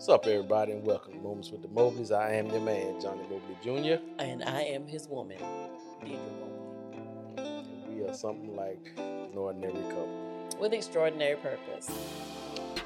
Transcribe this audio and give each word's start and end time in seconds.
What's 0.00 0.08
up, 0.08 0.26
everybody, 0.26 0.72
and 0.72 0.82
welcome 0.82 1.12
to 1.12 1.18
Moments 1.18 1.50
with 1.50 1.60
the 1.60 1.68
Mobleys. 1.68 2.10
I 2.10 2.32
am 2.32 2.46
your 2.46 2.62
man, 2.62 2.98
Johnny 3.02 3.20
Mobley 3.24 3.58
Jr. 3.62 4.02
And 4.18 4.42
I 4.42 4.62
am 4.62 4.86
his 4.86 5.06
woman, 5.06 5.36
Deidre 6.02 6.40
Mobley, 6.40 7.44
And 7.44 7.94
we 7.94 8.08
are 8.08 8.14
something 8.14 8.56
like 8.56 8.94
an 8.96 9.36
ordinary 9.36 9.74
couple. 9.74 10.48
with 10.58 10.72
extraordinary 10.72 11.36
purpose. 11.36 11.90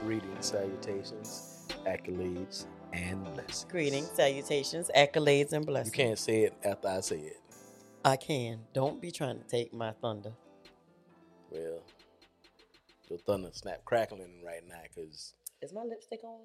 Greetings, 0.00 0.44
salutations, 0.44 1.68
accolades, 1.86 2.66
and 2.92 3.22
blessings. 3.26 3.66
Greetings, 3.70 4.10
salutations, 4.12 4.90
accolades, 4.96 5.52
and 5.52 5.64
blessings. 5.64 5.96
You 5.96 6.04
can't 6.04 6.18
say 6.18 6.42
it 6.42 6.54
after 6.64 6.88
I 6.88 6.98
say 6.98 7.18
it. 7.20 7.40
I 8.04 8.16
can. 8.16 8.58
Don't 8.72 9.00
be 9.00 9.12
trying 9.12 9.38
to 9.38 9.44
take 9.46 9.72
my 9.72 9.92
thunder. 9.92 10.32
Well, 11.52 11.78
your 13.08 13.20
thunder 13.20 13.50
snap 13.52 13.84
crackling 13.84 14.42
right 14.44 14.66
now, 14.68 14.82
cause 14.96 15.34
Is 15.62 15.72
my 15.72 15.84
lipstick 15.84 16.24
on? 16.24 16.40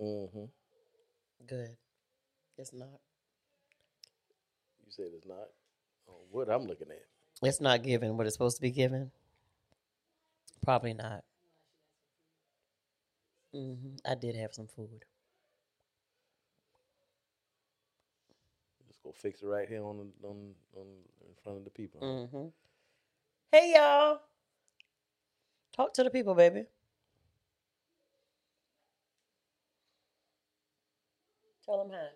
Mm-hmm. 0.00 0.44
Good. 1.46 1.76
It's 2.58 2.72
not. 2.72 3.00
you 4.84 4.90
said 4.92 5.06
it's 5.16 5.26
not. 5.26 5.48
Oh, 6.08 6.14
what 6.30 6.48
I'm 6.50 6.66
looking 6.66 6.88
at. 6.90 7.02
It's 7.42 7.60
not 7.60 7.82
given 7.82 8.16
what 8.16 8.26
it's 8.26 8.34
supposed 8.36 8.56
to 8.56 8.62
be 8.62 8.70
given. 8.70 9.10
Probably 10.62 10.94
not. 10.94 11.24
hmm 13.52 13.96
I 14.06 14.14
did 14.14 14.36
have 14.36 14.54
some 14.54 14.68
food. 14.68 15.04
Just 18.88 19.02
go 19.02 19.12
fix 19.12 19.42
it 19.42 19.46
right 19.46 19.68
here 19.68 19.82
on 19.84 19.98
the, 19.98 20.28
on 20.28 20.54
on 20.76 20.86
in 21.22 21.34
front 21.42 21.58
of 21.58 21.64
the 21.64 21.70
people. 21.70 22.00
hmm 22.32 22.48
Hey, 23.50 23.74
y'all. 23.76 24.20
Talk 25.76 25.92
to 25.94 26.04
the 26.04 26.10
people, 26.10 26.34
baby. 26.34 26.64
Tell 31.64 31.78
them 31.78 31.92
hi. 31.92 32.06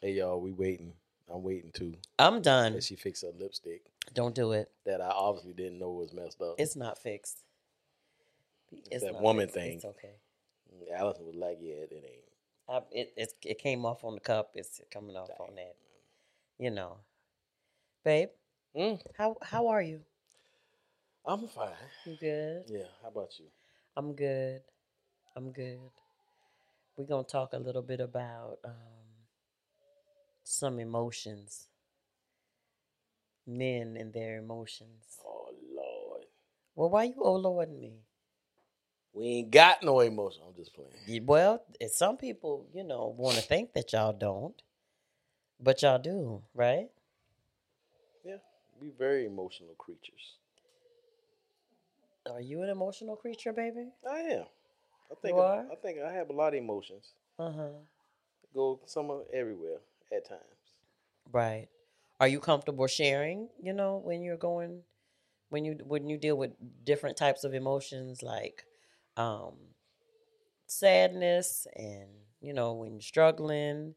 Hey 0.00 0.12
y'all, 0.12 0.40
we 0.40 0.52
waiting. 0.52 0.92
I'm 1.32 1.42
waiting 1.42 1.70
too. 1.72 1.94
I'm 2.18 2.40
done. 2.40 2.74
That 2.74 2.84
she 2.84 2.96
fix 2.96 3.22
her 3.22 3.32
lipstick 3.38 3.82
Don't 4.14 4.34
do 4.34 4.52
it. 4.52 4.70
that 4.86 5.00
I 5.00 5.08
obviously 5.10 5.52
didn't 5.52 5.78
know 5.78 5.90
was 5.90 6.12
messed 6.14 6.40
up. 6.40 6.54
It's 6.58 6.76
not 6.76 6.98
fixed. 6.98 7.44
It's 8.90 9.04
that 9.04 9.12
not 9.12 9.22
woman 9.22 9.46
fixed. 9.46 9.54
thing. 9.54 9.72
It's 9.76 9.84
okay. 9.84 10.14
Allison 10.96 11.26
was 11.26 11.34
like, 11.34 11.58
"Yeah, 11.60 11.74
it 11.74 11.92
ain't." 11.92 12.24
I, 12.68 12.76
it, 12.92 13.12
it 13.16 13.32
it 13.44 13.58
came 13.58 13.84
off 13.84 14.04
on 14.04 14.14
the 14.14 14.20
cup. 14.20 14.50
It's 14.54 14.80
coming 14.90 15.16
off 15.16 15.30
on 15.40 15.54
that. 15.56 15.74
You 16.58 16.70
know, 16.70 16.98
babe. 18.04 18.28
Mm, 18.76 19.00
How 19.16 19.36
how 19.42 19.68
are 19.68 19.82
you? 19.82 20.00
I'm 21.26 21.46
fine. 21.48 21.70
You 22.06 22.16
good? 22.18 22.64
Yeah. 22.68 22.84
How 23.02 23.08
about 23.08 23.38
you? 23.38 23.46
I'm 23.96 24.14
good. 24.14 24.62
I'm 25.36 25.52
good. 25.52 25.78
We're 26.98 27.06
gonna 27.06 27.24
talk 27.24 27.54
a 27.54 27.58
little 27.58 27.82
bit 27.82 28.00
about 28.00 28.58
um, 28.64 28.74
some 30.44 30.80
emotions. 30.80 31.68
Men 33.46 33.96
and 33.98 34.12
their 34.12 34.38
emotions. 34.38 35.18
Oh 35.24 35.50
Lord, 35.74 36.24
Well, 36.76 36.90
why 36.90 37.04
you 37.04 37.14
oh 37.20 37.36
lording 37.36 37.80
me? 37.80 37.94
we 39.14 39.26
ain't 39.26 39.50
got 39.50 39.82
no 39.82 40.00
emotion. 40.00 40.42
I'm 40.46 40.54
just 40.54 40.74
playing. 40.74 41.26
Well, 41.26 41.62
it's 41.80 41.96
some 41.98 42.16
people, 42.18 42.66
you 42.74 42.84
know, 42.84 43.14
want 43.16 43.36
to 43.36 43.42
think 43.42 43.74
that 43.74 43.92
y'all 43.92 44.12
don't, 44.12 44.60
but 45.60 45.82
y'all 45.82 45.98
do, 45.98 46.42
right? 46.54 46.88
Yeah, 48.24 48.36
we 48.80 48.90
very 48.98 49.26
emotional 49.26 49.74
creatures. 49.78 50.36
Are 52.30 52.40
you 52.40 52.62
an 52.62 52.68
emotional 52.70 53.16
creature, 53.16 53.52
baby? 53.52 53.88
I 54.10 54.18
am. 54.20 54.44
I 55.10 55.14
think. 55.14 55.36
You 55.36 55.40
I. 55.42 55.64
I 55.72 55.74
think 55.80 55.98
I 56.00 56.12
have 56.12 56.30
a 56.30 56.32
lot 56.32 56.48
of 56.48 56.54
emotions. 56.54 57.12
Uh 57.38 57.50
huh. 57.50 57.68
Go 58.54 58.80
somewhere 58.86 59.22
everywhere 59.32 59.78
at 60.12 60.28
times. 60.28 60.42
Right. 61.32 61.68
Are 62.20 62.28
you 62.28 62.40
comfortable 62.40 62.86
sharing? 62.86 63.48
You 63.62 63.72
know, 63.72 64.00
when 64.02 64.22
you're 64.22 64.36
going, 64.36 64.82
when 65.50 65.64
you 65.64 65.78
when 65.84 66.08
you 66.08 66.18
deal 66.18 66.36
with 66.36 66.52
different 66.84 67.16
types 67.16 67.44
of 67.44 67.54
emotions 67.54 68.22
like 68.22 68.64
um, 69.16 69.54
sadness 70.66 71.66
and 71.76 72.08
you 72.40 72.52
know 72.52 72.74
when 72.74 72.92
you're 72.92 73.00
struggling, 73.02 73.94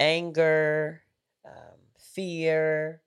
anger, 0.00 1.02
um, 1.44 1.78
fear. 1.98 3.02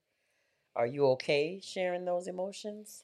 Are 0.76 0.88
you 0.88 1.08
okay 1.08 1.60
sharing 1.62 2.06
those 2.06 2.28
emotions? 2.28 3.04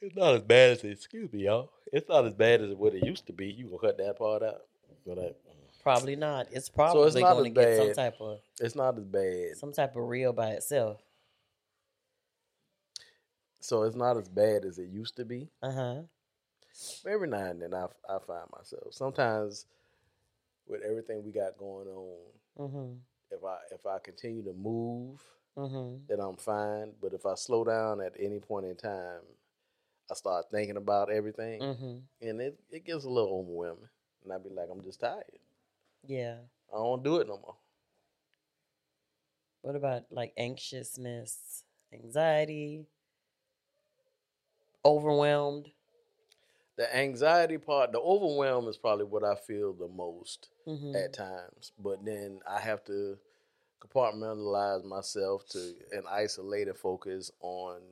It's 0.00 0.14
not 0.16 0.34
as 0.34 0.42
bad 0.42 0.70
as 0.72 0.84
it. 0.84 0.90
Excuse 0.92 1.32
me, 1.32 1.44
y'all. 1.44 1.70
It's 1.92 2.08
not 2.08 2.24
as 2.26 2.34
bad 2.34 2.60
as 2.60 2.74
what 2.74 2.94
it 2.94 3.04
used 3.04 3.26
to 3.26 3.32
be. 3.32 3.46
You 3.46 3.66
gonna 3.66 3.78
cut 3.78 3.98
that 3.98 4.18
part 4.18 4.42
out? 4.42 4.62
I, 5.10 5.32
Probably 5.82 6.16
not. 6.16 6.48
It's 6.52 6.68
probably 6.68 7.06
it's 7.06 7.16
not 7.16 7.34
gonna 7.34 7.50
get 7.50 7.76
some 7.76 7.94
type 7.94 8.16
of 8.20 8.38
it's 8.60 8.74
not 8.74 8.98
as 8.98 9.04
bad. 9.04 9.56
some 9.56 9.72
type 9.72 9.96
of 9.96 10.02
reel 10.06 10.32
by 10.32 10.50
itself. 10.50 11.00
So 13.60 13.82
it's 13.84 13.96
not 13.96 14.16
as 14.16 14.28
bad 14.28 14.64
as 14.64 14.78
it 14.78 14.88
used 14.88 15.16
to 15.16 15.24
be. 15.24 15.48
Uh 15.62 15.72
huh. 15.72 16.02
Every 17.06 17.26
now 17.28 17.44
and 17.46 17.60
then 17.62 17.74
I, 17.74 17.86
I 18.08 18.18
find 18.18 18.44
myself 18.56 18.92
sometimes 18.92 19.66
with 20.68 20.82
everything 20.82 21.24
we 21.24 21.32
got 21.32 21.56
going 21.58 21.88
on. 21.88 22.18
Mhm. 22.58 22.98
If 23.30 23.44
I 23.44 23.56
if 23.72 23.86
I 23.86 23.98
continue 23.98 24.42
to 24.44 24.52
move, 24.52 25.22
Mhm. 25.56 26.06
then 26.06 26.20
I'm 26.20 26.36
fine. 26.36 26.92
But 27.00 27.14
if 27.14 27.24
I 27.26 27.34
slow 27.34 27.64
down 27.64 28.00
at 28.00 28.14
any 28.18 28.38
point 28.40 28.66
in 28.66 28.76
time, 28.76 29.20
I 30.10 30.14
start 30.14 30.46
thinking 30.50 30.76
about 30.76 31.10
everything, 31.10 31.60
Mhm. 31.62 32.02
and 32.20 32.40
it 32.40 32.58
it 32.70 32.84
gets 32.84 33.04
a 33.04 33.10
little 33.10 33.38
overwhelming. 33.40 33.88
And 34.24 34.32
I 34.32 34.38
be 34.38 34.50
like, 34.50 34.68
I'm 34.70 34.82
just 34.82 35.00
tired. 35.00 35.38
Yeah. 36.06 36.40
I 36.72 36.76
don't 36.76 37.02
do 37.02 37.16
it 37.20 37.28
no 37.28 37.38
more. 37.38 37.56
What 39.62 39.76
about 39.76 40.10
like 40.10 40.32
anxiousness, 40.36 41.64
anxiety, 41.92 42.86
overwhelmed? 44.84 45.72
The 46.76 46.94
anxiety 46.96 47.58
part, 47.58 47.92
the 47.92 48.00
overwhelm 48.00 48.68
is 48.68 48.76
probably 48.76 49.04
what 49.04 49.24
I 49.24 49.34
feel 49.34 49.72
the 49.72 49.88
most 49.88 50.48
hmm 50.64 50.94
at 50.94 51.12
times. 51.12 51.72
But 51.78 52.04
then 52.04 52.40
I 52.46 52.60
have 52.60 52.84
to 52.84 53.18
compartmentalize 53.80 54.84
myself 54.84 55.46
to 55.50 55.74
an 55.92 56.04
isolated 56.08 56.76
focus 56.76 57.30
on 57.40 57.82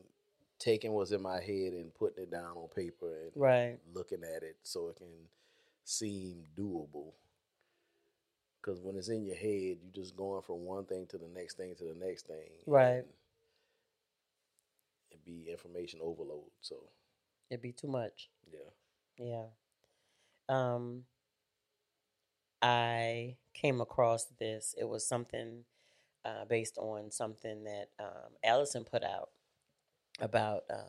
taking 0.58 0.92
what's 0.92 1.10
in 1.12 1.22
my 1.22 1.40
head 1.40 1.72
and 1.74 1.94
putting 1.94 2.24
it 2.24 2.30
down 2.30 2.56
on 2.56 2.68
paper 2.74 3.06
and 3.22 3.32
Right. 3.34 3.78
looking 3.94 4.22
at 4.24 4.42
it 4.42 4.56
so 4.62 4.88
it 4.88 4.96
can 4.96 5.28
seem 5.84 6.44
doable. 6.56 7.12
Because 8.60 8.80
when 8.80 8.96
it's 8.96 9.08
in 9.08 9.24
your 9.24 9.36
head, 9.36 9.78
you're 9.82 9.92
just 9.94 10.16
going 10.16 10.42
from 10.42 10.64
one 10.64 10.84
thing 10.86 11.06
to 11.08 11.18
the 11.18 11.28
next 11.28 11.56
thing 11.56 11.74
to 11.76 11.84
the 11.84 11.94
next 11.94 12.26
thing. 12.26 12.48
Right. 12.66 13.04
and 13.04 13.12
It 15.10 15.24
be 15.24 15.48
information 15.50 16.00
overload. 16.02 16.50
So 16.60 16.76
It'd 17.50 17.62
be 17.62 17.72
too 17.72 17.86
much. 17.88 18.28
yeah. 18.50 18.70
Yeah. 19.18 19.46
Um 20.48 21.04
I 22.62 23.36
came 23.54 23.80
across 23.80 24.24
this. 24.38 24.74
It 24.78 24.88
was 24.88 25.06
something 25.06 25.64
uh, 26.24 26.44
based 26.46 26.78
on 26.78 27.10
something 27.12 27.64
that 27.64 27.90
um, 28.00 28.32
Allison 28.42 28.84
put 28.84 29.04
out 29.04 29.30
about 30.20 30.64
um, 30.72 30.80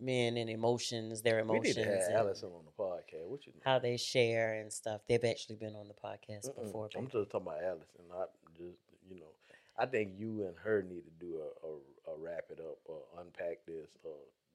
men 0.00 0.36
and 0.36 0.50
emotions, 0.50 1.22
their 1.22 1.40
emotions. 1.40 1.76
We 1.76 1.82
need 1.82 1.88
emotions, 1.88 2.06
to 2.08 2.12
have 2.12 2.26
Allison 2.26 2.50
on 2.50 2.64
the 2.64 2.82
podcast. 2.82 3.28
What 3.28 3.46
you 3.46 3.52
how 3.64 3.78
they 3.78 3.96
share 3.96 4.54
and 4.54 4.72
stuff. 4.72 5.02
They've 5.08 5.24
actually 5.24 5.56
been 5.56 5.74
on 5.74 5.88
the 5.88 5.94
podcast 5.94 6.48
Mm-mm. 6.50 6.64
before. 6.64 6.88
I'm 6.96 7.08
just 7.08 7.30
talking 7.30 7.46
about 7.46 7.62
Allison, 7.62 8.04
not 8.08 8.30
just 8.56 8.78
you 9.08 9.16
know. 9.16 9.32
I 9.78 9.86
think 9.86 10.12
you 10.18 10.44
and 10.46 10.54
her 10.62 10.82
need 10.82 11.02
to 11.04 11.10
do 11.18 11.38
a, 11.38 11.66
a, 11.66 12.14
a 12.14 12.18
wrap 12.18 12.44
it 12.50 12.60
up 12.60 12.78
or 12.84 12.98
unpack 13.18 13.64
this 13.66 13.88
or 14.04 14.12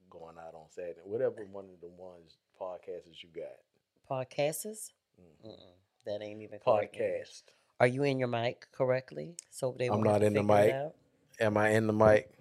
going 0.10 0.36
out 0.38 0.54
on 0.54 0.66
Saturday, 0.70 1.02
whatever 1.04 1.46
one 1.52 1.66
of 1.66 1.82
the 1.82 1.88
ones 1.88 2.38
podcasts 2.60 3.24
you 3.24 3.30
got. 3.36 3.58
Podcasts? 4.10 4.92
Mm. 5.20 5.50
Mm-mm, 5.50 6.06
that 6.06 6.22
ain't 6.22 6.42
even. 6.42 6.60
Podcast. 6.60 7.44
Are 7.80 7.88
you 7.88 8.04
in 8.04 8.20
your 8.20 8.28
mic 8.28 8.68
correctly? 8.72 9.36
So 9.52 9.76
they 9.78 9.88
I'm 9.88 9.96
won't 9.96 10.08
have 10.08 10.16
not 10.16 10.20
to 10.22 10.26
in 10.28 10.34
the 10.34 10.44
mic. 10.44 10.76
Am 11.40 11.58
I 11.58 11.70
in 11.70 11.88
the 11.88 11.94
mic? 11.94 12.32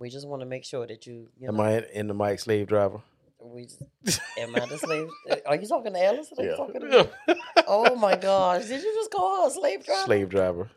We 0.00 0.08
just 0.10 0.26
want 0.26 0.40
to 0.42 0.46
make 0.46 0.64
sure 0.64 0.86
that 0.86 1.06
you, 1.06 1.28
you 1.38 1.46
Am 1.48 1.56
know, 1.58 1.62
I 1.62 1.84
in, 1.92 2.08
the 2.08 2.14
mic, 2.14 2.40
slave 2.40 2.66
driver? 2.66 3.00
we 3.38 3.66
just, 3.66 4.20
am 4.38 4.56
I 4.56 4.64
the 4.66 4.78
slave? 4.78 5.08
Are 5.46 5.56
you 5.56 5.66
talking 5.68 5.92
to 5.92 6.04
Alice? 6.04 6.32
Are 6.36 6.42
you 6.44 6.56
talking 6.56 6.80
to 6.80 6.86
me? 6.88 6.96
Yeah. 7.28 7.34
Oh 7.68 7.94
my 7.94 8.16
gosh! 8.16 8.64
Did 8.66 8.82
you 8.82 8.92
just 8.94 9.10
call 9.12 9.42
her 9.42 9.48
a 9.48 9.50
slave 9.52 9.84
driver? 9.84 10.04
slave 10.06 10.28
driver. 10.28 10.70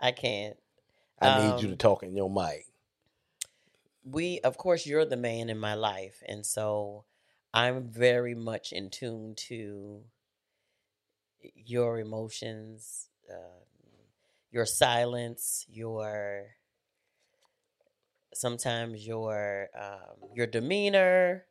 I 0.00 0.12
can't. 0.12 0.56
I 1.20 1.38
need 1.40 1.60
you 1.62 1.68
Um, 1.68 1.72
to 1.72 1.76
talk 1.76 2.02
in 2.02 2.16
your 2.16 2.30
mic. 2.30 2.64
We, 4.04 4.40
of 4.40 4.56
course, 4.56 4.86
you're 4.86 5.04
the 5.04 5.16
man 5.18 5.50
in 5.50 5.58
my 5.58 5.74
life, 5.74 6.22
and 6.26 6.46
so 6.46 7.04
I'm 7.52 7.88
very 7.90 8.34
much 8.34 8.72
in 8.72 8.88
tune 8.90 9.34
to 9.48 10.04
your 11.54 11.98
emotions, 11.98 13.08
uh, 13.30 13.64
your 14.50 14.64
silence, 14.66 15.66
your 15.68 16.54
sometimes 18.34 19.06
your 19.06 19.68
um, 19.78 20.30
your 20.34 20.46
demeanor. 20.46 21.44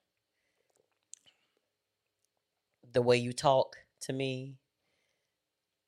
the 2.94 3.02
way 3.02 3.18
you 3.18 3.34
talk 3.34 3.78
to 4.02 4.14
me, 4.14 4.58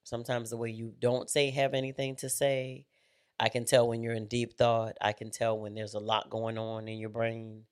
sometimes 0.04 0.50
the 0.50 0.58
way 0.58 0.70
you 0.70 0.94
don't 1.00 1.30
say 1.30 1.50
have 1.52 1.74
anything 1.74 2.16
to 2.18 2.30
say. 2.30 2.86
I 3.40 3.50
can 3.50 3.66
tell 3.66 3.88
when 3.88 4.04
you're 4.04 4.14
in 4.14 4.28
deep 4.28 4.54
thought. 4.58 4.98
I 5.02 5.14
can 5.14 5.32
tell 5.32 5.58
when 5.58 5.74
there's 5.74 5.96
a 5.96 6.00
lot 6.00 6.30
going 6.30 6.58
on 6.58 6.88
in 6.88 7.00
your 7.00 7.10
brain 7.10 7.64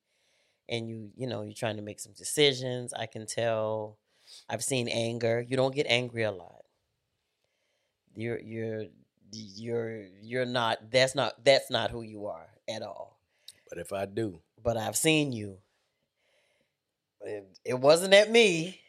and 0.68 0.90
you, 0.90 1.12
you 1.16 1.28
know, 1.28 1.44
you're 1.44 1.54
trying 1.54 1.76
to 1.76 1.84
make 1.84 2.00
some 2.00 2.14
decisions. 2.14 2.94
I 2.94 3.06
can 3.06 3.28
tell 3.28 3.98
I've 4.50 4.64
seen 4.64 4.88
anger. 4.88 5.46
You 5.48 5.58
don't 5.58 5.76
get 5.76 5.86
angry 5.88 6.24
a 6.24 6.32
lot. 6.32 6.64
You're 8.16 8.40
you're 8.40 8.86
you're 9.32 10.06
you're 10.22 10.46
not 10.46 10.90
that's 10.90 11.14
not 11.14 11.46
that's 11.46 11.70
not 11.70 11.92
who 11.92 12.02
you 12.02 12.26
are 12.26 12.48
at 12.70 12.82
all. 12.82 13.20
But 13.70 13.78
if 13.80 13.92
I 13.94 14.06
do, 14.06 14.40
But 14.64 14.78
I've 14.78 14.96
seen 14.98 15.32
you. 15.32 15.58
It, 17.22 17.46
it 17.66 17.80
wasn't 17.80 18.14
at 18.14 18.32
me. 18.32 18.80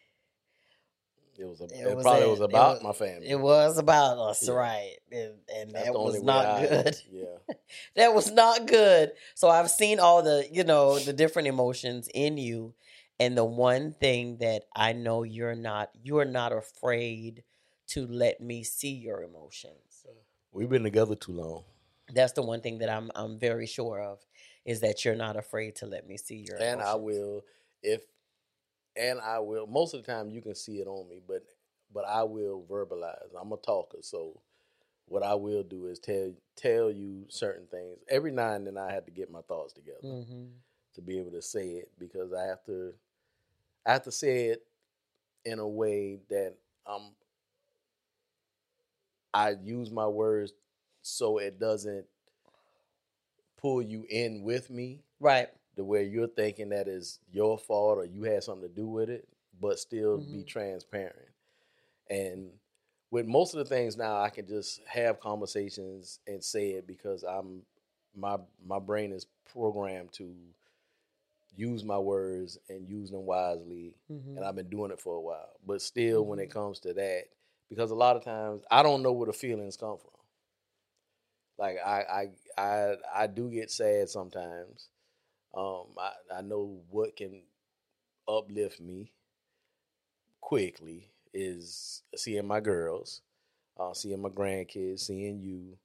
it 1.39 1.45
was 1.45 1.61
a, 1.61 1.65
It 1.65 1.73
it, 1.89 1.97
was 1.97 2.05
probably 2.05 2.25
a- 2.25 2.29
was 2.29 2.41
it 2.41 2.45
about 2.45 2.75
was- 2.75 2.83
my 2.83 2.93
family. 2.93 3.29
It 3.29 3.41
was 3.41 3.79
about 3.79 4.19
us, 4.19 4.47
Yeah. 4.47 4.55
right? 4.55 4.97
And, 5.11 5.33
and 5.55 5.71
that 5.73 5.95
was 5.95 6.23
not 6.23 6.47
I- 6.47 6.67
good. 6.67 6.97
Yeah. 7.13 7.55
that 7.97 8.15
was 8.15 8.31
not 8.31 8.67
good. 8.67 9.13
So 9.35 9.49
I've 9.49 9.71
seen 9.71 9.99
all 10.01 10.23
the, 10.23 10.47
you 10.51 10.65
know, 10.65 10.99
the 10.99 11.13
different 11.13 11.49
emotions 11.49 12.09
in 12.15 12.37
you. 12.39 12.75
And 13.19 13.37
the 13.37 13.45
one 13.45 13.93
thing 13.93 14.39
that 14.39 14.63
I 14.75 14.95
know 14.95 15.25
you're 15.25 15.55
not, 15.55 15.91
you're 16.03 16.25
not 16.25 16.53
afraid 16.53 17.43
to 17.89 18.07
let 18.07 18.41
me 18.41 18.63
see 18.65 18.93
your 18.93 19.23
emotions. 19.23 20.07
We've 20.53 20.71
been 20.71 20.85
together 20.85 21.15
too 21.17 21.33
long. 21.33 21.65
That's 22.15 22.33
the 22.33 22.43
one 22.43 22.61
thing 22.61 22.79
that 22.79 22.89
I'm 22.89 23.11
I'm 23.15 23.39
very 23.39 23.67
sure 23.67 24.01
of 24.01 24.25
is 24.65 24.81
that 24.81 25.05
you're 25.05 25.17
not 25.17 25.37
afraid 25.37 25.77
to 25.77 25.87
let 25.87 26.07
me 26.07 26.17
see 26.17 26.45
your 26.47 26.57
and 26.61 26.83
I 26.83 26.95
will 26.95 27.43
if 27.83 28.03
and 28.97 29.21
I 29.21 29.39
will 29.39 29.67
most 29.67 29.95
of 29.95 30.05
the 30.05 30.13
time 30.13 30.31
you 30.31 30.43
can 30.43 30.55
see 30.55 30.81
it 30.81 30.87
on 30.87 31.09
me, 31.09 31.21
but 31.27 31.45
but 31.93 32.05
I 32.07 32.23
will 32.23 32.65
verbalize. 32.69 33.29
I'm 33.41 33.53
a 33.53 33.57
talker, 33.57 33.99
so 34.03 34.41
what 35.07 35.23
I 35.23 35.35
will 35.35 35.63
do 35.63 35.87
is 35.87 35.99
tell 35.99 36.33
tell 36.57 36.91
you 36.91 37.27
certain 37.29 37.67
things. 37.67 37.99
Every 38.09 38.31
now 38.31 38.53
and 38.53 38.67
then 38.67 38.79
I 38.79 38.93
have 38.93 39.05
to 39.07 39.11
get 39.11 39.31
my 39.31 39.43
thoughts 39.43 39.73
together 39.73 39.99
Mhm. 40.03 40.51
to 40.95 41.03
be 41.03 41.19
able 41.19 41.33
to 41.33 41.43
say 41.43 41.69
it 41.71 41.91
because 41.99 42.33
I 42.33 42.45
have 42.45 42.63
to 42.65 42.95
I 43.87 43.93
have 43.93 44.03
to 44.05 44.13
say 44.13 44.47
it 44.47 44.67
in 45.45 45.59
a 45.59 45.67
way 45.67 46.21
that 46.29 46.55
I'm 46.87 47.15
I 49.33 49.51
use 49.51 49.91
my 49.91 50.07
words 50.07 50.53
so 51.03 51.39
it 51.39 51.59
doesn't 51.59 52.07
pull 53.57 53.83
you 53.83 54.05
in 54.09 54.43
with 54.43 54.71
me 54.71 55.01
Right. 55.21 55.49
The 55.77 55.85
way 55.85 56.05
you're 56.05 56.29
thinking 56.29 56.71
that 56.71 56.89
is 56.89 57.21
your 57.31 57.59
fault 57.59 57.99
or 57.99 58.05
you 58.05 58.23
had 58.25 58.43
something 58.43 58.69
to 58.69 58.75
do 58.75 58.89
with 58.89 59.09
it, 59.11 59.29
but 59.61 59.79
still 59.79 60.19
be 60.19 60.43
Mhm. 60.43 60.47
transparent. 60.47 61.29
And 62.11 62.53
with 63.11 63.27
most 63.27 63.55
of 63.55 63.59
the 63.59 63.65
things 63.65 63.97
now, 63.97 64.21
I 64.21 64.31
can 64.31 64.47
just 64.47 64.81
have 64.87 65.21
conversations 65.21 66.21
and 66.27 66.43
say 66.43 66.71
it 66.73 66.87
because 66.87 67.23
I'm 67.25 67.67
my 68.15 68.39
my 68.65 68.79
brain 68.79 69.13
is 69.13 69.27
programmed 69.53 70.13
to 70.15 70.35
use 71.57 71.85
my 71.85 71.99
words 71.99 72.59
and 72.69 72.89
use 72.89 73.11
them 73.11 73.27
wisely, 73.27 73.95
Mhm. 74.09 74.37
and 74.37 74.45
I've 74.45 74.57
been 74.57 74.69
doing 74.71 74.91
it 74.91 75.01
for 75.01 75.17
a 75.17 75.21
while. 75.21 75.53
But 75.67 75.83
still, 75.83 76.27
when 76.27 76.39
it 76.39 76.49
Mhm. 76.49 76.51
comes 76.51 76.81
to 76.81 76.95
that, 76.95 77.25
because 77.69 77.91
a 77.91 77.95
lot 77.97 78.17
of 78.17 78.25
times 78.25 78.63
I 78.71 78.83
don't 78.83 79.03
know 79.03 79.13
where 79.13 79.27
the 79.27 79.33
feelings 79.33 79.77
come 79.77 79.99
from. 79.99 80.11
Like 81.61 81.79
I 81.87 82.29
I 82.59 82.63
I 82.63 82.97
I 83.25 83.29
do 83.29 83.51
get 83.51 83.71
sad 83.71 84.11
sometimes. 84.11 84.89
Um, 85.55 85.87
I, 85.99 86.39
I 86.39 86.43
know 86.43 86.81
what 86.91 87.17
can 87.17 87.43
uplift 88.29 88.81
me 88.81 89.13
quickly 90.41 91.11
is 91.33 92.03
seeing 92.17 92.47
my 92.47 92.61
girls, 92.61 93.23
uh, 93.79 93.95
seeing 93.95 94.23
my 94.23 94.29
grandkids, 94.29 95.01
seeing 95.01 95.41
you. 95.41 95.79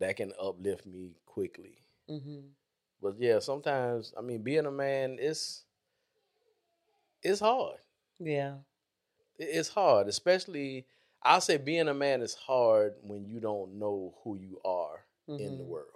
That 0.00 0.16
can 0.16 0.32
uplift 0.40 0.86
me 0.86 1.16
quickly. 1.26 1.78
Mhm. 2.10 2.50
But 3.02 3.18
yeah, 3.18 3.38
sometimes 3.40 4.14
I 4.18 4.22
mean, 4.22 4.42
being 4.42 4.66
a 4.66 4.70
man 4.72 5.18
is 5.20 5.64
it's 7.22 7.40
hard. 7.40 7.78
Yeah. 8.18 8.56
It's 9.38 9.68
hard, 9.70 10.08
especially 10.08 10.86
I'll 11.24 11.40
say 11.40 11.56
being 11.56 11.88
a 11.88 11.94
man 11.94 12.20
is 12.22 12.34
hard 12.34 12.94
when 13.02 13.24
you 13.24 13.40
don't 13.40 13.78
know 13.78 14.14
who 14.22 14.36
you 14.36 14.60
are 14.64 15.06
in 15.28 15.56
the 15.58 15.64
Mhm. 15.64 15.66
world. 15.66 15.88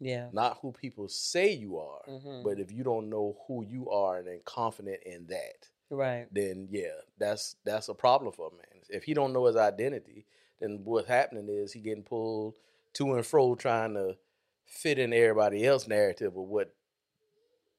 Yeah. 0.00 0.30
Not 0.32 0.58
who 0.60 0.72
people 0.72 1.08
say 1.08 1.52
you 1.52 1.78
are, 1.78 2.02
Mhm. 2.08 2.42
but 2.42 2.58
if 2.58 2.72
you 2.72 2.82
don't 2.82 3.08
know 3.08 3.38
who 3.46 3.64
you 3.64 3.90
are 3.90 4.18
and 4.18 4.26
then 4.26 4.40
confident 4.44 5.02
in 5.04 5.26
that, 5.28 5.68
Right. 5.90 6.26
then 6.32 6.68
yeah, 6.70 7.00
that's 7.18 7.54
that's 7.64 7.88
a 7.88 7.94
problem 7.94 8.32
for 8.32 8.48
a 8.48 8.54
man. 8.54 8.82
If 8.88 9.04
he 9.04 9.14
don't 9.14 9.32
know 9.32 9.44
his 9.46 9.56
identity, 9.56 10.26
then 10.58 10.84
what's 10.84 11.08
happening 11.08 11.48
is 11.48 11.72
he 11.72 11.80
getting 11.80 12.04
pulled 12.04 12.58
to 12.94 13.14
and 13.14 13.26
fro 13.26 13.54
trying 13.54 13.94
to 13.94 14.18
fit 14.66 14.98
in 14.98 15.12
everybody 15.12 15.64
else's 15.66 15.88
narrative 15.88 16.36
of 16.36 16.48
what 16.48 16.74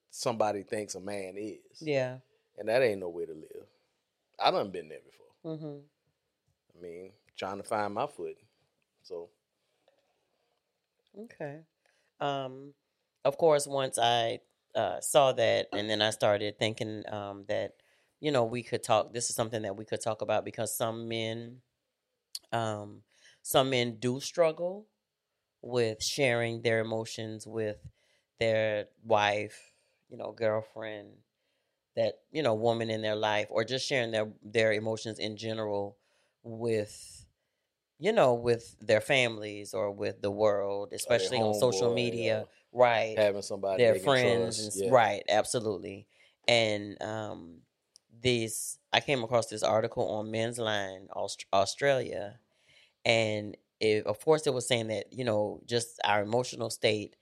somebody 0.09 0.63
thinks 0.63 0.95
a 0.95 1.00
man 1.00 1.35
is. 1.38 1.81
Yeah. 1.81 2.19
And 2.57 2.69
that 2.69 2.81
ain't 2.81 3.01
no 3.01 3.09
way 3.09 3.25
to 3.25 3.33
live. 3.33 3.67
I 4.39 4.51
done 4.51 4.71
been 4.71 4.88
there 4.89 5.01
before. 5.01 5.25
Mhm. 5.45 5.89
I 6.75 6.81
mean, 6.81 7.13
trying 7.38 7.57
to 7.57 7.63
find 7.63 7.94
my 7.94 8.07
foot. 8.07 8.38
So 9.03 9.30
Okay. 11.18 11.62
Um, 12.19 12.74
of 13.25 13.38
course, 13.38 13.68
once 13.68 14.00
I 14.00 14.39
uh, 14.75 15.01
saw 15.01 15.33
that, 15.33 15.68
and 15.74 15.89
then 15.89 16.01
I 16.01 16.12
started 16.12 16.59
thinking 16.59 17.03
um, 17.12 17.45
that 17.50 17.74
you 18.21 18.31
know 18.31 18.45
we 18.45 18.63
could 18.63 18.83
talk. 18.83 19.13
This 19.13 19.30
is 19.30 19.36
something 19.36 19.63
that 19.63 19.77
we 19.77 19.86
could 19.86 20.01
talk 20.01 20.21
about 20.21 20.45
because 20.45 20.75
some 20.77 21.09
men, 21.09 21.62
um, 22.51 23.03
some 23.44 23.69
men 23.71 23.98
do 24.00 24.19
struggle 24.19 24.88
with 25.62 26.03
sharing 26.03 26.62
their 26.63 26.81
emotions 26.81 27.48
with 27.48 27.77
their 28.39 28.88
wife, 29.03 29.74
you 30.09 30.18
know, 30.18 30.31
girlfriend, 30.33 31.09
that 31.95 32.19
you 32.31 32.44
know, 32.44 32.53
woman 32.53 32.89
in 32.89 33.01
their 33.01 33.15
life, 33.15 33.47
or 33.50 33.63
just 33.63 33.88
sharing 33.88 34.12
their 34.12 34.27
their 34.44 34.74
emotions 34.74 35.19
in 35.19 35.38
general 35.38 35.97
with 36.44 37.25
you 38.00 38.12
know, 38.12 38.33
with 38.33 38.75
their 38.81 39.01
families 39.01 39.74
or 39.74 39.92
with 39.92 40.21
the 40.21 40.31
world, 40.31 40.89
especially 40.94 41.38
on 41.38 41.53
social 41.53 41.92
homeboy, 41.92 41.95
media, 41.95 42.47
right? 42.74 43.18
having 43.18 43.42
somebody 43.42 43.83
Their 43.83 43.95
friends, 43.95 44.59
and, 44.59 44.86
yeah. 44.86 44.92
right? 44.92 45.24
Absolutely. 45.30 46.07
And 46.48 47.01
um, 47.01 47.60
this, 48.22 48.77
I 48.91 49.00
came 49.00 49.24
across 49.24 49.48
this 49.48 49.63
article 49.63 50.08
on 50.10 50.29
Men's 50.29 50.60
Line, 50.60 51.08
Aust- 51.15 51.46
Australia, 51.53 52.39
and 53.05 53.55
it, 53.79 54.05
of 54.05 54.24
course, 54.24 54.46
it 54.46 54.53
was 54.53 54.67
saying 54.67 54.88
that 54.88 55.12
you 55.12 55.24
know, 55.24 55.62
just 55.65 56.00
our 56.03 56.22
emotional 56.22 56.70
state 56.70 57.15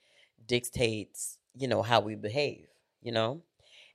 dictates, 0.46 1.38
you 1.56 1.68
know, 1.68 1.84
how 1.84 2.00
we 2.00 2.16
behave. 2.16 2.68
You 3.02 3.12
know, 3.12 3.44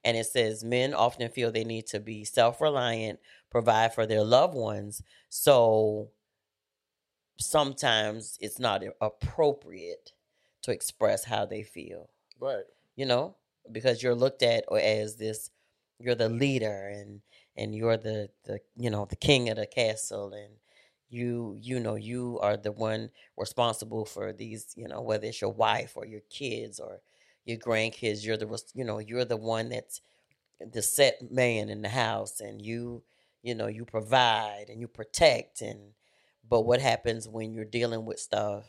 and 0.04 0.16
it 0.16 0.26
says 0.26 0.64
men 0.64 0.94
often 0.94 1.28
feel 1.30 1.50
they 1.50 1.64
need 1.64 1.86
to 1.88 2.00
be 2.00 2.24
self-reliant, 2.24 3.18
provide 3.50 3.94
for 3.94 4.06
their 4.06 4.24
loved 4.24 4.54
ones, 4.54 5.02
so 5.28 6.10
sometimes 7.38 8.36
it's 8.40 8.58
not 8.58 8.82
appropriate 9.00 10.12
to 10.62 10.72
express 10.72 11.24
how 11.24 11.46
they 11.46 11.62
feel. 11.62 12.10
Right. 12.40 12.64
you 12.96 13.06
know? 13.06 13.36
Because 13.70 14.02
you're 14.02 14.14
looked 14.14 14.42
at 14.42 14.64
as 14.72 15.16
this 15.16 15.50
you're 15.98 16.14
the 16.14 16.28
leader 16.28 16.88
and 16.94 17.20
and 17.56 17.74
you're 17.74 17.96
the 17.96 18.30
the 18.44 18.60
you 18.76 18.88
know 18.88 19.04
the 19.04 19.16
king 19.16 19.48
of 19.50 19.56
the 19.56 19.66
castle 19.66 20.32
and 20.32 20.54
you 21.10 21.56
you 21.60 21.80
know 21.80 21.96
you 21.96 22.38
are 22.40 22.56
the 22.56 22.72
one 22.72 23.10
responsible 23.36 24.04
for 24.04 24.32
these 24.32 24.72
you 24.76 24.86
know 24.88 25.02
whether 25.02 25.26
it's 25.26 25.40
your 25.40 25.52
wife 25.52 25.96
or 25.96 26.06
your 26.06 26.20
kids 26.30 26.78
or 26.80 27.00
your 27.48 27.58
grandkids 27.58 28.24
you're 28.24 28.36
the 28.38 28.62
you 28.74 28.84
know 28.84 28.98
you're 28.98 29.24
the 29.26 29.36
one 29.36 29.70
that's 29.70 30.02
the 30.72 30.82
set 30.82 31.16
man 31.30 31.68
in 31.68 31.82
the 31.82 31.88
house 31.88 32.40
and 32.40 32.62
you 32.62 33.02
you 33.42 33.54
know 33.54 33.66
you 33.68 33.84
provide 33.84 34.66
and 34.68 34.80
you 34.80 34.88
protect 34.88 35.62
and 35.62 35.92
but 36.48 36.62
what 36.62 36.80
happens 36.80 37.28
when 37.28 37.54
you're 37.54 37.64
dealing 37.64 38.04
with 38.06 38.18
stuff 38.20 38.66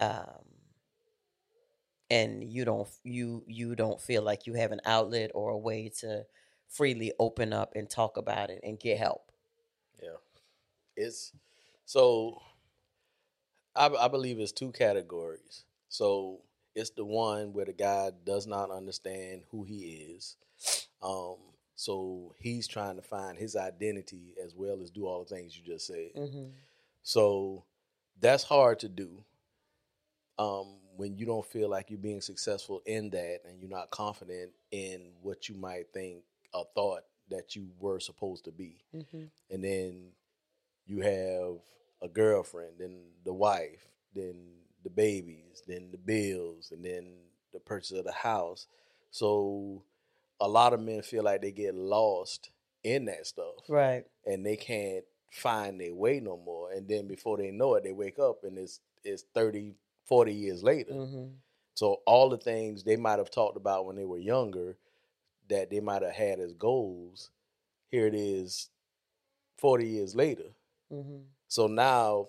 um 0.00 0.44
and 2.10 2.42
you 2.44 2.64
don't 2.64 2.88
you 3.04 3.44
you 3.46 3.74
don't 3.74 4.00
feel 4.00 4.22
like 4.22 4.46
you 4.46 4.54
have 4.54 4.72
an 4.72 4.80
outlet 4.84 5.30
or 5.34 5.50
a 5.50 5.58
way 5.58 5.88
to 6.00 6.24
freely 6.68 7.12
open 7.18 7.52
up 7.52 7.72
and 7.74 7.90
talk 7.90 8.16
about 8.16 8.50
it 8.50 8.60
and 8.62 8.80
get 8.80 8.98
help 8.98 9.32
Yeah. 10.02 10.16
It's 10.96 11.32
so 11.84 12.42
I, 13.74 13.86
I 13.88 14.08
believe 14.08 14.38
it's 14.40 14.52
two 14.52 14.72
categories. 14.72 15.64
So 15.88 16.40
it's 16.78 16.90
the 16.90 17.04
one 17.04 17.52
where 17.52 17.64
the 17.64 17.72
guy 17.72 18.12
does 18.24 18.46
not 18.46 18.70
understand 18.70 19.42
who 19.50 19.64
he 19.64 20.14
is. 20.14 20.36
Um, 21.02 21.36
so 21.74 22.34
he's 22.38 22.68
trying 22.68 22.96
to 22.96 23.02
find 23.02 23.36
his 23.36 23.56
identity 23.56 24.34
as 24.44 24.54
well 24.54 24.80
as 24.80 24.90
do 24.90 25.06
all 25.06 25.24
the 25.24 25.34
things 25.34 25.56
you 25.56 25.64
just 25.64 25.86
said. 25.86 26.14
mm-hmm. 26.16 26.46
So 27.02 27.64
that's 28.20 28.44
hard 28.44 28.78
to 28.80 28.88
do 28.88 29.24
um, 30.38 30.76
when 30.96 31.16
you 31.16 31.26
don't 31.26 31.44
feel 31.44 31.68
like 31.68 31.90
you're 31.90 31.98
being 31.98 32.20
successful 32.20 32.80
in 32.86 33.10
that 33.10 33.40
and 33.48 33.60
you're 33.60 33.70
not 33.70 33.90
confident 33.90 34.50
in 34.70 35.12
what 35.22 35.48
you 35.48 35.56
might 35.56 35.92
think 35.92 36.22
or 36.54 36.64
thought 36.74 37.02
that 37.30 37.56
you 37.56 37.68
were 37.78 38.00
supposed 38.00 38.44
to 38.44 38.52
be. 38.52 38.84
Mm-hmm. 38.94 39.24
And 39.50 39.64
then 39.64 40.12
you 40.86 41.00
have 41.00 41.60
a 42.02 42.08
girlfriend, 42.12 42.74
then 42.78 42.98
the 43.24 43.32
wife, 43.32 43.86
then 44.14 44.36
the 44.88 44.94
babies, 44.94 45.62
then 45.66 45.88
the 45.90 45.98
bills, 45.98 46.70
and 46.72 46.84
then 46.84 47.12
the 47.52 47.60
purchase 47.60 47.92
of 47.92 48.04
the 48.04 48.12
house. 48.12 48.66
So 49.10 49.82
a 50.40 50.48
lot 50.48 50.72
of 50.72 50.80
men 50.80 51.02
feel 51.02 51.24
like 51.24 51.42
they 51.42 51.52
get 51.52 51.74
lost 51.74 52.50
in 52.84 53.06
that 53.06 53.26
stuff 53.26 53.68
Right. 53.68 54.04
and 54.24 54.46
they 54.46 54.56
can't 54.56 55.04
find 55.30 55.80
their 55.80 55.94
way 55.94 56.20
no 56.20 56.36
more. 56.36 56.70
And 56.72 56.88
then 56.88 57.06
before 57.06 57.36
they 57.36 57.50
know 57.50 57.74
it, 57.74 57.84
they 57.84 57.92
wake 57.92 58.18
up 58.18 58.44
and 58.44 58.56
it's 58.58 58.80
it's 59.04 59.24
30, 59.34 59.74
40 60.06 60.32
years 60.32 60.62
later. 60.62 60.92
Mm-hmm. 60.92 61.26
So 61.74 62.00
all 62.06 62.28
the 62.28 62.36
things 62.36 62.82
they 62.82 62.96
might 62.96 63.18
have 63.18 63.30
talked 63.30 63.56
about 63.56 63.86
when 63.86 63.96
they 63.96 64.04
were 64.04 64.18
younger 64.18 64.76
that 65.48 65.70
they 65.70 65.80
might 65.80 66.02
have 66.02 66.12
had 66.12 66.40
as 66.40 66.52
goals, 66.52 67.30
here 67.90 68.06
it 68.06 68.14
is 68.14 68.68
40 69.58 69.86
years 69.86 70.14
later. 70.14 70.50
Mm-hmm. 70.92 71.18
So 71.46 71.66
now 71.68 72.28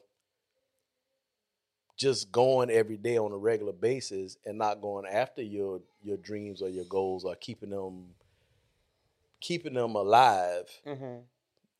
just 1.99 2.31
going 2.31 2.69
every 2.71 2.95
day 2.97 3.17
on 3.17 3.33
a 3.33 3.37
regular 3.37 3.73
basis 3.73 4.37
and 4.45 4.57
not 4.57 4.81
going 4.81 5.05
after 5.05 5.41
your 5.43 5.81
your 6.01 6.17
dreams 6.17 6.61
or 6.61 6.69
your 6.69 6.85
goals 6.85 7.25
or 7.25 7.35
keeping 7.35 7.69
them 7.71 8.05
keeping 9.41 9.73
them 9.73 9.95
alive 9.95 10.65
Mm-hmm. 10.87 11.17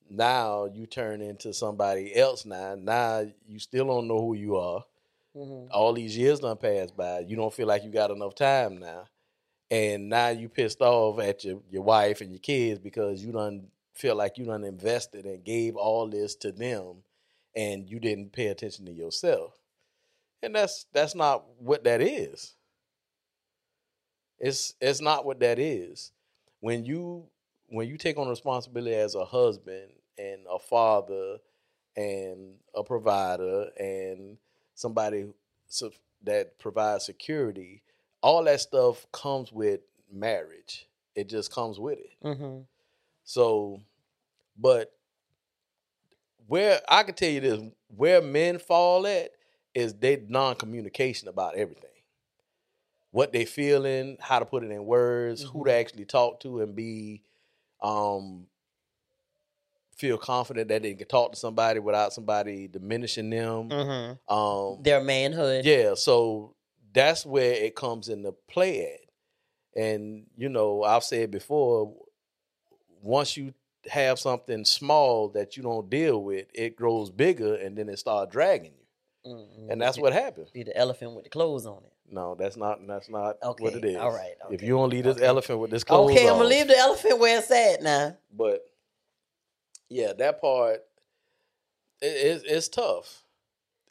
now 0.10 0.66
you 0.66 0.86
turn 0.86 1.22
into 1.22 1.54
somebody 1.54 2.16
else 2.16 2.46
now. 2.46 2.76
Now 2.76 3.26
you 3.48 3.60
still 3.60 3.88
don't 3.88 4.08
know 4.08 4.20
who 4.20 4.36
you 4.36 4.58
are. 4.58 4.84
Mm-hmm. 5.38 5.68
all 5.72 5.94
these 5.94 6.18
years 6.18 6.40
done 6.40 6.58
passed 6.58 6.98
by. 6.98 7.20
You 7.20 7.36
don't 7.36 7.54
feel 7.54 7.68
like 7.68 7.84
you 7.84 7.92
got 7.92 8.10
enough 8.12 8.34
time 8.36 8.80
now. 8.80 9.06
And 9.70 10.10
now 10.10 10.30
you 10.30 10.50
pissed 10.50 10.82
off 10.82 11.20
at 11.20 11.44
your, 11.46 11.62
your 11.70 11.84
wife 11.84 12.22
and 12.22 12.32
your 12.32 12.40
kids 12.40 12.80
because 12.80 13.24
you 13.24 13.32
don't 13.32 13.68
feel 13.94 14.16
like 14.16 14.40
you 14.40 14.46
done 14.46 14.64
invested 14.64 15.26
and 15.26 15.44
gave 15.44 15.76
all 15.76 16.10
this 16.10 16.34
to 16.38 16.52
them 16.52 17.04
and 17.56 17.88
you 17.88 18.00
didn't 18.00 18.34
pay 18.34 18.48
attention 18.48 18.88
to 18.88 18.92
yourself 18.92 19.54
and 20.42 20.56
that's 20.56 20.86
that's 20.94 21.16
not 21.16 21.46
what 21.60 21.84
that 21.84 22.02
is. 22.02 22.56
It's 24.40 24.74
it's 24.80 25.02
not 25.02 25.26
what 25.26 25.40
that 25.42 25.60
is. 25.60 26.12
When 26.60 26.86
you 26.86 27.26
when 27.68 27.88
you 27.88 27.98
take 27.98 28.18
on 28.18 28.28
responsibility 28.28 28.96
as 28.96 29.16
a 29.16 29.26
husband 29.26 29.92
and 30.18 30.46
a 30.52 30.60
father 30.60 31.38
and 31.96 32.56
a 32.76 32.84
provider 32.84 33.70
and 33.78 34.38
somebody 34.76 35.28
so 35.68 35.92
that 36.24 36.58
provides 36.60 37.06
security 37.06 37.84
all 38.22 38.44
that 38.44 38.60
stuff 38.60 39.06
comes 39.12 39.52
with 39.52 39.80
marriage. 40.12 40.88
It 41.16 41.30
just 41.30 41.54
comes 41.54 41.80
with 41.80 42.00
it. 42.00 42.12
Mm-hmm. 42.24 42.60
so 43.24 43.82
but 44.58 44.92
where 46.48 46.82
i 46.90 47.04
can 47.04 47.14
tell 47.14 47.30
you 47.30 47.40
this 47.40 47.62
where 47.96 48.22
men 48.22 48.60
fall 48.60 49.06
at 49.08 49.32
is 49.80 49.94
they 49.94 50.24
non-communication 50.28 51.28
about 51.28 51.56
everything 51.56 51.86
what 53.12 53.32
they 53.34 53.46
feeling 53.46 54.18
how 54.20 54.38
to 54.40 54.46
put 54.46 54.64
it 54.64 54.70
in 54.72 54.86
words 54.86 55.42
who 55.42 55.66
to 55.66 55.74
actually 55.74 56.06
talk 56.06 56.40
to 56.42 56.62
and 56.62 56.76
be 56.76 57.22
um 57.82 58.46
feel 59.96 60.18
confident 60.18 60.70
that 60.70 60.82
they 60.84 60.94
can 60.94 61.08
talk 61.08 61.32
to 61.34 61.38
somebody 61.38 61.80
without 61.80 62.14
somebody 62.14 62.68
diminishing 62.68 63.30
them 63.30 63.70
Mm-hmm. 63.70 64.34
um 64.34 64.84
Their 64.84 65.02
manhood. 65.02 65.66
yeah, 65.66 65.94
so 65.96 66.56
that's 66.94 67.26
where 67.26 67.54
it 67.54 67.76
comes 67.76 68.10
into 68.10 68.34
play 68.48 68.86
at. 68.94 69.82
And 69.82 70.26
you 70.38 70.50
know, 70.50 70.84
I've 70.84 71.04
said 71.04 71.32
before, 71.32 71.94
once 73.02 73.38
you 73.38 73.54
have 73.90 74.20
something 74.20 74.66
small 74.66 75.30
that 75.30 75.56
you 75.56 75.64
don't 75.64 75.90
deal 75.90 76.22
with, 76.24 76.48
it 76.54 76.76
grows 76.76 77.10
bigger 77.10 77.56
and 77.56 77.78
then 77.78 77.90
it 77.90 78.00
starts 78.00 78.32
dragging 78.32 78.74
you. 78.78 78.79
Mm-hmm. 79.30 79.72
And 79.72 79.82
that's 79.82 79.98
what 79.98 80.14
happened. 80.14 80.48
Be 80.54 80.64
the 80.64 80.76
elephant 80.76 81.14
with 81.14 81.26
the 81.26 81.30
clothes 81.30 81.66
on 81.66 81.84
it. 81.84 81.94
No, 82.12 82.36
that's 82.36 82.58
not 82.58 82.80
that's 82.88 83.10
not 83.10 83.38
what 83.60 83.74
it 83.74 83.86
is. 83.86 83.98
all 83.98 84.12
right, 84.12 84.34
If 84.50 84.62
you 84.62 84.70
don't 84.70 84.90
leave 84.90 85.04
this 85.04 85.18
okay. 85.18 85.26
elephant 85.26 85.60
with 85.60 85.72
this 85.72 85.84
clothes 85.84 86.12
Okay, 86.12 86.28
I'm 86.28 86.38
gonna 86.38 86.50
leave 86.50 86.68
the 86.68 86.78
elephant 86.78 87.20
where 87.20 87.38
it's 87.38 87.52
at 87.52 87.84
now. 87.84 88.18
But 88.36 88.62
yeah, 89.90 90.14
that 90.14 90.42
part 90.42 90.82
it, 92.02 92.06
it's 92.06 92.44
it's 92.46 92.68
tough. 92.70 93.24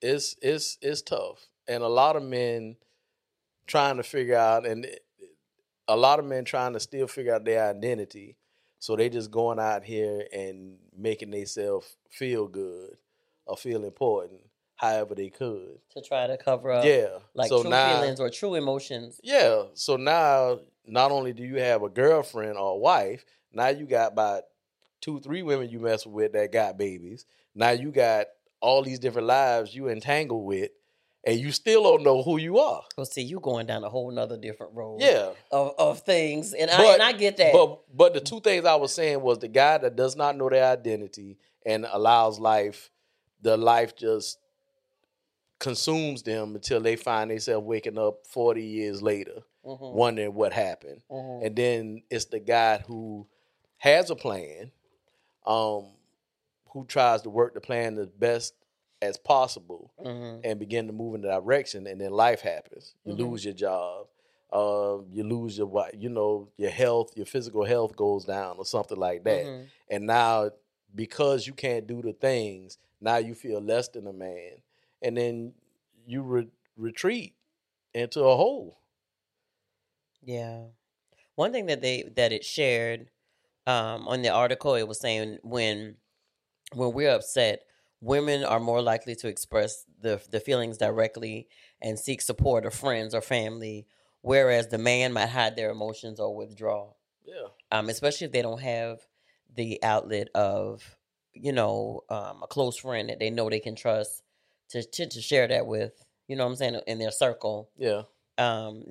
It's 0.00 0.36
it's 0.42 0.78
it's 0.82 1.02
tough, 1.02 1.46
and 1.68 1.82
a 1.82 1.88
lot 1.88 2.16
of 2.16 2.22
men 2.22 2.76
trying 3.66 3.98
to 3.98 4.02
figure 4.02 4.36
out, 4.36 4.66
and 4.66 4.86
a 5.86 5.96
lot 5.96 6.18
of 6.18 6.24
men 6.24 6.44
trying 6.44 6.72
to 6.72 6.80
still 6.80 7.06
figure 7.06 7.34
out 7.34 7.44
their 7.44 7.68
identity. 7.68 8.36
So 8.80 8.94
they 8.94 9.08
just 9.08 9.30
going 9.30 9.58
out 9.58 9.84
here 9.84 10.26
and 10.32 10.76
making 10.96 11.30
themselves 11.30 11.96
feel 12.10 12.46
good 12.46 12.96
or 13.44 13.56
feel 13.56 13.84
important, 13.84 14.40
however 14.78 15.14
they 15.14 15.28
could. 15.28 15.78
To 15.90 16.00
try 16.00 16.26
to 16.26 16.38
cover 16.38 16.72
up 16.72 16.84
yeah. 16.84 17.18
like 17.34 17.48
so 17.48 17.62
true 17.62 17.70
now, 17.70 18.00
feelings 18.00 18.20
or 18.20 18.30
true 18.30 18.54
emotions. 18.54 19.20
yeah. 19.22 19.64
So 19.74 19.96
now, 19.96 20.60
not 20.86 21.10
only 21.10 21.34
do 21.34 21.44
you 21.44 21.56
have 21.56 21.82
a 21.82 21.88
girlfriend 21.88 22.56
or 22.56 22.72
a 22.72 22.76
wife, 22.76 23.24
now 23.52 23.68
you 23.68 23.86
got 23.86 24.12
about 24.12 24.44
two, 25.00 25.20
three 25.20 25.42
women 25.42 25.68
you 25.68 25.80
mess 25.80 26.06
with 26.06 26.32
that 26.32 26.52
got 26.52 26.78
babies. 26.78 27.26
Now 27.54 27.70
you 27.70 27.90
got 27.90 28.26
all 28.60 28.82
these 28.82 28.98
different 28.98 29.26
lives 29.26 29.74
you 29.74 29.88
entangled 29.88 30.46
with, 30.46 30.70
and 31.26 31.38
you 31.38 31.50
still 31.50 31.82
don't 31.82 32.04
know 32.04 32.22
who 32.22 32.38
you 32.38 32.58
are. 32.58 32.82
Well, 32.96 33.04
see, 33.04 33.22
you 33.22 33.40
going 33.40 33.66
down 33.66 33.82
a 33.82 33.88
whole 33.88 34.10
nother 34.12 34.36
different 34.36 34.74
road. 34.74 35.00
Yeah. 35.00 35.30
Of, 35.50 35.74
of 35.76 36.00
things, 36.02 36.52
and 36.54 36.70
I 36.70 36.92
and 36.94 37.02
I 37.02 37.12
get 37.12 37.36
that. 37.38 37.52
But 37.52 37.80
but 37.94 38.14
the 38.14 38.20
two 38.20 38.40
things 38.40 38.64
I 38.64 38.76
was 38.76 38.94
saying 38.94 39.20
was 39.20 39.40
the 39.40 39.48
guy 39.48 39.78
that 39.78 39.96
does 39.96 40.14
not 40.14 40.36
know 40.36 40.48
their 40.48 40.64
identity 40.64 41.36
and 41.66 41.84
allows 41.92 42.38
life, 42.38 42.90
the 43.42 43.56
life 43.56 43.96
just 43.96 44.38
consumes 45.58 46.22
them 46.22 46.54
until 46.54 46.80
they 46.80 46.96
find 46.96 47.30
themselves 47.30 47.66
waking 47.66 47.98
up 47.98 48.26
forty 48.26 48.64
years 48.64 49.02
later, 49.02 49.42
Mhm, 49.64 49.92
wondering 49.92 50.34
what 50.34 50.52
happened. 50.52 51.02
mhm. 51.10 51.44
and 51.46 51.56
then 51.56 52.02
it's 52.10 52.26
the 52.26 52.40
guy 52.40 52.78
who 52.78 53.26
has 53.78 54.10
a 54.10 54.16
plan, 54.16 54.70
um, 55.46 55.86
who 56.70 56.84
tries 56.86 57.22
to 57.22 57.30
work 57.30 57.54
the 57.54 57.60
plan 57.60 57.98
as 57.98 58.08
best 58.08 58.54
as 59.02 59.16
possible 59.18 59.92
Mhm. 59.98 60.40
and 60.44 60.58
begin 60.60 60.86
to 60.86 60.92
move 60.92 61.14
in 61.14 61.20
the 61.22 61.28
direction, 61.28 61.86
and 61.86 62.00
then 62.00 62.10
life 62.12 62.40
happens. 62.40 62.94
You 63.04 63.14
Mhm. 63.14 63.18
lose 63.18 63.44
your 63.44 63.54
job, 63.54 64.08
um, 64.52 65.06
you 65.12 65.24
lose 65.24 65.56
your 65.58 65.90
you 65.94 66.08
know 66.08 66.48
your 66.56 66.70
health, 66.70 67.16
your 67.16 67.26
physical 67.26 67.64
health 67.64 67.96
goes 67.96 68.24
down 68.24 68.56
or 68.58 68.64
something 68.64 68.98
like 68.98 69.24
that, 69.24 69.44
Mhm. 69.44 69.66
and 69.90 70.06
now 70.06 70.50
because 70.94 71.46
you 71.46 71.52
can't 71.54 71.86
do 71.86 72.00
the 72.02 72.12
things, 72.14 72.78
now 73.00 73.16
you 73.18 73.34
feel 73.34 73.60
less 73.60 73.88
than 73.88 74.06
a 74.06 74.12
man, 74.12 74.62
and 75.02 75.16
then 75.16 75.52
you 76.06 76.22
re- 76.22 76.48
retreat 76.76 77.34
into 77.94 78.20
a 78.20 78.36
hole. 78.36 78.78
Yeah. 80.22 80.64
One 81.34 81.52
thing 81.52 81.66
that 81.66 81.82
they 81.82 82.04
that 82.16 82.32
it 82.32 82.44
shared 82.44 83.10
um, 83.66 84.08
on 84.08 84.22
the 84.22 84.30
article, 84.30 84.74
it 84.74 84.88
was 84.88 85.00
saying 85.00 85.38
when 85.42 85.96
when 86.72 86.92
we're 86.92 87.10
upset, 87.10 87.62
women 88.00 88.44
are 88.44 88.60
more 88.60 88.82
likely 88.82 89.14
to 89.16 89.28
express 89.28 89.84
the 90.00 90.20
the 90.30 90.40
feelings 90.40 90.78
directly 90.78 91.48
and 91.80 91.98
seek 91.98 92.20
support 92.20 92.66
of 92.66 92.74
friends 92.74 93.14
or 93.14 93.20
family, 93.20 93.86
whereas 94.20 94.68
the 94.68 94.78
man 94.78 95.12
might 95.12 95.28
hide 95.28 95.54
their 95.56 95.70
emotions 95.70 96.18
or 96.18 96.34
withdraw. 96.34 96.92
Yeah, 97.24 97.48
Um, 97.70 97.88
especially 97.88 98.26
if 98.26 98.32
they 98.32 98.42
don't 98.42 98.60
have 98.60 99.00
the 99.54 99.82
outlet 99.82 100.28
of 100.34 100.96
you 101.34 101.52
know 101.52 102.02
um, 102.10 102.42
a 102.42 102.46
close 102.48 102.78
friend 102.78 103.10
that 103.10 103.20
they 103.20 103.30
know 103.30 103.48
they 103.48 103.60
can 103.60 103.76
trust 103.76 104.22
to, 104.70 104.82
to 104.82 105.06
to 105.08 105.20
share 105.20 105.46
that 105.48 105.66
with. 105.66 105.92
You 106.26 106.36
know 106.36 106.44
what 106.44 106.50
I'm 106.50 106.56
saying 106.56 106.80
in 106.86 106.98
their 106.98 107.10
circle 107.10 107.70
yeah, 107.78 108.02
um, 108.36 108.84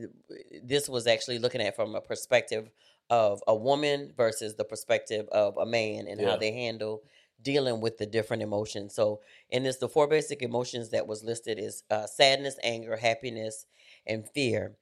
this 0.63 0.89
was 0.89 1.07
actually 1.07 1.39
looking 1.39 1.62
at 1.62 1.75
from 1.75 1.96
a 1.96 2.01
perspective 2.01 2.69
of 3.10 3.41
a 3.48 3.55
woman 3.55 4.12
versus 4.17 4.55
the 4.55 4.65
perspective 4.65 5.27
of 5.31 5.55
a 5.57 5.65
man 5.65 6.07
and 6.07 6.19
Yeah. 6.19 6.31
how 6.31 6.38
they 6.38 6.51
handle 6.51 7.03
dealing 7.41 7.79
with 7.79 7.98
the 7.98 8.05
different 8.05 8.41
emotions. 8.43 8.96
So, 8.96 9.22
in 9.50 9.63
this, 9.63 9.77
the 9.77 9.88
four 9.88 10.07
basic 10.07 10.41
emotions 10.41 10.89
that 10.89 11.07
was 11.07 11.24
listed 11.24 11.60
is 11.60 11.84
uh, 11.89 12.07
sadness, 12.07 12.57
anger, 12.63 12.98
happiness, 12.98 13.65
and 14.05 14.27
fear. 14.27 14.75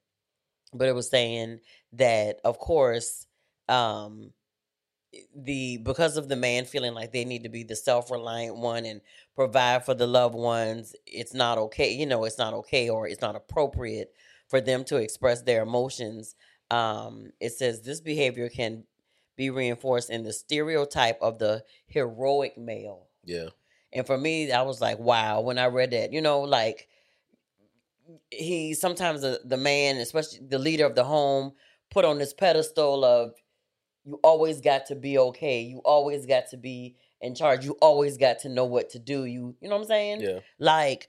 But 0.73 0.87
it 0.87 0.95
was 0.95 1.09
saying 1.09 1.59
that, 1.93 2.39
of 2.43 2.57
course, 2.57 3.27
um, 3.67 4.31
the 5.35 5.77
because 5.77 6.17
of 6.17 6.27
the 6.27 6.35
man 6.35 6.65
feeling 6.65 6.93
like 6.93 7.11
they 7.11 7.25
need 7.25 7.43
to 7.43 7.49
be 7.49 7.63
the 7.63 7.75
self-reliant 7.75 8.55
one 8.55 8.85
and 8.85 9.01
provide 9.35 9.85
for 9.85 9.93
the 9.93 10.07
loved 10.07 10.35
ones 10.35 10.95
it's 11.05 11.33
not 11.33 11.57
okay 11.57 11.91
you 11.93 12.05
know 12.05 12.23
it's 12.23 12.37
not 12.37 12.53
okay 12.53 12.89
or 12.89 13.07
it's 13.07 13.21
not 13.21 13.35
appropriate 13.35 14.13
for 14.47 14.61
them 14.61 14.83
to 14.83 14.97
express 14.97 15.41
their 15.41 15.63
emotions 15.63 16.35
um 16.71 17.29
it 17.39 17.51
says 17.51 17.81
this 17.81 18.01
behavior 18.01 18.49
can 18.49 18.83
be 19.35 19.49
reinforced 19.49 20.09
in 20.09 20.23
the 20.23 20.33
stereotype 20.33 21.17
of 21.21 21.39
the 21.39 21.63
heroic 21.87 22.57
male 22.57 23.07
yeah. 23.23 23.47
and 23.93 24.07
for 24.07 24.17
me 24.17 24.51
i 24.51 24.61
was 24.61 24.81
like 24.81 24.99
wow 24.99 25.41
when 25.41 25.57
i 25.57 25.65
read 25.65 25.91
that 25.91 26.13
you 26.13 26.21
know 26.21 26.41
like 26.41 26.87
he 28.31 28.73
sometimes 28.73 29.21
the, 29.21 29.41
the 29.45 29.57
man 29.57 29.97
especially 29.97 30.39
the 30.47 30.59
leader 30.59 30.85
of 30.85 30.95
the 30.95 31.03
home 31.03 31.53
put 31.89 32.05
on 32.05 32.17
this 32.17 32.33
pedestal 32.33 33.03
of 33.03 33.33
you 34.05 34.19
always 34.23 34.61
got 34.61 34.87
to 34.87 34.95
be 34.95 35.17
okay. 35.17 35.61
You 35.61 35.79
always 35.79 36.25
got 36.25 36.49
to 36.51 36.57
be 36.57 36.95
in 37.21 37.35
charge. 37.35 37.65
You 37.65 37.77
always 37.81 38.17
got 38.17 38.39
to 38.39 38.49
know 38.49 38.65
what 38.65 38.91
to 38.91 38.99
do. 38.99 39.25
You 39.25 39.55
you 39.59 39.69
know 39.69 39.75
what 39.75 39.81
I'm 39.81 39.87
saying? 39.87 40.21
Yeah. 40.21 40.39
Like 40.59 41.07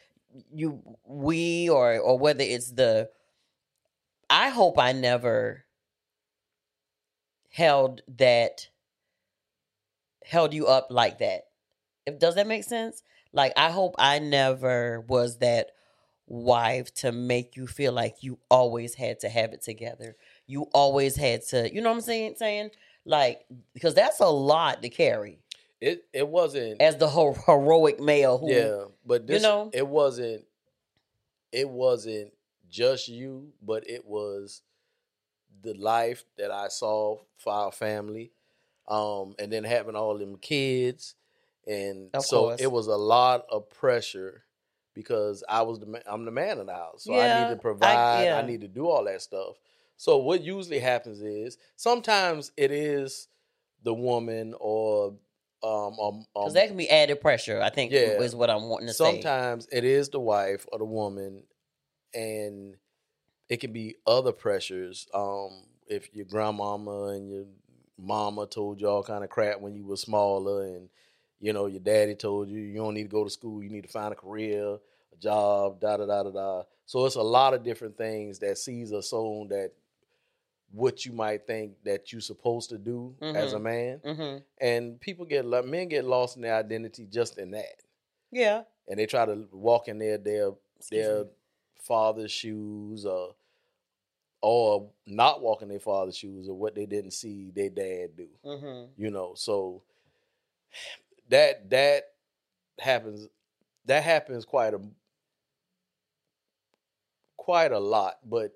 you 0.52 0.82
we 1.04 1.68
or 1.68 1.98
or 1.98 2.18
whether 2.18 2.42
it's 2.42 2.72
the 2.72 3.10
I 4.28 4.48
hope 4.48 4.78
I 4.78 4.92
never 4.92 5.64
held 7.50 8.02
that 8.18 8.68
held 10.24 10.52
you 10.52 10.66
up 10.66 10.88
like 10.90 11.18
that. 11.18 11.42
If 12.06 12.18
does 12.18 12.34
that 12.36 12.46
make 12.46 12.64
sense? 12.64 13.02
Like 13.32 13.52
I 13.56 13.70
hope 13.70 13.94
I 13.98 14.18
never 14.18 15.00
was 15.00 15.38
that 15.38 15.70
wife 16.26 16.92
to 16.92 17.12
make 17.12 17.56
you 17.56 17.66
feel 17.66 17.92
like 17.92 18.22
you 18.22 18.38
always 18.50 18.94
had 18.94 19.20
to 19.20 19.28
have 19.28 19.52
it 19.52 19.62
together. 19.62 20.16
You 20.46 20.62
always 20.74 21.16
had 21.16 21.42
to, 21.48 21.72
you 21.72 21.80
know 21.80 21.90
what 21.90 21.96
I'm 21.96 22.00
saying? 22.00 22.34
Saying 22.36 22.70
like 23.06 23.46
because 23.72 23.94
that's 23.94 24.20
a 24.20 24.26
lot 24.28 24.82
to 24.82 24.88
carry 24.90 25.38
It 25.80 26.04
it 26.12 26.28
wasn't 26.28 26.82
as 26.82 26.96
the 26.98 27.08
ho- 27.08 27.32
heroic 27.46 28.00
male 28.00 28.36
who 28.38 28.50
Yeah, 28.52 28.84
but 29.06 29.26
this 29.26 29.42
know? 29.42 29.70
it 29.72 29.86
wasn't 29.86 30.44
it 31.52 31.68
wasn't 31.68 32.32
just 32.68 33.08
you, 33.08 33.52
but 33.62 33.88
it 33.88 34.04
was 34.04 34.62
the 35.62 35.74
life 35.74 36.24
that 36.36 36.50
I 36.50 36.68
saw 36.68 37.18
for 37.36 37.52
our 37.52 37.72
family. 37.72 38.32
Um 38.88 39.34
and 39.38 39.52
then 39.52 39.64
having 39.64 39.96
all 39.96 40.16
them 40.18 40.36
kids 40.36 41.14
and 41.66 42.10
Of 42.14 42.24
so 42.24 42.46
course. 42.48 42.60
it 42.60 42.70
was 42.70 42.86
a 42.88 42.96
lot 42.96 43.46
of 43.50 43.68
pressure 43.70 44.44
because 44.94 45.42
I 45.48 45.62
was 45.62 45.78
the 45.80 45.86
ma- 45.86 46.06
I'm 46.06 46.24
the 46.24 46.30
man 46.30 46.58
of 46.58 46.66
the 46.66 46.74
house. 46.74 47.04
So 47.04 47.14
I 47.18 47.28
need 47.28 47.48
to 47.48 47.56
provide, 47.56 47.96
I, 47.96 48.24
yeah. 48.24 48.46
need 48.46 48.60
to 48.62 48.68
do 48.68 48.86
all 48.88 49.04
that 49.04 49.22
stuff. 49.22 49.56
So 49.96 50.18
what 50.18 50.42
usually 50.42 50.78
happens 50.78 51.20
is 51.22 51.58
sometimes 51.76 52.52
it 52.56 52.70
is 52.70 53.28
the 53.82 53.94
woman 53.94 54.54
or 54.58 55.14
um, 55.62 55.92
because 55.96 56.22
um 56.48 56.52
that 56.54 56.68
can 56.68 56.76
be 56.76 56.88
added 56.90 57.20
pressure. 57.20 57.60
I 57.60 57.70
think 57.70 57.92
Yeah. 57.92 58.20
is 58.20 58.34
what 58.34 58.50
I'm 58.50 58.64
wanting 58.68 58.88
to 58.88 58.94
say. 58.94 59.04
sometimes 59.04 59.66
it 59.72 59.84
is 59.84 60.10
the 60.10 60.20
wife 60.20 60.66
or 60.70 60.78
the 60.78 60.84
woman 60.84 61.44
and 62.14 62.76
it 63.48 63.58
can 63.58 63.72
be 63.72 63.96
other 64.06 64.32
pressures 64.32 65.06
um 65.14 65.50
if 65.88 66.12
your 66.14 66.26
grandmama 66.26 67.08
and 67.08 67.30
your 67.30 67.44
mama 67.98 68.46
told 68.46 68.80
you 68.80 68.88
all 68.88 69.02
kind 69.02 69.24
of 69.24 69.30
crap 69.30 69.60
when 69.60 69.74
you 69.74 69.84
were 69.84 69.96
smaller 69.96 70.64
and 70.64 70.88
you 71.40 71.52
know 71.52 71.66
your 71.66 71.80
daddy 71.80 72.14
told 72.14 72.48
you 72.48 72.58
you 72.58 72.76
don't 72.76 72.94
need 72.94 73.04
to 73.04 73.08
go 73.08 73.24
to 73.24 73.30
school 73.30 73.62
you 73.62 73.70
need 73.70 73.82
to 73.84 73.88
find 73.88 74.12
a 74.12 74.16
career 74.16 74.74
a 75.12 75.16
job 75.18 75.80
da 75.80 75.96
da 75.96 76.06
da 76.06 76.22
da 76.24 76.30
da 76.30 76.62
so 76.84 77.04
it's 77.06 77.16
a 77.16 77.22
lot 77.22 77.54
of 77.54 77.62
different 77.62 77.96
things 77.96 78.38
that 78.38 78.58
sees 78.58 78.92
are 78.92 79.02
sown 79.02 79.48
that 79.48 79.72
what 80.72 81.04
you 81.06 81.12
might 81.12 81.46
think 81.46 81.72
that 81.84 82.12
you're 82.12 82.20
supposed 82.20 82.68
to 82.70 82.78
do 82.78 83.14
as 83.22 83.52
a 83.52 83.58
Mhm. 83.58 83.62
man 83.62 84.00
hmm 84.00 84.36
and 84.58 85.00
people 85.00 85.24
get 85.24 85.44
men 85.44 85.88
get 85.88 86.04
lost 86.04 86.36
in 86.36 86.42
their 86.42 86.54
identity 86.56 87.06
just 87.06 87.38
in 87.38 87.50
that 87.52 87.82
Yeah. 88.30 88.64
and 88.88 88.98
they 88.98 89.06
try 89.06 89.24
to 89.26 89.48
walk 89.52 89.88
in 89.88 89.98
their 89.98 90.18
their 90.18 90.52
Excuse 90.78 91.06
their 91.06 91.24
me. 91.24 91.30
father's 91.80 92.32
shoes 92.32 93.06
or 93.06 93.34
or 94.42 94.90
not 95.06 95.40
walk 95.40 95.62
in 95.62 95.68
their 95.68 95.80
father's 95.80 96.16
shoes 96.16 96.48
or 96.48 96.54
what 96.54 96.74
they 96.74 96.86
didn't 96.86 97.12
see 97.12 97.50
their 97.50 97.70
dad 97.70 98.16
do. 98.16 98.28
Mhm. 98.44 98.90
You 98.96 99.10
know, 99.10 99.34
so 99.34 99.82
that 101.28 101.68
that 101.70 102.14
happens 102.78 103.28
that 103.86 104.02
happens 104.02 104.44
quite 104.44 104.74
a 104.74 104.80
quite 107.36 107.72
a 107.72 107.78
lot, 107.78 108.18
but 108.28 108.55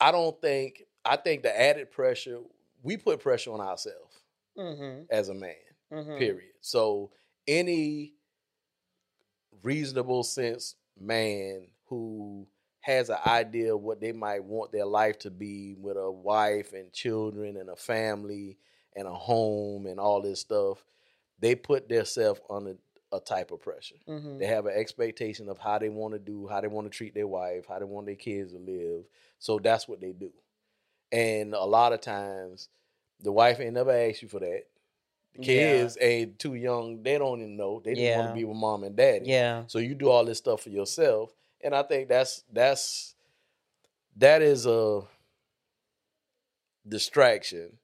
I 0.00 0.12
don't 0.12 0.40
think 0.40 0.84
I 1.04 1.16
think 1.16 1.42
the 1.42 1.58
added 1.58 1.90
pressure 1.90 2.40
we 2.82 2.96
put 2.96 3.20
pressure 3.20 3.52
on 3.52 3.60
ourselves 3.60 4.22
Mhm. 4.56 5.08
as 5.10 5.28
a 5.28 5.34
man 5.34 5.56
Mhm. 5.90 6.34
period. 6.34 6.54
So 6.60 7.12
any 7.46 8.16
reasonable 9.62 10.22
sense 10.22 10.76
man 10.98 11.68
who 11.86 12.46
has 12.80 13.10
an 13.10 13.18
idea 13.26 13.74
of 13.74 13.82
what 13.82 14.00
they 14.00 14.12
might 14.12 14.42
want 14.44 14.72
their 14.72 14.86
life 14.86 15.18
to 15.18 15.30
be 15.30 15.74
with 15.74 15.96
a 15.96 16.10
wife 16.10 16.72
and 16.72 16.92
children 16.92 17.56
and 17.56 17.68
a 17.68 17.76
family 17.76 18.58
and 18.96 19.06
a 19.06 19.14
home 19.14 19.86
and 19.86 20.00
all 20.00 20.22
this 20.22 20.40
stuff, 20.40 20.84
they 21.38 21.54
put 21.54 21.88
themselves 21.88 22.40
under 22.48 22.76
a 23.12 23.20
type 23.20 23.50
of 23.50 23.60
pressure. 23.60 23.96
Mhm. 24.06 24.38
They 24.38 24.46
have 24.46 24.66
an 24.66 24.74
expectation 24.76 25.48
of 25.48 25.58
how 25.58 25.78
they 25.78 25.88
want 25.88 26.14
to 26.14 26.18
do, 26.20 26.46
how 26.46 26.60
they 26.60 26.68
want 26.68 26.90
to 26.90 26.96
treat 26.96 27.14
their 27.14 27.26
wife, 27.26 27.66
how 27.66 27.78
they 27.78 27.84
want 27.84 28.06
their 28.06 28.14
kids 28.16 28.52
to 28.52 28.58
live. 28.58 29.04
So 29.38 29.58
that's 29.58 29.88
what 29.88 30.00
they 30.00 30.12
do. 30.12 30.32
And 31.12 31.54
a 31.54 31.64
lot 31.64 31.92
of 31.92 32.00
times, 32.00 32.68
the 33.20 33.32
wife 33.32 33.58
ain't 33.60 33.74
never 33.74 33.90
asked 33.90 34.22
you 34.22 34.28
for 34.28 34.40
that. 34.40 34.64
The 35.34 35.42
Yeah. 35.44 35.54
kids 35.54 35.98
ain't 36.00 36.38
too 36.38 36.54
young; 36.54 37.02
they 37.02 37.18
don't 37.18 37.40
even 37.40 37.56
know. 37.56 37.80
They 37.80 37.94
just 37.94 38.16
want 38.16 38.28
to 38.28 38.34
be 38.34 38.44
with 38.44 38.56
mom 38.56 38.84
and 38.84 38.96
daddy. 38.96 39.26
Yeah. 39.26 39.64
So 39.66 39.78
you 39.78 39.94
do 39.94 40.08
all 40.10 40.24
this 40.24 40.38
stuff 40.38 40.62
for 40.62 40.70
yourself, 40.70 41.34
and 41.60 41.74
I 41.74 41.82
think 41.82 42.08
that's 42.08 42.44
that's 42.52 43.14
that 44.16 44.42
is 44.42 44.66
a 44.66 45.02
distraction 46.86 47.78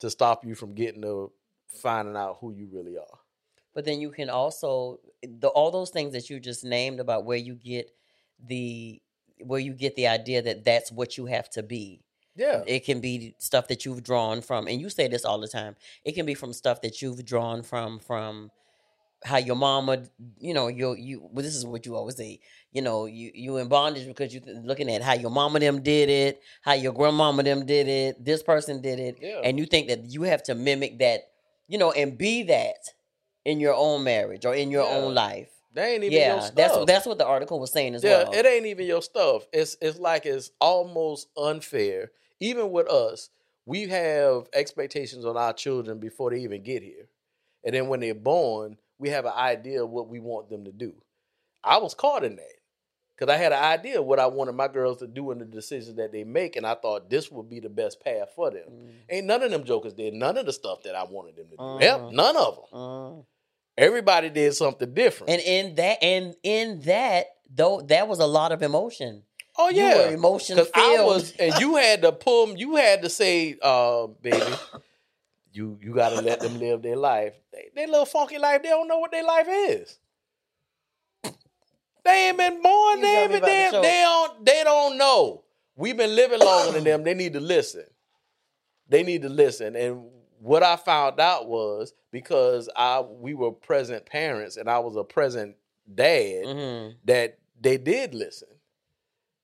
to 0.00 0.10
stop 0.10 0.44
you 0.44 0.54
from 0.54 0.74
getting 0.74 1.02
to 1.02 1.32
finding 1.68 2.16
out 2.16 2.38
who 2.40 2.52
you 2.52 2.66
really 2.72 2.96
are. 2.98 3.18
But 3.74 3.84
then 3.84 4.00
you 4.00 4.10
can 4.10 4.30
also 4.30 5.00
the 5.22 5.48
all 5.48 5.70
those 5.70 5.90
things 5.90 6.12
that 6.12 6.30
you 6.30 6.40
just 6.40 6.64
named 6.64 7.00
about 7.00 7.24
where 7.24 7.36
you 7.36 7.54
get 7.54 7.90
the 8.46 9.00
where 9.42 9.60
you 9.60 9.72
get 9.72 9.96
the 9.96 10.06
idea 10.06 10.42
that 10.42 10.64
that's 10.64 10.92
what 10.92 11.16
you 11.16 11.26
have 11.26 11.50
to 11.50 11.62
be. 11.62 12.00
Yeah, 12.36 12.64
It 12.66 12.84
can 12.84 13.00
be 13.00 13.36
stuff 13.38 13.68
that 13.68 13.84
you've 13.84 14.02
drawn 14.02 14.40
from, 14.40 14.66
and 14.66 14.80
you 14.80 14.90
say 14.90 15.06
this 15.06 15.24
all 15.24 15.38
the 15.38 15.46
time. 15.46 15.76
It 16.04 16.16
can 16.16 16.26
be 16.26 16.34
from 16.34 16.52
stuff 16.52 16.80
that 16.80 17.00
you've 17.00 17.24
drawn 17.24 17.62
from 17.62 18.00
from 18.00 18.50
how 19.24 19.38
your 19.38 19.56
mama, 19.56 20.04
you 20.38 20.52
know, 20.52 20.68
you 20.68 20.94
you. 20.94 21.28
Well, 21.32 21.42
this 21.42 21.54
is 21.54 21.64
what 21.64 21.86
you 21.86 21.96
always 21.96 22.16
say. 22.16 22.40
You 22.72 22.82
know, 22.82 23.06
you 23.06 23.30
you 23.34 23.56
in 23.56 23.68
bondage 23.68 24.06
because 24.06 24.34
you 24.34 24.42
looking 24.44 24.90
at 24.90 25.00
how 25.00 25.14
your 25.14 25.30
mama 25.30 25.60
them 25.60 25.80
did 25.82 26.08
it, 26.10 26.40
how 26.62 26.74
your 26.74 26.92
grandmama 26.92 27.42
them 27.42 27.64
did 27.66 27.88
it, 27.88 28.24
this 28.24 28.42
person 28.42 28.82
did 28.82 28.98
it, 28.98 29.18
yeah. 29.20 29.40
and 29.44 29.58
you 29.58 29.64
think 29.64 29.88
that 29.88 30.10
you 30.10 30.22
have 30.22 30.42
to 30.44 30.54
mimic 30.54 30.98
that, 30.98 31.22
you 31.68 31.78
know, 31.78 31.92
and 31.92 32.18
be 32.18 32.42
that 32.44 32.76
in 33.44 33.60
your 33.60 33.74
own 33.74 34.04
marriage 34.04 34.44
or 34.46 34.54
in 34.54 34.70
your 34.70 34.84
Yeah. 34.84 34.96
own 34.96 35.14
life. 35.14 35.50
they 35.72 35.94
ain't 35.94 36.04
even 36.04 36.12
your 36.12 36.36
Yeah, 36.36 36.40
stuff. 36.40 36.54
that's 36.56 36.86
that's 36.86 37.06
what 37.06 37.18
the 37.18 37.26
article 37.26 37.58
was 37.60 37.72
saying 37.72 37.94
as 37.96 38.04
well. 38.04 38.18
yeah, 38.22 38.28
well. 38.30 38.38
it 38.38 38.46
ain't 38.46 38.66
even 38.66 38.86
your 38.86 39.02
stuff. 39.02 39.46
It's 39.52 39.76
it's 39.80 39.98
like 39.98 40.24
it's 40.24 40.50
almost 40.60 41.28
unfair. 41.36 42.12
Even 42.40 42.70
with 42.70 42.88
us, 42.88 43.30
we 43.66 43.88
have 43.88 44.48
expectations 44.54 45.24
on 45.24 45.36
our 45.36 45.52
children 45.52 45.98
before 45.98 46.30
they 46.30 46.38
even 46.40 46.62
get 46.62 46.82
here, 46.82 47.08
and 47.64 47.74
then 47.74 47.88
when 47.88 48.00
they're 48.00 48.14
born, 48.14 48.76
we 48.98 49.08
have 49.08 49.24
an 49.24 49.32
idea 49.34 49.82
of 49.82 49.90
what 49.90 50.08
we 50.08 50.20
want 50.20 50.48
them 50.48 50.64
to 50.64 50.72
do. 50.72 50.94
I 51.64 51.78
was 51.78 51.94
caught 51.94 52.22
in 52.24 52.36
that 52.36 52.52
because 53.16 53.32
I 53.32 53.36
had 53.38 53.52
an 53.52 53.62
idea 53.62 53.98
of 54.00 54.06
what 54.06 54.20
I 54.20 54.26
wanted 54.26 54.52
my 54.52 54.68
girls 54.68 54.98
to 54.98 55.06
do 55.06 55.30
in 55.32 55.38
the 55.38 55.44
decisions 55.44 55.96
that 55.96 56.12
they 56.12 56.22
make, 56.24 56.54
and 56.56 56.66
I 56.66 56.74
thought 56.74 57.10
this 57.10 57.32
would 57.32 57.48
be 57.48 57.58
the 57.60 57.68
best 57.70 58.00
path 58.04 58.28
for 58.36 58.50
them. 58.50 58.68
Mm, 58.70 58.90
Ain't 59.10 59.26
none 59.26 59.42
of 59.42 59.50
them 59.50 59.64
jokers 59.64 59.94
did 59.94 60.14
none 60.14 60.36
of 60.36 60.46
the 60.46 60.52
stuff 60.52 60.82
that 60.84 60.94
I 60.94 61.02
wanted 61.04 61.36
them 61.36 61.46
to 61.50 61.56
do. 61.56 61.62
Uh-huh. 61.62 61.78
Yep, 61.80 62.10
none 62.12 62.36
of 62.36 62.54
them. 62.56 62.64
mm. 62.80 63.24
Everybody 63.76 64.30
did 64.30 64.54
something 64.54 64.94
different. 64.94 65.30
And 65.30 65.42
in 65.42 65.74
that, 65.76 65.98
and 66.02 66.34
in 66.42 66.80
that, 66.82 67.26
though, 67.54 67.80
that 67.82 68.06
was 68.08 68.20
a 68.20 68.26
lot 68.26 68.52
of 68.52 68.62
emotion. 68.62 69.22
oh 69.58 69.68
You 69.70 69.82
yeah, 69.82 69.96
were 70.08 70.14
emotion 70.14 70.56
Because 70.56 70.70
I 70.74 70.94
filled. 70.96 71.06
was, 71.06 71.32
and 71.38 71.60
you 71.60 71.76
had 71.76 72.02
to 72.02 72.12
pull, 72.12 72.56
you 72.56 72.76
had 72.76 73.02
to 73.02 73.10
say, 73.10 73.56
uh, 73.60 74.06
baby, 74.22 74.52
you 75.52 75.78
you 75.82 75.94
got 75.94 76.10
to 76.10 76.20
let 76.20 76.40
them 76.40 76.58
live 76.58 76.82
their 76.82 76.96
life. 76.96 77.34
They, 77.52 77.70
they 77.74 77.86
little 77.86 78.06
funky 78.06 78.38
life, 78.38 78.62
they 78.62 78.68
don't 78.68 78.86
know 78.88 78.98
what 78.98 79.10
their 79.10 79.24
life 79.24 79.46
is. 79.48 79.98
They 82.04 82.28
ain't 82.28 82.38
been 82.38 82.60
born. 82.62 82.98
You 82.98 83.02
They 83.02 83.16
ain't 83.22 83.32
been, 83.32 83.42
they, 83.42 83.68
choke. 83.70 83.82
they 83.82 84.00
don't. 84.02 84.44
They 84.44 84.62
don't 84.64 84.98
know. 84.98 85.42
We've 85.74 85.96
been 85.96 86.14
living 86.14 86.38
longer 86.38 86.72
than 86.72 86.84
them. 86.84 87.02
They 87.02 87.14
need 87.14 87.32
to 87.32 87.40
listen. 87.40 87.84
They 88.88 89.02
need 89.02 89.22
to 89.22 89.28
listen. 89.30 89.74
And 89.74 90.04
what 90.44 90.62
I 90.62 90.76
found 90.76 91.20
out 91.20 91.48
was 91.48 91.94
because 92.10 92.68
I 92.76 93.00
we 93.00 93.32
were 93.34 93.50
present 93.52 94.04
parents 94.04 94.56
and 94.58 94.68
I 94.68 94.78
was 94.80 94.94
a 94.96 95.04
present 95.04 95.56
dad 95.92 96.44
hmm 96.46 96.88
that 97.04 97.38
they 97.60 97.78
did 97.78 98.14
listen. 98.14 98.48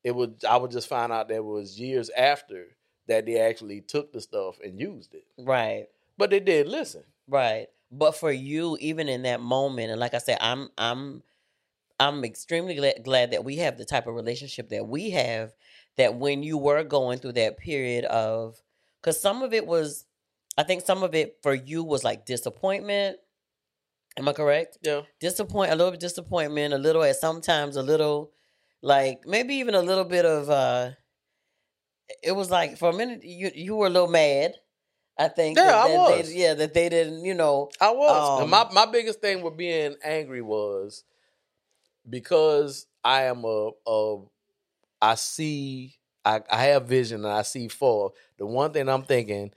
It 0.04 0.14
was 0.14 0.30
I 0.48 0.56
would 0.56 0.70
just 0.70 0.88
find 0.88 1.10
out 1.12 1.28
that 1.28 1.36
it 1.36 1.44
was 1.44 1.78
years 1.80 2.10
after 2.10 2.66
that 3.06 3.26
they 3.26 3.40
actually 3.40 3.80
took 3.80 4.12
the 4.12 4.20
stuff 4.20 4.58
and 4.62 4.78
used 4.80 5.14
it. 5.14 5.24
Right, 5.38 5.86
But 6.16 6.30
they 6.30 6.40
did 6.40 6.68
listen. 6.68 7.02
right. 7.26 7.66
But 7.90 8.12
for 8.14 8.30
you, 8.30 8.76
even 8.80 9.08
in 9.08 9.22
that 9.22 9.40
moment, 9.40 9.90
and 9.90 9.98
like 9.98 10.14
I 10.14 10.18
said, 10.18 10.38
I'm, 10.40 10.68
I'm, 10.78 11.24
I'm 11.98 12.24
extremely 12.24 12.76
glad, 12.76 13.02
glad 13.02 13.32
that 13.32 13.42
we 13.44 13.56
have 13.56 13.78
the 13.78 13.84
type 13.84 14.06
of 14.06 14.14
relationship 14.14 14.68
that 14.68 14.86
we 14.86 15.10
have. 15.10 15.52
That 15.96 16.14
when 16.14 16.44
you 16.44 16.56
were 16.56 16.84
going 16.84 17.18
through 17.18 17.32
that 17.32 17.58
period 17.58 18.04
of, 18.04 18.62
because 19.00 19.20
some 19.20 19.42
of 19.42 19.52
it 19.52 19.66
was, 19.66 20.06
I 20.60 20.62
think 20.62 20.84
some 20.84 21.02
of 21.02 21.14
it 21.14 21.38
for 21.42 21.54
you 21.54 21.82
was 21.82 22.04
like 22.04 22.26
disappointment. 22.26 23.16
Am 24.18 24.28
I 24.28 24.34
correct? 24.34 24.76
Yeah. 24.82 25.02
disappoint 25.18 25.72
a 25.72 25.74
little 25.74 25.92
bit 25.92 26.00
disappointment, 26.00 26.74
a 26.74 26.78
little 26.78 27.02
at 27.02 27.16
sometimes 27.16 27.76
a 27.76 27.82
little 27.82 28.32
like 28.82 29.22
maybe 29.26 29.54
even 29.54 29.74
a 29.74 29.80
little 29.80 30.04
bit 30.04 30.26
of 30.26 30.50
uh 30.50 30.90
it 32.22 32.32
was 32.32 32.50
like 32.50 32.76
for 32.76 32.90
a 32.90 32.92
minute 32.92 33.24
you 33.24 33.50
you 33.54 33.74
were 33.74 33.86
a 33.86 33.90
little 33.90 34.08
mad. 34.08 34.52
I 35.18 35.28
think. 35.28 35.56
Yeah, 35.56 35.64
that, 35.64 35.74
I 35.74 35.88
that 35.88 35.96
was. 35.96 36.28
They, 36.28 36.42
yeah, 36.42 36.54
that 36.54 36.74
they 36.74 36.90
didn't. 36.90 37.24
You 37.24 37.34
know. 37.34 37.70
I 37.80 37.90
was. 37.92 38.42
Um, 38.42 38.50
my 38.50 38.66
my 38.70 38.84
biggest 38.84 39.22
thing 39.22 39.40
with 39.40 39.56
being 39.56 39.96
angry 40.04 40.42
was 40.42 41.04
because 42.08 42.86
I 43.02 43.24
am 43.24 43.44
a, 43.44 43.70
a 43.86 44.18
I 45.00 45.14
see 45.14 45.94
I, 46.24 46.40
I 46.50 46.64
have 46.64 46.86
vision 46.86 47.24
and 47.24 47.32
I 47.32 47.42
see 47.42 47.68
far. 47.68 48.10
The 48.38 48.46
one 48.46 48.72
thing 48.72 48.88
I'm 48.88 49.02
thinking, 49.02 49.52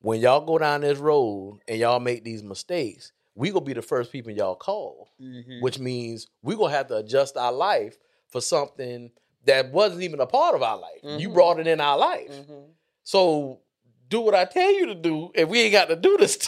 when 0.00 0.20
y'all 0.20 0.44
go 0.44 0.58
down 0.58 0.80
this 0.82 0.98
road 0.98 1.60
and 1.68 1.78
y'all 1.78 2.00
make 2.00 2.24
these 2.24 2.42
mistakes, 2.42 3.12
we 3.34 3.50
gonna 3.50 3.64
be 3.64 3.72
the 3.72 3.82
first 3.82 4.10
people 4.12 4.32
y'all 4.32 4.54
call. 4.56 5.10
mhm. 5.20 5.60
Which 5.62 5.78
means 5.78 6.26
we 6.42 6.54
gonna 6.56 6.72
have 6.72 6.86
to 6.88 6.96
adjust 6.96 7.36
our 7.36 7.52
life 7.52 7.96
for 8.28 8.40
something 8.40 9.10
that 9.46 9.72
wasn't 9.72 10.02
even 10.02 10.20
a 10.20 10.26
part 10.26 10.54
of 10.54 10.62
our 10.62 10.76
life. 10.78 11.00
You 11.02 11.30
Mhm. 11.30 11.34
brought 11.34 11.58
it 11.60 11.66
in 11.66 11.80
our 11.80 11.96
life. 11.98 12.30
Mhm. 12.30 12.64
So 13.02 13.60
do 14.08 14.20
what 14.20 14.34
I 14.34 14.44
tell 14.44 14.72
you 14.72 14.86
to 14.86 14.94
do, 14.94 15.30
and 15.34 15.48
we 15.48 15.60
ain't 15.62 15.72
got 15.72 15.88
to 15.88 15.96
do 15.96 16.16
this. 16.16 16.38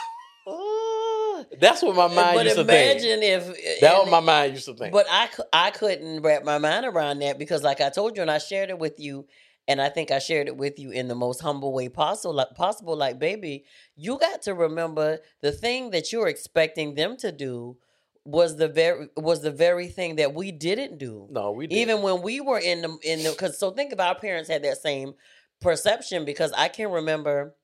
That's 1.59 1.83
what 1.83 1.97
my 1.97 2.07
mind 2.09 2.35
but 2.37 2.45
used 2.45 2.57
to 2.57 2.65
think. 2.65 3.01
imagine 3.03 3.23
if 3.23 3.81
That 3.81 3.99
was 3.99 4.11
my 4.11 4.21
mind 4.21 4.55
used 4.55 4.67
to 4.67 4.75
think. 4.75 4.93
But 4.93 5.07
I, 5.11 5.29
I 5.53 5.71
couldn't 5.71 6.23
wrap 6.23 6.45
my 6.45 6.59
mind 6.59 6.87
around 6.87 7.19
that 7.21 7.39
because, 7.39 7.63
like 7.63 7.81
I 7.81 7.91
told 7.91 8.17
you, 8.17 8.23
and 8.23 8.31
I 8.31 8.39
shared 8.39 8.71
it 8.71 8.79
with 8.79 8.99
you, 9.01 9.27
and 9.71 9.81
I 9.81 9.89
think 9.89 10.11
I 10.11 10.19
shared 10.19 10.49
it 10.49 10.57
with 10.57 10.81
you 10.81 10.91
in 10.91 11.07
the 11.07 11.15
most 11.15 11.41
humble 11.41 11.73
way 11.73 11.89
possible. 11.89 12.35
Like, 12.35 12.57
possible, 12.57 12.97
like, 12.97 13.21
baby, 13.21 13.65
you 13.95 14.19
got 14.19 14.43
to 14.43 14.53
remember 14.53 15.21
the 15.43 15.53
thing 15.53 15.91
that 15.91 16.11
you're 16.11 16.27
expecting 16.27 16.97
them 16.97 17.17
to 17.19 17.31
do 17.31 17.77
was 18.25 18.57
the 18.57 18.67
very 18.67 19.07
was 19.17 19.43
the 19.43 19.53
very 19.53 19.87
thing 19.87 20.17
that 20.17 20.35
we 20.35 20.51
didn't 20.51 20.99
do. 20.99 21.29
no, 21.31 21.53
we 21.53 21.69
didn't. 21.69 21.83
Even 21.83 22.03
when 22.03 22.21
we 22.21 22.41
were 22.41 22.59
in 22.59 22.83
the 22.83 22.99
in 23.05 23.23
the 23.23 23.31
because 23.31 23.59
so 23.61 23.71
think 23.71 23.93
about 23.93 24.17
our 24.17 24.21
parents 24.21 24.51
had 24.51 24.65
that 24.65 24.79
same 24.79 25.15
perception 25.61 26.25
because 26.25 26.51
I 26.53 26.67
can 26.67 26.91
remember, 26.91 27.55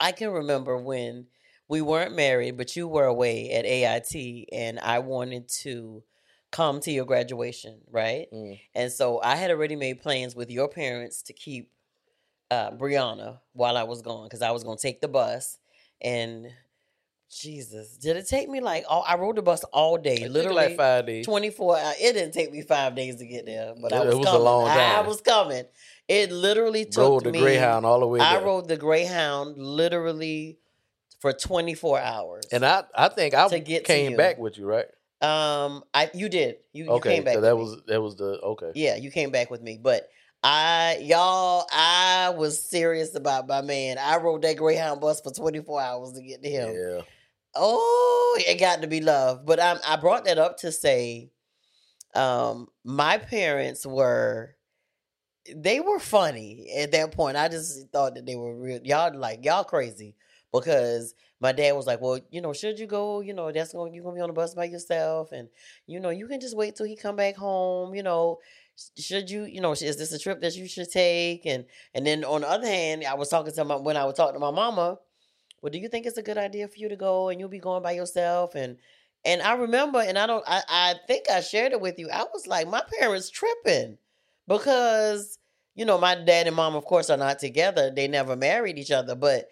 I 0.00 0.12
can 0.12 0.30
remember 0.30 0.78
when 0.78 1.26
we 1.68 1.82
weren't 1.82 2.16
married, 2.16 2.56
but 2.56 2.74
you 2.74 2.88
were 2.88 3.04
away 3.04 3.50
at 3.50 3.66
AIT, 3.66 4.48
and 4.50 4.80
I 4.80 5.00
wanted 5.00 5.50
to 5.60 6.04
come 6.52 6.78
to 6.80 6.92
your 6.92 7.04
graduation, 7.06 7.80
right? 7.90 8.28
Mm. 8.32 8.60
And 8.74 8.92
so 8.92 9.20
I 9.22 9.34
had 9.36 9.50
already 9.50 9.74
made 9.74 10.00
plans 10.00 10.36
with 10.36 10.50
your 10.50 10.68
parents 10.68 11.22
to 11.22 11.32
keep 11.32 11.70
uh, 12.50 12.70
Brianna 12.70 13.38
while 13.54 13.76
I 13.76 13.82
was 13.84 14.02
gone 14.02 14.24
because 14.26 14.42
I 14.42 14.50
was 14.52 14.62
going 14.62 14.76
to 14.76 14.82
take 14.82 15.00
the 15.00 15.08
bus. 15.08 15.58
And 16.00 16.46
Jesus, 17.30 17.96
did 17.96 18.16
it 18.18 18.28
take 18.28 18.48
me 18.48 18.60
like 18.60 18.84
all? 18.88 19.04
I 19.08 19.16
rode 19.16 19.36
the 19.36 19.42
bus 19.42 19.64
all 19.72 19.96
day, 19.96 20.16
It 20.16 20.18
took 20.26 20.32
literally 20.34 20.56
like 20.68 20.76
five 20.76 21.06
days. 21.06 21.24
24 21.24 21.78
hours. 21.78 21.94
It 21.98 22.12
didn't 22.12 22.32
take 22.34 22.52
me 22.52 22.60
five 22.60 22.94
days 22.94 23.16
to 23.16 23.26
get 23.26 23.46
there, 23.46 23.72
but 23.80 23.92
I 23.94 24.02
It 24.02 24.06
was, 24.06 24.16
was 24.16 24.26
a 24.26 24.30
coming. 24.30 24.46
I 24.46 24.96
time. 24.98 25.06
was 25.06 25.20
coming. 25.22 25.64
It 26.08 26.30
literally 26.30 26.84
took 26.84 26.98
Rode 26.98 27.24
the 27.24 27.32
me. 27.32 27.38
Greyhound 27.38 27.86
all 27.86 28.00
the 28.00 28.06
way 28.06 28.18
I 28.20 28.34
there. 28.34 28.44
rode 28.44 28.68
the 28.68 28.76
Greyhound 28.76 29.56
literally 29.56 30.58
for 31.20 31.32
24 31.32 32.00
hours. 32.00 32.46
and 32.52 32.66
I, 32.66 32.82
I 32.94 33.08
think 33.08 33.32
I 33.32 33.48
To 33.48 33.60
get 33.60 33.84
came 33.84 34.14
back 34.16 34.36
with 34.38 34.58
you, 34.58 34.66
right? 34.66 34.86
Um, 35.22 35.84
I 35.94 36.10
you 36.14 36.28
did 36.28 36.56
you, 36.72 36.92
you 36.92 37.00
came 37.00 37.24
back. 37.24 37.34
so 37.34 37.40
that 37.40 37.54
me. 37.54 37.60
was 37.60 37.82
that 37.86 38.02
was 38.02 38.16
the 38.16 38.40
okay. 38.42 38.72
yeah, 38.74 38.96
you 38.96 39.10
came 39.10 39.30
back 39.30 39.50
with 39.50 39.62
me, 39.62 39.78
but. 39.80 40.08
I 40.44 40.98
y'all, 41.00 41.68
I 41.72 42.30
was 42.36 42.60
serious 42.60 43.14
about 43.14 43.46
my 43.46 43.62
man. 43.62 43.96
I 43.96 44.16
rode 44.16 44.42
that 44.42 44.56
Greyhound 44.56 45.00
bus 45.00 45.20
for 45.20 45.30
24 45.30 45.80
hours 45.80 46.12
to 46.14 46.20
get 46.20 46.42
to 46.42 46.50
him. 46.50 46.74
Yeah, 46.74 47.02
Oh, 47.54 48.38
it 48.40 48.58
got 48.58 48.82
to 48.82 48.88
be 48.88 49.00
love. 49.00 49.44
But 49.44 49.60
I 49.60 49.76
I 49.86 49.96
brought 49.96 50.24
that 50.24 50.38
up 50.38 50.58
to 50.58 50.72
say, 50.72 51.30
um, 52.14 52.68
my 52.84 53.18
parents 53.18 53.86
were, 53.86 54.56
they 55.54 55.80
were 55.80 55.98
funny 55.98 56.70
at 56.76 56.92
that 56.92 57.12
point. 57.12 57.36
I 57.36 57.48
just 57.48 57.90
thought 57.90 58.14
that 58.14 58.26
they 58.26 58.36
were 58.36 58.58
real. 58.58 58.80
Y'all 58.82 59.16
like 59.16 59.44
y'all 59.44 59.64
crazy 59.64 60.16
because 60.52 61.14
my 61.40 61.52
dad 61.52 61.72
was 61.72 61.86
like, 61.86 62.00
well, 62.00 62.20
you 62.30 62.40
know, 62.40 62.52
should 62.52 62.78
you 62.78 62.86
go? 62.86 63.20
You 63.20 63.34
know, 63.34 63.50
that's 63.50 63.72
going 63.72 63.94
you 63.94 64.02
gonna 64.02 64.14
be 64.14 64.20
on 64.20 64.28
the 64.28 64.34
bus 64.34 64.54
by 64.54 64.64
yourself, 64.64 65.32
and 65.32 65.48
you 65.86 66.00
know, 66.00 66.10
you 66.10 66.26
can 66.28 66.40
just 66.40 66.56
wait 66.56 66.76
till 66.76 66.86
he 66.86 66.96
come 66.96 67.16
back 67.16 67.36
home. 67.36 67.94
You 67.94 68.02
know. 68.02 68.38
Should 68.98 69.30
you, 69.30 69.44
you 69.44 69.60
know, 69.60 69.72
is 69.72 69.80
this 69.80 70.12
a 70.12 70.18
trip 70.18 70.40
that 70.40 70.56
you 70.56 70.66
should 70.66 70.90
take? 70.90 71.44
And 71.44 71.66
and 71.94 72.06
then 72.06 72.24
on 72.24 72.40
the 72.40 72.48
other 72.48 72.66
hand, 72.66 73.04
I 73.04 73.12
was 73.14 73.28
talking 73.28 73.52
to 73.52 73.64
my 73.66 73.76
when 73.76 73.98
I 73.98 74.06
was 74.06 74.14
talking 74.14 74.32
to 74.32 74.40
my 74.40 74.50
mama, 74.50 74.98
well, 75.62 75.70
do 75.70 75.78
you 75.78 75.88
think 75.88 76.06
it's 76.06 76.18
a 76.18 76.22
good 76.22 76.38
idea 76.38 76.66
for 76.66 76.76
you 76.76 76.88
to 76.88 76.96
go 76.96 77.28
and 77.28 77.38
you'll 77.38 77.48
be 77.48 77.60
going 77.60 77.82
by 77.82 77.92
yourself? 77.92 78.56
And 78.56 78.78
and 79.24 79.40
I 79.40 79.54
remember, 79.54 80.00
and 80.00 80.18
I 80.18 80.26
don't, 80.26 80.44
I, 80.46 80.62
I 80.68 80.94
think 81.06 81.30
I 81.30 81.40
shared 81.40 81.70
it 81.72 81.80
with 81.80 81.98
you. 81.98 82.10
I 82.10 82.24
was 82.34 82.48
like, 82.48 82.66
my 82.66 82.82
parents 82.98 83.30
tripping 83.30 83.96
because 84.48 85.38
you 85.76 85.84
know 85.84 85.98
my 85.98 86.16
dad 86.16 86.48
and 86.48 86.56
mom, 86.56 86.74
of 86.74 86.84
course, 86.84 87.08
are 87.08 87.16
not 87.16 87.38
together. 87.38 87.92
They 87.94 88.08
never 88.08 88.34
married 88.34 88.78
each 88.78 88.90
other, 88.90 89.14
but 89.14 89.48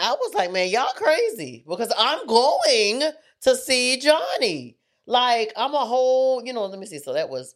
I 0.00 0.12
was 0.12 0.34
like, 0.34 0.52
man, 0.52 0.68
y'all 0.70 0.92
crazy 0.94 1.64
because 1.68 1.92
I'm 1.96 2.26
going 2.26 3.02
to 3.42 3.56
see 3.56 3.98
Johnny. 3.98 4.76
Like 5.06 5.52
I'm 5.56 5.74
a 5.74 5.84
whole, 5.84 6.44
you 6.44 6.52
know. 6.52 6.66
Let 6.66 6.78
me 6.78 6.86
see. 6.86 6.98
So 6.98 7.12
that 7.12 7.28
was 7.28 7.54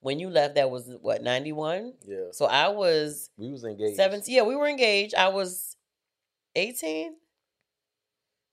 when 0.00 0.18
you 0.18 0.30
left. 0.30 0.56
That 0.56 0.70
was 0.70 0.90
what 1.00 1.22
ninety 1.22 1.52
one. 1.52 1.94
yeah. 2.06 2.30
So 2.32 2.46
I 2.46 2.68
was 2.68 3.30
We 3.36 3.50
was 3.50 3.64
engaged. 3.64 3.96
17 3.96 4.34
yeah 4.34 4.42
we 4.42 4.56
were 4.56 4.66
engaged 4.68 5.14
i 5.14 5.28
was 5.28 5.76
18 6.56 7.14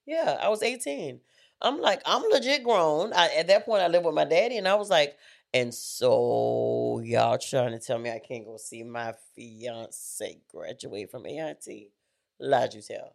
yeah 0.06 0.38
i 0.40 0.48
was 0.48 0.62
18 0.62 1.20
i'm 1.62 1.80
like 1.80 2.00
i'm 2.06 2.22
legit 2.30 2.62
grown 2.62 3.12
I, 3.12 3.28
at 3.36 3.48
that 3.48 3.64
point 3.64 3.82
i 3.82 3.88
lived 3.88 4.04
with 4.04 4.14
my 4.14 4.24
daddy 4.24 4.58
and 4.58 4.68
i 4.68 4.74
was 4.74 4.90
like 4.90 5.16
and 5.54 5.72
so 5.74 7.00
y'all 7.04 7.38
trying 7.38 7.72
to 7.72 7.78
tell 7.78 7.98
me 7.98 8.10
i 8.10 8.20
can't 8.20 8.44
go 8.44 8.56
see 8.58 8.82
my 8.84 9.14
fiance 9.34 10.38
graduate 10.48 11.10
from 11.10 11.26
ait 11.26 11.88
lied 12.38 12.74
you 12.74 12.82
tell 12.82 13.14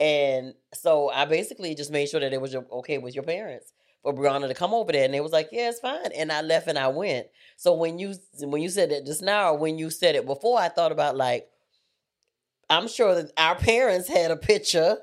and 0.00 0.54
so 0.74 1.10
i 1.10 1.24
basically 1.24 1.74
just 1.74 1.90
made 1.90 2.08
sure 2.08 2.20
that 2.20 2.32
it 2.32 2.40
was 2.40 2.54
okay 2.54 2.98
with 2.98 3.14
your 3.14 3.24
parents 3.24 3.72
for 4.02 4.14
Brianna 4.14 4.46
to 4.46 4.54
come 4.54 4.72
over 4.72 4.92
there, 4.92 5.04
and 5.04 5.12
they 5.12 5.20
was 5.20 5.32
like, 5.32 5.48
"Yeah, 5.50 5.68
it's 5.68 5.80
fine." 5.80 6.12
And 6.16 6.30
I 6.30 6.40
left 6.40 6.68
and 6.68 6.78
I 6.78 6.86
went. 6.86 7.26
So 7.56 7.74
when 7.74 7.98
you 7.98 8.14
when 8.40 8.62
you 8.62 8.68
said 8.68 8.90
that 8.92 9.04
just 9.04 9.20
now, 9.20 9.52
or 9.52 9.58
when 9.58 9.78
you 9.78 9.90
said 9.90 10.14
it 10.14 10.26
before, 10.26 10.60
I 10.60 10.68
thought 10.68 10.92
about 10.92 11.16
like, 11.16 11.48
I'm 12.68 12.88
sure 12.88 13.14
that 13.14 13.32
our 13.36 13.54
parents 13.56 14.08
had 14.08 14.30
a 14.30 14.36
picture 14.36 14.98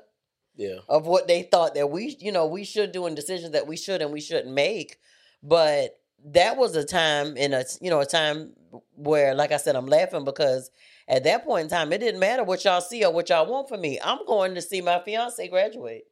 Yeah, 0.54 0.78
of 0.88 1.06
what 1.06 1.28
they 1.28 1.42
thought 1.42 1.74
that 1.74 1.90
we, 1.90 2.16
you 2.20 2.32
know, 2.32 2.46
we 2.46 2.64
should 2.64 2.92
do 2.92 3.06
and 3.06 3.16
decisions 3.16 3.52
that 3.52 3.66
we 3.66 3.76
should 3.76 4.02
and 4.02 4.12
we 4.12 4.20
shouldn't 4.20 4.52
make. 4.54 4.98
But 5.42 5.98
that 6.24 6.56
was 6.56 6.74
a 6.76 6.84
time 6.84 7.36
in 7.36 7.52
a, 7.52 7.64
you 7.80 7.90
know, 7.90 8.00
a 8.00 8.06
time 8.06 8.52
where, 8.96 9.34
like 9.34 9.52
I 9.52 9.58
said, 9.58 9.76
I'm 9.76 9.86
laughing 9.86 10.24
because 10.24 10.70
at 11.06 11.24
that 11.24 11.44
point 11.44 11.64
in 11.64 11.68
time, 11.70 11.92
it 11.92 11.98
didn't 11.98 12.20
matter 12.20 12.44
what 12.44 12.64
y'all 12.64 12.80
see 12.80 13.04
or 13.04 13.12
what 13.12 13.28
y'all 13.28 13.50
want 13.50 13.68
from 13.68 13.80
me. 13.80 13.98
I'm 14.02 14.24
going 14.26 14.54
to 14.54 14.62
see 14.62 14.80
my 14.80 15.00
fiance 15.00 15.46
graduate 15.48 16.04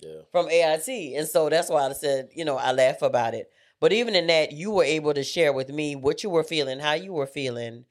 yeah. 0.00 0.20
from 0.32 0.48
AIT. 0.48 0.88
And 0.88 1.28
so 1.28 1.50
that's 1.50 1.68
why 1.68 1.86
I 1.86 1.92
said, 1.92 2.30
you 2.34 2.44
know, 2.44 2.56
I 2.56 2.72
laugh 2.72 3.02
about 3.02 3.34
it. 3.34 3.50
But 3.80 3.92
even 3.92 4.14
in 4.14 4.28
that, 4.28 4.52
you 4.52 4.70
were 4.70 4.84
able 4.84 5.12
to 5.12 5.22
share 5.22 5.52
with 5.52 5.68
me 5.68 5.94
what 5.94 6.22
you 6.22 6.30
were 6.30 6.44
feeling, 6.44 6.78
how 6.78 6.94
you 6.94 7.12
were 7.12 7.26
feeling. 7.26 7.84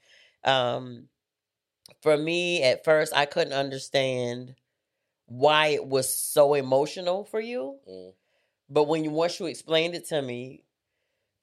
Um, 0.43 1.07
for 2.01 2.17
me, 2.17 2.63
at 2.63 2.83
first, 2.83 3.13
I 3.15 3.25
couldn't 3.25 3.53
understand 3.53 4.55
why 5.25 5.67
it 5.67 5.85
was 5.85 6.11
so 6.11 6.53
emotional 6.55 7.25
for 7.25 7.39
you. 7.39 7.77
Mm. 7.89 8.13
But 8.69 8.87
when 8.87 9.03
you 9.03 9.11
once 9.11 9.39
you 9.39 9.45
explained 9.45 9.93
it 9.93 10.07
to 10.09 10.21
me, 10.21 10.63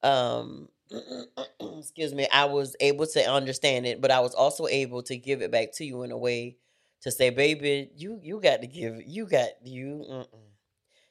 um, 0.02 0.68
excuse 1.78 2.14
me, 2.14 2.26
I 2.32 2.46
was 2.46 2.76
able 2.80 3.06
to 3.06 3.30
understand 3.30 3.86
it, 3.86 4.00
but 4.00 4.10
I 4.10 4.20
was 4.20 4.34
also 4.34 4.66
able 4.66 5.02
to 5.04 5.16
give 5.16 5.42
it 5.42 5.50
back 5.50 5.72
to 5.74 5.84
you 5.84 6.02
in 6.02 6.10
a 6.10 6.18
way 6.18 6.56
to 7.02 7.10
say, 7.10 7.30
baby, 7.30 7.90
you 7.96 8.18
you 8.22 8.40
got 8.40 8.60
to 8.60 8.66
give, 8.66 9.00
you 9.06 9.26
got 9.26 9.48
you, 9.64 10.04
mm-mm. 10.10 10.26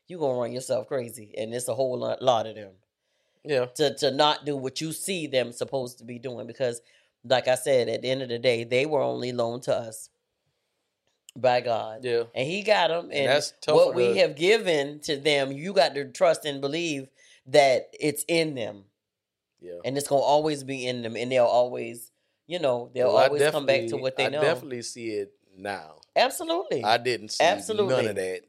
you 0.07 0.19
gonna 0.19 0.39
run 0.39 0.51
yourself 0.51 0.87
crazy, 0.87 1.33
and 1.37 1.53
it's 1.53 1.67
a 1.67 1.73
whole 1.73 1.97
lot, 1.97 2.21
lot 2.21 2.45
of 2.47 2.55
them 2.55 2.73
Yeah, 3.43 3.65
to 3.75 3.95
to 3.95 4.11
not 4.11 4.45
do 4.45 4.57
what 4.57 4.81
you 4.81 4.91
see 4.91 5.27
them 5.27 5.51
supposed 5.51 5.99
to 5.99 6.03
be 6.03 6.19
doing 6.19 6.45
because, 6.45 6.81
like 7.23 7.47
I 7.47 7.55
said, 7.55 7.89
at 7.89 8.01
the 8.01 8.09
end 8.09 8.21
of 8.21 8.29
the 8.29 8.39
day, 8.39 8.63
they 8.63 8.85
were 8.85 9.01
only 9.01 9.31
loaned 9.31 9.63
to 9.63 9.75
us 9.75 10.09
by 11.35 11.61
God, 11.61 12.03
yeah. 12.03 12.23
and 12.35 12.47
He 12.47 12.63
got 12.63 12.89
them, 12.89 13.09
and, 13.13 13.29
that's 13.29 13.53
tough 13.61 13.75
what 13.75 13.95
we 13.95 14.17
have 14.17 14.35
given 14.35 14.99
to 15.01 15.15
them, 15.15 15.51
you 15.51 15.73
got 15.73 15.95
to 15.95 16.05
trust 16.05 16.43
and 16.43 16.59
believe 16.59 17.07
that 17.51 17.89
it's 17.99 18.23
in 18.27 18.55
them, 18.55 18.85
Yeah. 19.61 19.79
and 19.83 19.97
it's 19.97 20.07
gonna 20.07 20.21
always 20.21 20.63
be 20.63 20.87
in 20.87 21.01
them, 21.01 21.15
and 21.15 21.31
they'll 21.31 21.45
always, 21.45 22.11
you 22.47 22.59
know, 22.59 22.91
they'll 22.93 23.07
Well, 23.07 23.25
always 23.25 23.43
come 23.47 23.65
back 23.65 23.87
to 23.87 23.97
what 23.97 24.15
they 24.17 24.25
I 24.25 24.29
know. 24.29 24.41
I 24.41 24.43
definitely 24.43 24.81
see 24.83 25.09
it 25.11 25.33
now. 25.55 25.99
Absolutely, 26.15 26.83
I 26.83 26.97
didn't 26.97 27.29
see 27.29 27.45
Absolutely. 27.45 27.87
none 27.95 28.07
of 28.07 28.15
that 28.15 28.41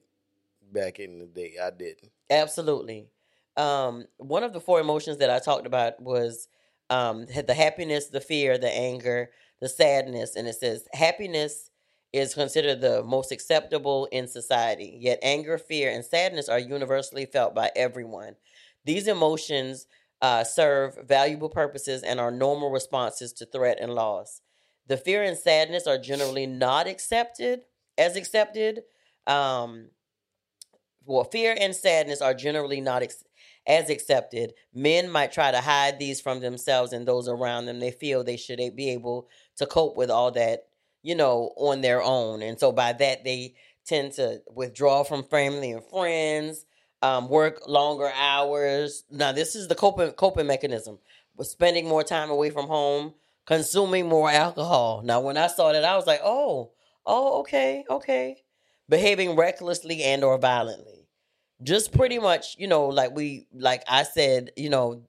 back 0.73 1.01
in 1.01 1.19
the 1.19 1.27
day. 1.27 1.57
I 1.61 1.71
didn't. 1.71 2.11
Absolutely. 2.31 3.09
Um, 3.57 4.07
one 4.19 4.45
of 4.45 4.53
the 4.53 4.61
four 4.61 4.81
emotions 4.81 5.19
that 5.19 5.31
I 5.31 5.39
talked 5.39 5.67
about 5.67 6.01
was 6.01 6.49
um, 6.89 7.27
the 7.27 7.55
happiness, 7.55 8.07
the 8.09 8.21
fear, 8.21 8.59
the 8.59 8.71
anger, 8.71 9.31
the 9.61 9.69
sadness, 9.69 10.37
and 10.37 10.47
it 10.49 10.55
says 10.55 10.87
happiness 10.93 11.71
is 12.13 12.35
considered 12.35 12.81
the 12.81 13.03
most 13.05 13.31
acceptable 13.31 14.07
in 14.07 14.27
society. 14.27 14.97
Yet 15.01 15.19
anger, 15.23 15.59
fear, 15.59 15.91
and 15.91 16.05
sadness 16.05 16.49
are 16.49 16.59
universally 16.59 17.27
felt 17.27 17.55
by 17.55 17.71
everyone. 17.77 18.37
These 18.85 19.09
emotions 19.09 19.87
uh, 20.23 20.45
serve 20.45 20.99
valuable 21.07 21.49
purposes 21.49 22.03
and 22.03 22.21
are 22.21 22.31
normal 22.31 22.71
responses 22.71 23.33
to 23.35 23.47
threat 23.47 23.79
and 23.81 23.95
loss. 23.95 24.41
the 24.87 24.97
fear 24.97 25.23
and 25.23 25.37
sadness 25.39 25.87
are 25.87 25.99
generally 25.99 26.47
not 26.47 26.87
accepted 26.89 27.63
as 27.97 28.17
accepted. 28.17 28.83
Um, 29.27 29.91
well, 31.05 31.25
fear 31.25 31.57
and 31.59 31.75
sadness 31.75 32.21
are 32.21 32.35
generally 32.35 32.81
not 32.81 33.03
ex- 33.03 33.25
as 33.67 33.91
accepted. 33.91 34.53
Men 34.73 35.11
might 35.11 35.33
try 35.33 35.51
to 35.51 35.61
hide 35.61 35.99
these 35.99 36.21
from 36.21 36.41
themselves 36.41 36.93
and 36.93 37.07
those 37.07 37.29
around 37.29 37.67
them. 37.67 37.81
They 37.81 37.91
feel 37.91 38.23
they 38.23 38.37
should 38.37 38.61
be 38.77 38.91
able 38.91 39.29
to 39.57 39.67
cope 39.67 39.97
with 39.97 40.11
all 40.11 40.31
that, 40.33 40.65
you 41.03 41.15
know, 41.15 41.53
on 41.57 41.81
their 41.81 42.03
own. 42.03 42.43
And 42.43 42.59
so 42.59 42.71
by 42.73 42.93
that, 42.93 43.25
they 43.25 43.55
tend 43.87 44.13
to 44.13 44.43
withdraw 44.55 45.03
from 45.03 45.25
family 45.25 45.73
and 45.73 45.85
friends, 45.85 46.65
um, 47.03 47.29
work 47.29 47.67
longer 47.69 48.11
hours. 48.15 49.05
Now, 49.11 49.33
this 49.33 49.55
is 49.55 49.69
the 49.69 49.75
coping 49.75 50.13
coping 50.13 50.47
mechanism. 50.47 50.99
But 51.37 51.47
spending 51.47 51.89
more 51.89 52.05
time 52.05 52.31
away 52.31 52.51
from 52.51 52.67
home, 52.67 53.15
consuming 53.47 54.09
more 54.09 54.31
alcohol. 54.31 55.03
Now, 55.05 55.21
when 55.21 55.37
I 55.37 55.47
saw 55.47 55.73
that, 55.73 55.85
I 55.85 55.97
was 55.97 56.07
like, 56.07 56.21
oh, 56.23 56.73
oh, 57.07 57.41
okay, 57.41 57.85
okay. 57.89 58.43
Behaving 58.89 59.37
recklessly 59.37 60.03
and 60.03 60.23
or 60.25 60.37
violently. 60.39 61.07
Just 61.63 61.93
pretty 61.93 62.19
much, 62.19 62.57
you 62.59 62.67
know, 62.67 62.87
like 62.87 63.15
we 63.15 63.47
like 63.55 63.83
I 63.89 64.03
said, 64.03 64.51
you 64.57 64.69
know, 64.71 65.03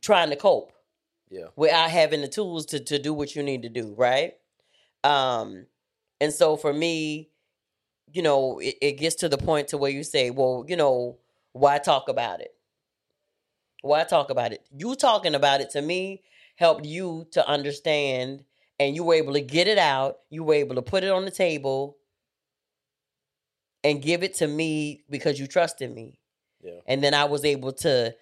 trying 0.00 0.30
to 0.30 0.36
cope 0.36 0.72
Yeah. 1.30 1.46
without 1.56 1.90
having 1.90 2.20
the 2.20 2.28
tools 2.28 2.66
to 2.66 2.80
to 2.80 2.98
do 2.98 3.12
what 3.12 3.34
you 3.34 3.42
need 3.42 3.62
to 3.62 3.68
do, 3.68 3.94
right? 3.96 4.34
Um, 5.04 5.66
and 6.20 6.32
so 6.32 6.56
for 6.56 6.72
me, 6.72 7.30
you 8.12 8.22
know, 8.22 8.58
it, 8.58 8.76
it 8.80 8.92
gets 8.92 9.16
to 9.16 9.28
the 9.28 9.38
point 9.38 9.68
to 9.68 9.78
where 9.78 9.90
you 9.90 10.02
say, 10.04 10.30
well, 10.30 10.64
you 10.68 10.76
know, 10.76 11.18
why 11.52 11.78
talk 11.78 12.08
about 12.08 12.40
it? 12.40 12.54
Why 13.82 14.04
talk 14.04 14.30
about 14.30 14.52
it? 14.52 14.66
You 14.76 14.94
talking 14.94 15.34
about 15.34 15.60
it 15.60 15.70
to 15.70 15.82
me 15.82 16.22
helped 16.56 16.86
you 16.86 17.26
to 17.32 17.46
understand, 17.46 18.42
and 18.80 18.94
you 18.96 19.04
were 19.04 19.14
able 19.14 19.34
to 19.34 19.40
get 19.42 19.68
it 19.68 19.78
out. 19.78 20.18
You 20.30 20.42
were 20.42 20.54
able 20.54 20.74
to 20.76 20.82
put 20.82 21.04
it 21.04 21.10
on 21.10 21.24
the 21.24 21.30
table 21.30 21.98
and 23.84 24.02
give 24.02 24.22
it 24.22 24.34
to 24.34 24.46
me 24.46 25.04
because 25.10 25.38
you 25.38 25.46
trusted 25.46 25.94
me. 25.94 26.18
Yeah. 26.62 26.80
And 26.86 27.02
then 27.04 27.14
I 27.14 27.24
was 27.24 27.44
able 27.44 27.72
to 27.74 28.14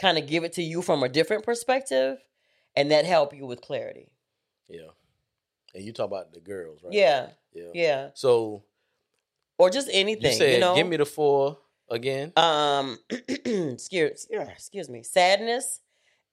kind 0.00 0.18
of 0.18 0.26
give 0.26 0.44
it 0.44 0.54
to 0.54 0.62
you 0.62 0.82
from 0.82 1.02
a 1.02 1.08
different 1.08 1.44
perspective, 1.44 2.18
and 2.74 2.90
that 2.90 3.04
helped 3.04 3.36
you 3.36 3.46
with 3.46 3.60
clarity. 3.60 4.10
Yeah. 4.68 4.88
And 5.74 5.84
you 5.84 5.92
talk 5.92 6.06
about 6.06 6.32
the 6.32 6.40
girls, 6.40 6.80
right? 6.82 6.92
Yeah, 6.92 7.28
Yeah. 7.52 7.70
yeah, 7.74 8.08
So 8.14 8.64
or 9.58 9.70
just 9.70 9.88
you 9.88 9.94
anything. 9.94 10.38
said, 10.38 10.54
you 10.54 10.60
know, 10.60 10.74
give 10.74 10.86
me 10.86 10.96
the 10.96 11.06
four 11.06 11.58
again. 11.90 12.32
um, 12.36 12.98
excuse, 13.10 14.26
excuse 14.30 14.88
me, 14.88 15.02
sadness, 15.02 15.80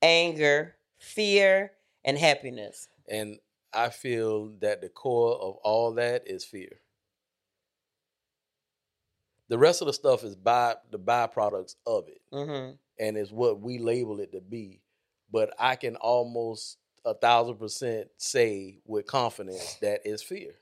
anger, 0.02 0.76
fear, 0.98 1.72
and 2.04 2.18
happiness. 2.18 2.88
And 3.08 3.38
I 3.74 3.90
feel 3.90 4.50
that 4.62 4.82
the 4.82 4.90
core 4.90 5.36
of 5.36 5.56
all 5.64 5.94
that 5.94 6.28
is 6.28 6.44
fear. 6.46 6.80
The 9.50 9.58
rest 9.58 9.82
of 9.82 9.88
the 9.88 9.94
stuff 9.94 10.24
is 10.24 10.36
by 10.36 10.76
the 10.92 11.00
byproducts 11.00 11.76
of 11.86 12.08
it, 12.08 12.22
Mm-hmm. 12.32 12.76
and 13.00 13.18
it's 13.18 13.32
what 13.32 13.60
we 13.60 13.80
label 13.80 14.20
it 14.22 14.32
to 14.32 14.40
be. 14.42 14.82
But 15.32 15.54
I 15.60 15.76
can 15.76 15.96
almost 15.98 16.78
a 17.04 17.14
thousand 17.14 17.56
percent 17.58 18.08
say 18.18 18.80
with 18.86 19.08
confidence 19.08 19.76
that 19.82 20.02
is 20.06 20.22
fear. 20.24 20.54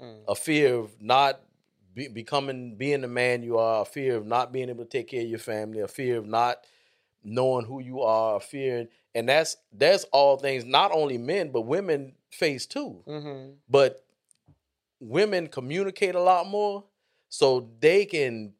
Hmm. 0.00 0.22
A 0.28 0.34
fear 0.34 0.74
of 0.74 1.00
not 1.00 1.40
be, 1.94 2.08
becoming, 2.08 2.76
being 2.76 3.02
the 3.02 3.08
man 3.08 3.42
you 3.42 3.58
are, 3.58 3.82
a 3.82 3.84
fear 3.84 4.16
of 4.16 4.26
not 4.26 4.52
being 4.52 4.68
able 4.68 4.84
to 4.84 4.90
take 4.90 5.08
care 5.08 5.22
of 5.22 5.28
your 5.28 5.38
family, 5.38 5.80
a 5.80 5.88
fear 5.88 6.18
of 6.18 6.26
not 6.26 6.58
knowing 7.22 7.64
who 7.64 7.80
you 7.80 8.02
are, 8.02 8.36
a 8.36 8.40
fear, 8.40 8.88
and 9.14 9.28
that's 9.28 9.56
that's 9.72 10.04
all 10.12 10.36
things 10.36 10.64
not 10.64 10.90
only 10.92 11.16
men 11.18 11.50
but 11.52 11.62
women 11.62 12.14
face 12.30 12.66
too. 12.66 13.02
Mm-hmm. 13.06 13.52
But 13.68 14.04
women 15.00 15.46
communicate 15.46 16.14
a 16.14 16.20
lot 16.20 16.46
more, 16.48 16.84
so 17.28 17.70
they 17.80 18.04
can 18.04 18.54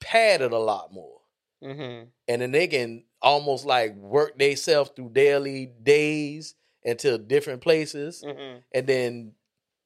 pad 0.00 0.40
it 0.42 0.52
a 0.52 0.58
lot 0.58 0.92
more, 0.92 1.18
Mm-hmm. 1.62 2.04
and 2.28 2.42
then 2.42 2.52
they 2.52 2.68
can 2.68 3.02
almost 3.20 3.64
like 3.66 3.96
work 3.96 4.38
themselves 4.38 4.92
through 4.94 5.10
daily 5.10 5.66
days 5.82 6.54
into 6.84 7.18
different 7.18 7.60
places, 7.62 8.22
Mm-hmm. 8.24 8.58
and 8.72 8.86
then 8.86 9.32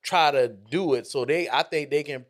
try 0.02 0.30
to 0.30 0.48
do 0.48 0.94
it. 0.94 1.06
So 1.06 1.24
they, 1.24 1.48
I 1.48 1.62
think 1.62 1.90
they 1.90 2.02
can 2.02 2.24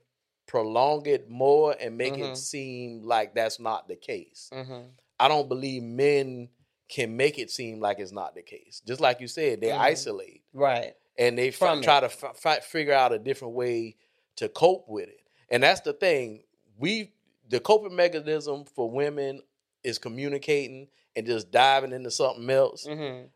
prolong 0.46 1.06
it 1.06 1.28
more 1.30 1.74
and 1.80 1.96
make 1.96 2.14
Mhm. 2.14 2.32
it 2.32 2.36
seem 2.36 3.02
like 3.02 3.34
that's 3.34 3.58
not 3.58 3.88
the 3.88 3.96
case. 3.96 4.50
Mm-hmm. 4.52 4.88
I 5.18 5.28
don't 5.28 5.48
believe 5.48 5.82
men 5.82 6.48
can 6.88 7.16
make 7.16 7.38
it 7.38 7.50
seem 7.50 7.80
like 7.80 7.98
it's 7.98 8.12
not 8.12 8.34
the 8.34 8.42
case. 8.42 8.82
Just 8.86 9.00
like 9.00 9.20
you 9.20 9.28
said, 9.28 9.60
they 9.60 9.68
Mhm. 9.68 9.78
isolate 9.78 10.42
Right. 10.52 10.94
and 11.16 11.38
they 11.38 11.48
f- 11.48 11.58
try 11.58 12.00
to 12.00 12.06
f- 12.06 12.44
f- 12.44 12.64
figure 12.66 12.92
out 12.92 13.12
a 13.12 13.18
different 13.18 13.54
way 13.54 13.96
to 14.36 14.48
cope 14.48 14.88
with 14.88 15.08
it. 15.08 15.20
And 15.48 15.62
that's 15.62 15.80
the 15.80 15.92
thing. 15.94 16.44
We 16.78 17.12
the 17.48 17.60
coping 17.60 17.94
mechanism 17.94 18.64
for 18.64 18.88
women 18.90 19.42
is 19.84 19.98
communicating 19.98 20.88
and 21.14 21.26
just 21.26 21.50
diving 21.50 21.92
into 21.92 22.10
something 22.10 22.48
else. 22.48 22.86
Mm-hmm. 22.86 23.26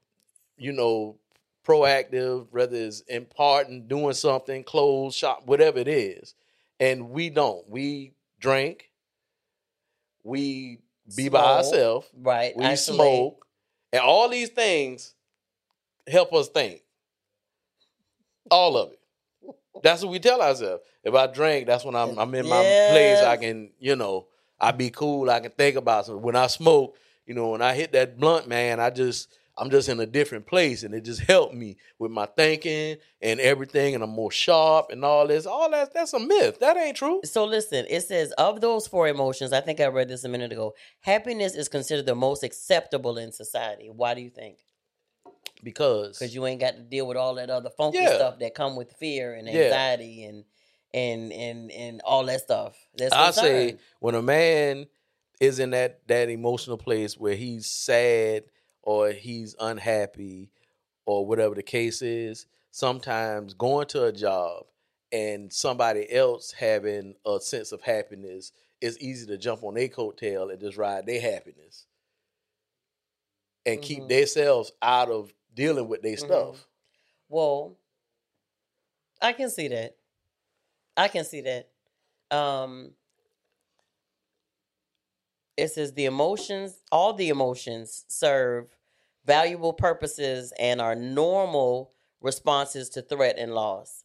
You 0.57 0.73
know, 0.73 1.19
proactive, 1.67 2.47
whether 2.51 2.77
it's 2.77 3.01
imparting, 3.03 3.87
doing 3.89 4.15
something, 4.15 4.63
clothes, 4.65 5.15
shop, 5.15 5.43
whatever 5.47 5.79
it 5.79 5.89
is. 5.89 6.35
And 6.79 7.11
we 7.11 7.31
don't. 7.31 7.69
We 7.69 8.13
drink. 8.39 8.91
We 10.23 10.79
be 11.17 11.29
by 11.29 11.57
ourselves. 11.57 12.09
Right. 12.17 12.57
We 12.57 12.65
Isolate. 12.65 12.97
smoke. 12.97 13.47
And 13.93 14.03
all 14.03 14.29
these 14.29 14.51
things 14.51 15.15
help 16.07 16.33
us 16.33 16.49
think. 16.49 16.83
All 18.51 18.77
of 18.77 18.93
it. 18.93 19.01
That's 19.83 20.03
what 20.03 20.13
we 20.13 20.19
tell 20.19 20.41
ourselves. 20.41 20.83
If 21.03 21.15
I 21.15 21.27
drink, 21.27 21.67
that's 21.67 21.85
when 21.85 21.95
I'm 21.95 22.19
I'm 22.19 22.35
in 22.35 22.49
my 22.49 22.63
place. 22.91 23.21
I 23.23 23.37
can, 23.37 23.71
you 23.79 23.97
know, 23.97 24.27
I 24.61 24.73
be 24.73 24.91
cool. 24.91 25.31
I 25.31 25.41
can 25.41 25.53
think 25.53 25.77
about 25.77 26.07
something. 26.07 26.23
When 26.23 26.37
I 26.37 26.47
smoke, 26.47 26.97
you 27.27 27.35
know, 27.35 27.51
when 27.51 27.63
I 27.63 27.75
hit 27.75 27.93
that 27.93 28.19
blunt, 28.19 28.49
man, 28.49 28.81
I 28.81 28.91
just 28.91 29.29
I'm 29.59 29.71
just 29.71 29.89
in 29.89 29.99
a 30.01 30.07
different 30.07 30.47
place, 30.47 30.83
and 30.83 30.95
it 30.95 31.05
just 31.05 31.21
helped 31.23 31.55
me 31.55 31.77
with 31.99 32.11
my 32.11 32.27
thinking 32.27 32.97
and 33.23 33.41
everything, 33.41 33.95
and 33.95 34.05
I'm 34.05 34.11
more 34.11 34.31
sharp 34.31 34.91
and 34.91 35.05
all 35.05 35.27
this. 35.27 35.47
All 35.47 35.71
that 35.71 35.95
that's 35.95 36.13
a 36.13 36.19
myth. 36.19 36.59
That 36.61 36.77
ain't 36.77 36.97
true. 36.97 37.21
So 37.25 37.45
listen, 37.45 37.87
it 37.89 38.03
says 38.03 38.33
of 38.33 38.61
those 38.61 38.87
four 38.87 39.09
emotions, 39.09 39.53
I 39.53 39.61
think 39.63 39.81
I 39.81 39.87
read 39.87 40.09
this 40.09 40.25
a 40.25 40.29
minute 40.29 40.53
ago. 40.53 40.75
Happiness 41.01 41.55
is 41.55 41.69
considered 41.69 42.07
the 42.07 42.15
most 42.15 42.43
acceptable 42.43 43.17
in 43.17 43.33
society. 43.33 43.89
Why 43.91 44.15
do 44.15 44.21
you 44.21 44.31
think? 44.31 44.59
Because 45.63 46.19
Because 46.19 46.35
you 46.35 46.45
ain't 46.47 46.61
got 46.61 46.77
to 46.77 46.83
deal 46.83 47.07
with 47.07 47.17
all 47.17 47.35
that 47.37 47.51
other 47.51 47.71
funky 47.71 47.99
Yeah. 47.99 48.15
stuff 48.15 48.39
that 48.41 48.55
come 48.55 48.77
with 48.77 48.93
fear 48.93 49.35
and 49.35 49.49
Yeah. 49.49 49.63
anxiety 49.63 50.25
and 50.25 50.45
and 50.93 51.33
and 51.33 51.73
and 51.73 52.01
all 52.03 52.25
that 52.27 52.41
stuff. 52.41 52.77
That's 52.95 53.15
I 53.15 53.31
say 53.31 53.79
when 54.01 54.15
a 54.15 54.23
man 54.23 54.87
is 55.41 55.59
in 55.59 55.71
that 55.71 56.07
that 56.09 56.29
emotional 56.29 56.77
place 56.79 57.17
where 57.19 57.35
he's 57.35 57.67
sad 57.67 58.45
or 58.87 59.13
he's 59.13 59.57
unhappy 59.61 60.53
or 61.07 61.27
whatever 61.27 61.55
the 61.55 61.63
case 61.63 62.03
is, 62.03 62.47
sometimes 62.71 63.55
going 63.55 63.87
to 63.89 64.05
a 64.05 64.13
job 64.13 64.67
and 65.13 65.53
somebody 65.53 66.11
else 66.13 66.53
having 66.53 67.15
a 67.27 67.41
sense 67.41 67.73
of 67.73 67.83
happiness, 67.83 68.53
it's 68.81 68.99
easy 69.01 69.27
to 69.27 69.39
jump 69.39 69.65
on 69.65 69.75
their 69.75 69.89
coattail 69.89 70.51
and 70.53 70.61
just 70.61 70.79
ride 70.79 71.07
their 71.07 71.21
happiness 71.21 71.87
and 73.65 73.83
keep 73.83 74.07
Mhm. 74.07 74.09
themselves 74.09 74.73
out 74.83 75.11
of 75.11 75.33
dealing 75.55 75.89
with 75.89 76.03
their 76.03 76.17
Mhm. 76.17 76.17
stuff. 76.17 76.69
Well, 77.29 77.79
I 79.21 79.33
can 79.33 79.51
see 79.51 79.69
that. 79.69 79.97
I 80.97 81.09
can 81.09 81.25
see 81.25 81.43
that. 81.43 81.71
Um 82.31 82.97
it 85.57 85.69
says 85.69 85.93
the 85.93 86.05
emotions, 86.07 86.83
all 86.93 87.13
the 87.13 87.29
emotions 87.29 88.05
serve 88.09 88.77
valuable 89.25 89.73
purposes 89.73 90.53
and 90.59 90.81
are 90.81 90.95
normal 90.95 91.93
responses 92.21 92.89
to 92.91 93.03
threat 93.03 93.37
and 93.39 93.55
loss. 93.55 94.05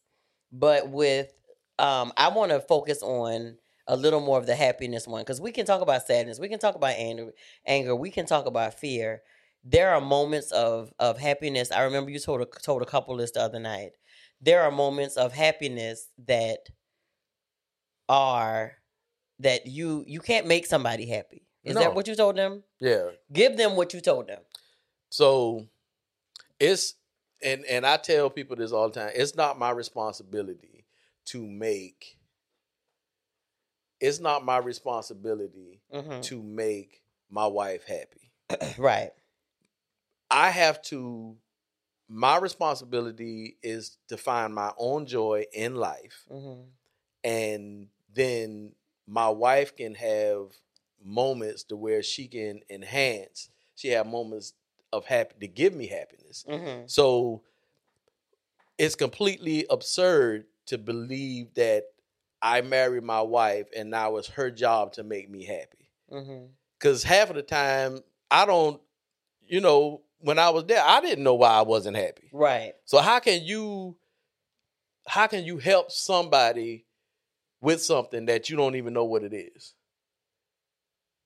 But 0.52 0.90
with 0.90 1.34
um 1.80 2.12
I 2.18 2.30
want 2.30 2.52
to 2.52 2.60
focus 2.60 3.02
on 3.02 3.58
a 3.88 3.96
little 3.96 4.22
more 4.22 4.38
of 4.38 4.46
the 4.46 4.56
happiness 4.56 5.08
one 5.08 5.22
because 5.22 5.42
we 5.42 5.52
can 5.52 5.66
talk 5.66 5.82
about 5.82 6.06
sadness, 6.08 6.40
we 6.40 6.50
can 6.50 6.60
talk 6.60 6.76
about 6.76 6.94
anger, 6.98 7.32
anger, 7.66 7.96
we 7.96 8.12
can 8.12 8.26
talk 8.26 8.46
about 8.46 8.74
fear. 8.80 9.22
There 9.64 9.92
are 9.94 10.02
moments 10.02 10.52
of 10.52 10.94
of 11.00 11.20
happiness. 11.20 11.72
I 11.72 11.84
remember 11.84 12.12
you 12.12 12.20
told 12.20 12.42
a, 12.42 12.46
told 12.46 12.82
a 12.82 12.86
couple 12.86 13.16
this 13.18 13.32
the 13.32 13.42
other 13.42 13.60
night. 13.60 13.92
There 14.42 14.62
are 14.64 14.72
moments 14.72 15.18
of 15.18 15.34
happiness 15.34 16.10
that 16.26 16.70
are 18.10 18.81
that 19.42 19.68
you 19.68 20.04
you 20.08 20.20
can't 20.20 20.48
make 20.48 20.66
somebody 20.66 21.06
happy. 21.06 21.48
Is 21.64 21.76
No. 21.76 21.82
that 21.82 21.96
what 21.96 22.08
you 22.08 22.16
told 22.16 22.36
them? 22.36 22.64
Yeah. 22.80 23.10
Give 23.32 23.56
them 23.58 23.76
what 23.76 23.94
you 23.94 24.02
told 24.02 24.28
them. 24.28 24.42
So 25.10 25.68
it's 26.60 26.96
and 27.44 27.66
and 27.66 27.86
I 27.86 27.98
tell 27.98 28.30
people 28.30 28.56
this 28.56 28.72
all 28.72 28.90
the 28.90 29.00
time. 29.00 29.12
It's 29.16 29.36
not 29.36 29.60
my 29.60 29.72
responsibility 29.72 30.86
to 31.26 31.46
make 31.46 32.18
it's 34.00 34.20
not 34.20 34.44
my 34.44 34.58
responsibility 34.58 35.82
hmm 35.92 36.22
to 36.22 36.42
make 36.42 37.02
my 37.30 37.46
wife 37.48 37.86
happy. 37.86 38.32
right. 38.78 39.12
I 40.30 40.50
have 40.50 40.82
to 40.84 41.38
my 42.08 42.38
responsibility 42.38 43.58
is 43.64 43.98
to 44.10 44.18
find 44.18 44.54
my 44.54 44.72
own 44.78 45.06
joy 45.06 45.46
in 45.54 45.76
life, 45.76 46.26
hmm 46.30 46.62
and 47.24 47.88
then 48.14 48.74
my 49.08 49.30
wife 49.30 49.76
can 49.76 49.96
have 49.96 50.54
moments 51.04 51.64
to 51.64 51.76
where 51.76 52.04
she 52.04 52.28
can 52.28 52.62
enhance. 52.70 53.50
She 53.76 53.90
have 53.90 54.06
moments 54.08 54.54
of 54.94 55.06
happy 55.06 55.36
to 55.42 55.48
give 55.48 55.74
me 55.74 55.88
happiness. 55.88 56.46
hmm 56.48 56.84
So 56.86 57.42
it's 58.78 58.96
completely 58.96 59.66
absurd 59.70 60.46
to 60.68 60.78
believe 60.78 61.54
that 61.56 61.86
I 62.42 62.62
married 62.62 63.04
my 63.04 63.22
wife 63.22 63.68
and 63.76 63.90
now 63.90 64.18
it's 64.18 64.30
her 64.30 64.50
job 64.50 64.94
to 64.94 65.04
make 65.04 65.30
me 65.30 65.46
happy. 65.46 65.90
Because 66.80 67.04
half 67.04 67.30
of 67.30 67.36
the 67.36 67.44
time, 67.44 68.00
I 68.30 68.46
don't, 68.46 68.82
you 69.48 69.62
know, 69.62 70.02
when 70.20 70.40
I 70.40 70.50
was 70.50 70.66
there, 70.66 70.84
I 70.84 71.02
didn't 71.02 71.24
know 71.24 71.36
why 71.36 71.50
I 71.52 71.62
wasn't 71.62 71.98
happy. 71.98 72.30
Right. 72.32 72.74
So 72.86 73.00
how 73.00 73.20
can 73.20 73.44
you, 73.44 73.98
how 75.08 75.28
can 75.28 75.44
you 75.46 75.58
help 75.58 75.92
somebody 75.92 76.86
with 77.62 77.82
something 77.82 78.26
that 78.26 78.50
you 78.50 78.58
don't 78.58 78.76
even 78.76 78.94
know 78.94 79.06
what 79.06 79.24
it 79.24 79.34
is? 79.34 79.74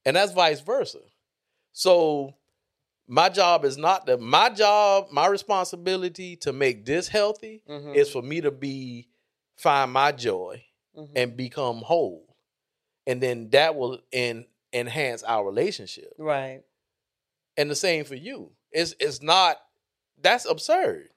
And 0.06 0.16
that's 0.16 0.32
vice 0.34 0.62
versa. 0.62 1.00
So 1.72 2.36
my 3.08 3.30
job 3.30 3.66
is 3.66 3.78
not 3.78 4.06
the 4.06 4.18
my 4.18 4.50
job, 4.50 5.08
my 5.12 5.28
responsibility 5.28 6.36
to 6.38 6.54
make 6.54 6.86
this 6.86 7.08
healthy 7.08 7.62
hmm 7.68 7.94
is 7.94 8.10
for 8.12 8.22
me 8.22 8.42
to 8.42 8.52
be 8.52 9.08
find 9.56 9.92
my 9.92 10.12
joy 10.12 10.64
hmm 10.96 11.06
and 11.16 11.36
become 11.38 11.78
whole. 11.78 12.36
And 13.08 13.22
then 13.22 13.50
that 13.52 13.76
will 13.76 14.00
en- 14.12 14.46
enhance 14.74 15.24
our 15.24 15.46
relationship. 15.46 16.14
right. 16.18 16.62
And 17.58 17.72
the 17.72 17.76
same 17.76 18.04
for 18.04 18.16
you. 18.16 18.52
It's 18.72 18.96
it's 19.00 19.22
not 19.22 19.58
that's 20.22 20.46
absurd. 20.46 21.10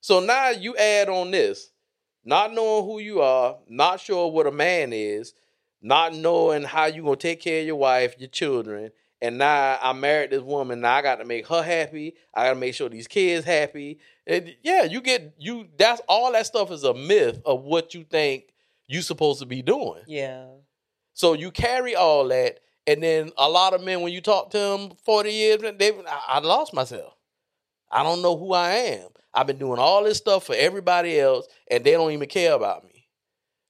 So 0.00 0.20
now 0.20 0.50
you 0.50 0.76
add 0.76 1.08
on 1.08 1.30
this, 1.32 1.70
not 2.26 2.52
knowing 2.52 2.84
who 2.84 2.98
you 2.98 3.22
are, 3.22 3.56
not 3.68 4.00
sure 4.00 4.30
what 4.30 4.46
a 4.46 4.52
man 4.52 4.92
is, 4.92 5.32
not 5.80 6.14
knowing 6.14 6.64
how 6.64 6.86
you 6.86 7.02
gonna 7.02 7.16
take 7.16 7.40
care 7.40 7.60
of 7.60 7.66
your 7.66 7.76
wife, 7.76 8.16
your 8.18 8.28
children, 8.28 8.90
and 9.22 9.38
now 9.38 9.78
I 9.80 9.92
married 9.92 10.30
this 10.30 10.42
woman. 10.42 10.82
Now 10.82 10.96
I 10.96 11.02
got 11.02 11.16
to 11.16 11.24
make 11.24 11.46
her 11.46 11.62
happy. 11.62 12.14
I 12.34 12.44
got 12.44 12.54
to 12.54 12.60
make 12.60 12.74
sure 12.74 12.88
these 12.88 13.08
kids 13.08 13.46
happy. 13.46 13.98
And 14.26 14.54
yeah, 14.62 14.84
you 14.84 15.00
get 15.00 15.34
you. 15.38 15.68
That's 15.78 16.02
all 16.08 16.32
that 16.32 16.46
stuff 16.46 16.70
is 16.70 16.84
a 16.84 16.92
myth 16.92 17.40
of 17.46 17.62
what 17.62 17.94
you 17.94 18.04
think 18.04 18.52
you 18.86 19.00
supposed 19.00 19.40
to 19.40 19.46
be 19.46 19.62
doing. 19.62 20.02
Yeah. 20.06 20.46
So 21.14 21.32
you 21.32 21.50
carry 21.50 21.96
all 21.96 22.28
that, 22.28 22.60
and 22.86 23.02
then 23.02 23.32
a 23.38 23.48
lot 23.48 23.72
of 23.72 23.82
men, 23.82 24.02
when 24.02 24.12
you 24.12 24.20
talk 24.20 24.50
to 24.50 24.58
them 24.58 24.92
forty 25.02 25.32
years, 25.32 25.60
they 25.78 25.92
I, 25.92 26.22
I 26.28 26.38
lost 26.40 26.74
myself. 26.74 27.14
I 27.90 28.02
don't 28.02 28.20
know 28.20 28.36
who 28.36 28.52
I 28.52 28.70
am. 28.70 29.08
I've 29.36 29.46
been 29.46 29.58
doing 29.58 29.78
all 29.78 30.02
this 30.02 30.16
stuff 30.16 30.44
for 30.46 30.54
everybody 30.56 31.20
else, 31.20 31.46
and 31.70 31.84
they 31.84 31.92
don't 31.92 32.12
even 32.12 32.28
care 32.28 32.54
about 32.54 32.84
me. 32.84 33.06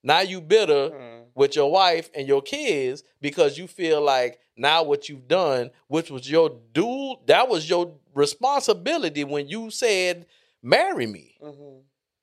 Now 0.05 0.21
you 0.21 0.41
bitter 0.41 0.91
Mhm. 0.91 1.25
with 1.35 1.57
your 1.57 1.71
wife 1.71 2.09
and 2.15 2.29
your 2.29 2.41
kids 2.41 3.03
because 3.21 3.59
you 3.59 3.67
feel 3.67 4.01
like 4.01 4.39
now 4.57 4.85
what 4.85 5.09
you've 5.09 5.27
done, 5.27 5.73
which 5.89 6.11
was 6.11 6.31
your 6.31 6.51
dual, 6.73 7.23
that 7.27 7.49
was 7.49 7.69
your 7.69 7.93
responsibility 8.15 9.25
when 9.25 9.49
you 9.49 9.71
said 9.71 10.27
marry 10.63 11.07
me. 11.07 11.37
Mhm. 11.43 11.83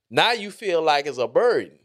Now 0.09 0.31
you 0.31 0.49
feel 0.49 0.81
like 0.81 1.05
it's 1.05 1.17
a 1.17 1.27
burden. 1.27 1.79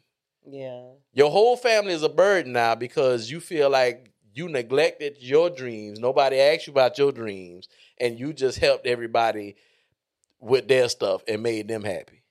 Yeah. 0.47 0.92
Your 1.12 1.31
whole 1.31 1.57
family 1.57 1.92
is 1.92 2.03
a 2.05 2.09
burden 2.09 2.53
now 2.53 2.77
because 2.77 3.31
you 3.31 3.40
feel 3.40 3.68
like 3.68 4.11
you 4.33 4.49
neglected 4.49 5.16
your 5.21 5.51
dreams. 5.51 5.99
Nobody 5.99 6.38
asked 6.38 6.68
you 6.68 6.73
about 6.73 6.97
your 6.97 7.11
dreams, 7.11 7.68
and 7.99 8.18
you 8.21 8.33
just 8.33 8.59
helped 8.59 8.87
everybody 8.87 9.57
with 10.40 10.68
their 10.68 10.88
stuff 10.88 11.22
and 11.29 11.42
made 11.42 11.68
them 11.68 11.83
happy. 11.85 12.22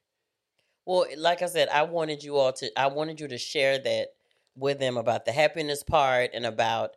Well, 0.86 1.06
like 1.18 1.42
I 1.42 1.48
said, 1.48 1.68
I 1.70 1.84
wanted 1.84 2.24
you 2.24 2.38
all 2.38 2.54
to 2.54 2.80
I 2.80 2.88
wanted 2.88 3.20
you 3.20 3.28
to 3.30 3.38
share 3.38 3.78
that 3.80 4.10
with 4.56 4.80
them 4.80 4.98
about 4.98 5.26
the 5.26 5.32
happiness 5.32 5.84
part 5.84 6.32
and 6.34 6.46
about 6.46 6.92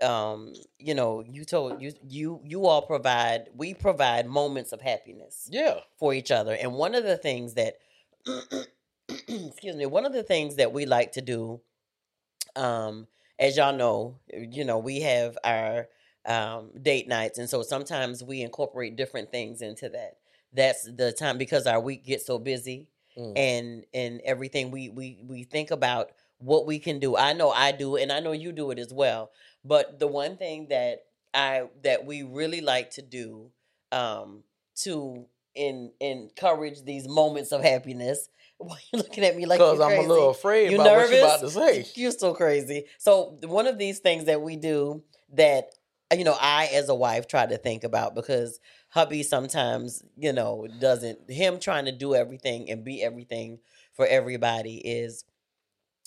um 0.00 0.52
you 0.78 0.94
know 0.94 1.24
you 1.26 1.44
told 1.44 1.82
you 1.82 1.92
you 2.06 2.40
you 2.44 2.66
all 2.66 2.82
provide 2.82 3.48
we 3.56 3.74
provide 3.74 4.26
moments 4.26 4.70
of 4.70 4.80
happiness 4.80 5.48
Yeah. 5.50 5.80
for 5.98 6.14
each 6.14 6.30
other 6.30 6.52
and 6.54 6.72
one 6.74 6.94
of 6.94 7.02
the 7.02 7.16
things 7.16 7.54
that 7.54 7.78
excuse 9.08 9.74
me 9.74 9.86
one 9.86 10.06
of 10.06 10.12
the 10.12 10.22
things 10.22 10.56
that 10.56 10.72
we 10.72 10.86
like 10.86 11.12
to 11.12 11.20
do 11.20 11.60
um 12.54 13.08
as 13.40 13.56
y'all 13.56 13.74
know 13.76 14.18
you 14.32 14.64
know 14.64 14.78
we 14.78 15.00
have 15.00 15.36
our 15.42 15.88
um 16.26 16.70
date 16.80 17.08
nights 17.08 17.38
and 17.38 17.50
so 17.50 17.62
sometimes 17.62 18.22
we 18.22 18.42
incorporate 18.42 18.94
different 18.94 19.32
things 19.32 19.62
into 19.62 19.88
that 19.88 20.18
that's 20.58 20.82
the 21.00 21.12
time 21.12 21.38
because 21.38 21.66
our 21.66 21.80
week 21.80 22.04
gets 22.04 22.26
so 22.26 22.38
busy 22.38 22.88
Mm. 23.16 23.32
and 23.36 23.84
and 23.92 24.20
everything 24.24 24.70
we 24.70 24.90
we 24.90 25.18
we 25.26 25.42
think 25.42 25.72
about 25.72 26.10
what 26.38 26.66
we 26.66 26.78
can 26.78 27.00
do 27.00 27.16
i 27.16 27.32
know 27.32 27.50
i 27.50 27.72
do 27.72 27.96
and 27.96 28.12
i 28.12 28.20
know 28.20 28.30
you 28.30 28.52
do 28.52 28.70
it 28.70 28.78
as 28.78 28.92
well 28.92 29.32
but 29.64 29.98
the 29.98 30.06
one 30.06 30.36
thing 30.36 30.68
that 30.70 31.00
i 31.34 31.64
that 31.82 32.04
we 32.06 32.22
really 32.22 32.60
like 32.60 32.90
to 32.90 33.02
do 33.02 33.50
um 33.90 34.44
to 34.76 35.26
in 35.56 35.90
encourage 35.98 36.82
these 36.84 37.08
moments 37.08 37.50
of 37.50 37.60
happiness 37.62 38.28
why 38.58 38.76
are 38.76 38.78
you 38.92 38.98
looking 38.98 39.24
at 39.24 39.36
me 39.36 39.46
like 39.46 39.58
Because 39.58 39.80
I'm 39.80 39.98
a 39.98 40.06
little 40.06 40.30
afraid 40.30 40.70
You 40.70 40.76
about 40.76 40.86
what 40.86 40.96
nervous? 40.98 41.10
you're 41.10 41.24
about 41.26 41.40
to 41.40 41.50
say. 41.50 41.86
You're 42.00 42.10
so 42.12 42.34
crazy. 42.34 42.84
So 42.98 43.36
one 43.44 43.66
of 43.66 43.78
these 43.78 43.98
things 44.00 44.26
that 44.26 44.40
we 44.42 44.54
do 44.56 45.02
that 45.34 45.70
you 46.16 46.24
know 46.24 46.36
I 46.40 46.66
as 46.72 46.88
a 46.88 46.94
wife 46.94 47.26
try 47.26 47.46
to 47.46 47.56
think 47.58 47.82
about 47.84 48.14
because 48.14 48.60
hubby 48.90 49.22
sometimes 49.22 50.02
you 50.16 50.32
know 50.32 50.66
doesn't 50.80 51.30
him 51.30 51.58
trying 51.60 51.84
to 51.84 51.92
do 51.92 52.14
everything 52.14 52.70
and 52.70 52.84
be 52.84 53.02
everything 53.02 53.58
for 53.92 54.06
everybody 54.06 54.76
is 54.78 55.24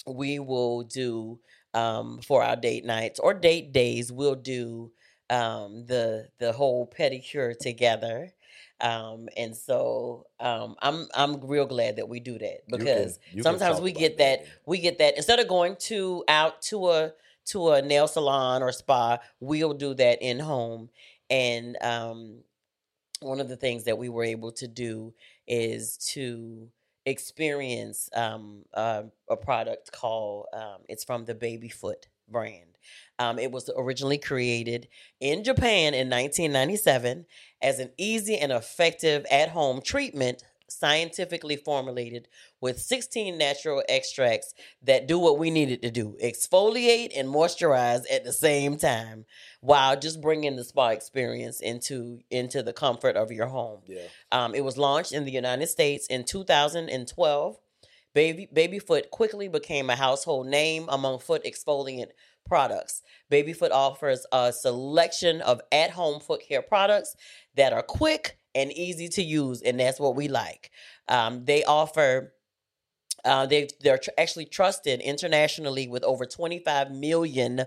we 0.07 0.39
will 0.39 0.81
do 0.83 1.39
um 1.73 2.19
for 2.21 2.43
our 2.43 2.55
date 2.55 2.83
nights 2.85 3.19
or 3.19 3.33
date 3.33 3.71
days 3.71 4.11
we'll 4.11 4.35
do 4.35 4.91
um 5.29 5.85
the 5.85 6.27
the 6.39 6.51
whole 6.51 6.87
pedicure 6.87 7.57
together 7.57 8.31
um 8.81 9.29
and 9.37 9.55
so 9.55 10.25
um 10.39 10.75
i'm 10.81 11.07
i'm 11.13 11.39
real 11.41 11.65
glad 11.65 11.95
that 11.97 12.09
we 12.09 12.19
do 12.19 12.33
that 12.39 12.61
You 12.67 12.77
can- 12.77 12.77
because 12.79 13.19
you 13.31 13.43
sometimes 13.43 13.79
we 13.79 13.91
get 13.91 14.17
that 14.17 14.39
then. 14.39 14.47
we 14.65 14.79
get 14.79 14.97
that 14.99 15.15
instead 15.17 15.39
of 15.39 15.47
going 15.47 15.75
to 15.81 16.23
out 16.27 16.61
to 16.63 16.89
a 16.89 17.13
to 17.45 17.69
a 17.69 17.81
nail 17.81 18.07
salon 18.07 18.63
or 18.63 18.71
spa 18.71 19.19
we'll 19.39 19.73
do 19.73 19.93
that 19.93 20.21
in 20.21 20.39
home 20.39 20.89
and 21.29 21.77
um 21.81 22.39
one 23.21 23.39
of 23.39 23.47
the 23.47 23.55
things 23.55 23.83
that 23.85 23.97
we 23.97 24.09
were 24.09 24.23
able 24.23 24.51
to 24.53 24.67
do 24.67 25.13
is 25.47 25.97
to 25.97 26.69
experience 27.05 28.09
um, 28.13 28.63
uh, 28.73 29.03
a 29.29 29.37
product 29.37 29.91
called 29.91 30.47
um, 30.53 30.81
it's 30.89 31.03
from 31.03 31.25
the 31.25 31.35
babyfoot 31.35 32.07
brand. 32.27 32.77
Um, 33.19 33.39
it 33.39 33.51
was 33.51 33.69
originally 33.75 34.17
created 34.17 34.87
in 35.19 35.43
japan 35.43 35.93
in 35.93 36.09
1997 36.09 37.25
as 37.61 37.79
an 37.79 37.91
easy 37.97 38.37
and 38.37 38.51
effective 38.51 39.25
at-home 39.29 39.81
treatment 39.81 40.43
scientifically 40.71 41.55
formulated 41.55 42.27
with 42.59 42.79
16 42.79 43.37
natural 43.37 43.83
extracts 43.89 44.53
that 44.81 45.07
do 45.07 45.19
what 45.19 45.37
we 45.37 45.49
needed 45.49 45.81
to 45.81 45.91
do 45.91 46.17
exfoliate 46.23 47.11
and 47.15 47.27
moisturize 47.27 48.03
at 48.11 48.23
the 48.23 48.33
same 48.33 48.77
time 48.77 49.25
while 49.61 49.99
just 49.99 50.21
bringing 50.21 50.55
the 50.55 50.63
spa 50.63 50.89
experience 50.89 51.59
into 51.59 52.19
into 52.29 52.63
the 52.63 52.73
comfort 52.73 53.15
of 53.15 53.31
your 53.31 53.47
home. 53.47 53.81
Yeah. 53.85 54.01
um, 54.31 54.55
it 54.55 54.63
was 54.63 54.77
launched 54.77 55.11
in 55.11 55.25
the 55.25 55.31
united 55.31 55.67
states 55.67 56.07
in 56.07 56.23
2012 56.23 57.57
baby 58.13 58.47
babyfoot 58.51 59.11
quickly 59.11 59.47
became 59.47 59.89
a 59.89 59.95
household 59.95 60.47
name 60.47 60.85
among 60.89 61.19
foot 61.19 61.43
exfoliant 61.43 62.11
products. 62.45 63.01
Babyfoot 63.29 63.71
offers 63.71 64.25
a 64.31 64.51
selection 64.51 65.41
of 65.41 65.61
at-home 65.71 66.19
foot 66.19 66.41
care 66.47 66.61
products 66.61 67.15
that 67.55 67.73
are 67.73 67.83
quick 67.83 68.37
and 68.55 68.71
easy 68.71 69.07
to 69.09 69.23
use 69.23 69.61
and 69.61 69.79
that's 69.79 69.99
what 69.99 70.15
we 70.15 70.27
like. 70.27 70.71
Um, 71.07 71.45
they 71.45 71.63
offer 71.63 72.33
uh, 73.23 73.45
they 73.45 73.69
they're 73.81 73.97
tr- 73.97 74.09
actually 74.17 74.45
trusted 74.45 74.99
internationally 75.01 75.87
with 75.87 76.03
over 76.03 76.25
25 76.25 76.91
million 76.91 77.65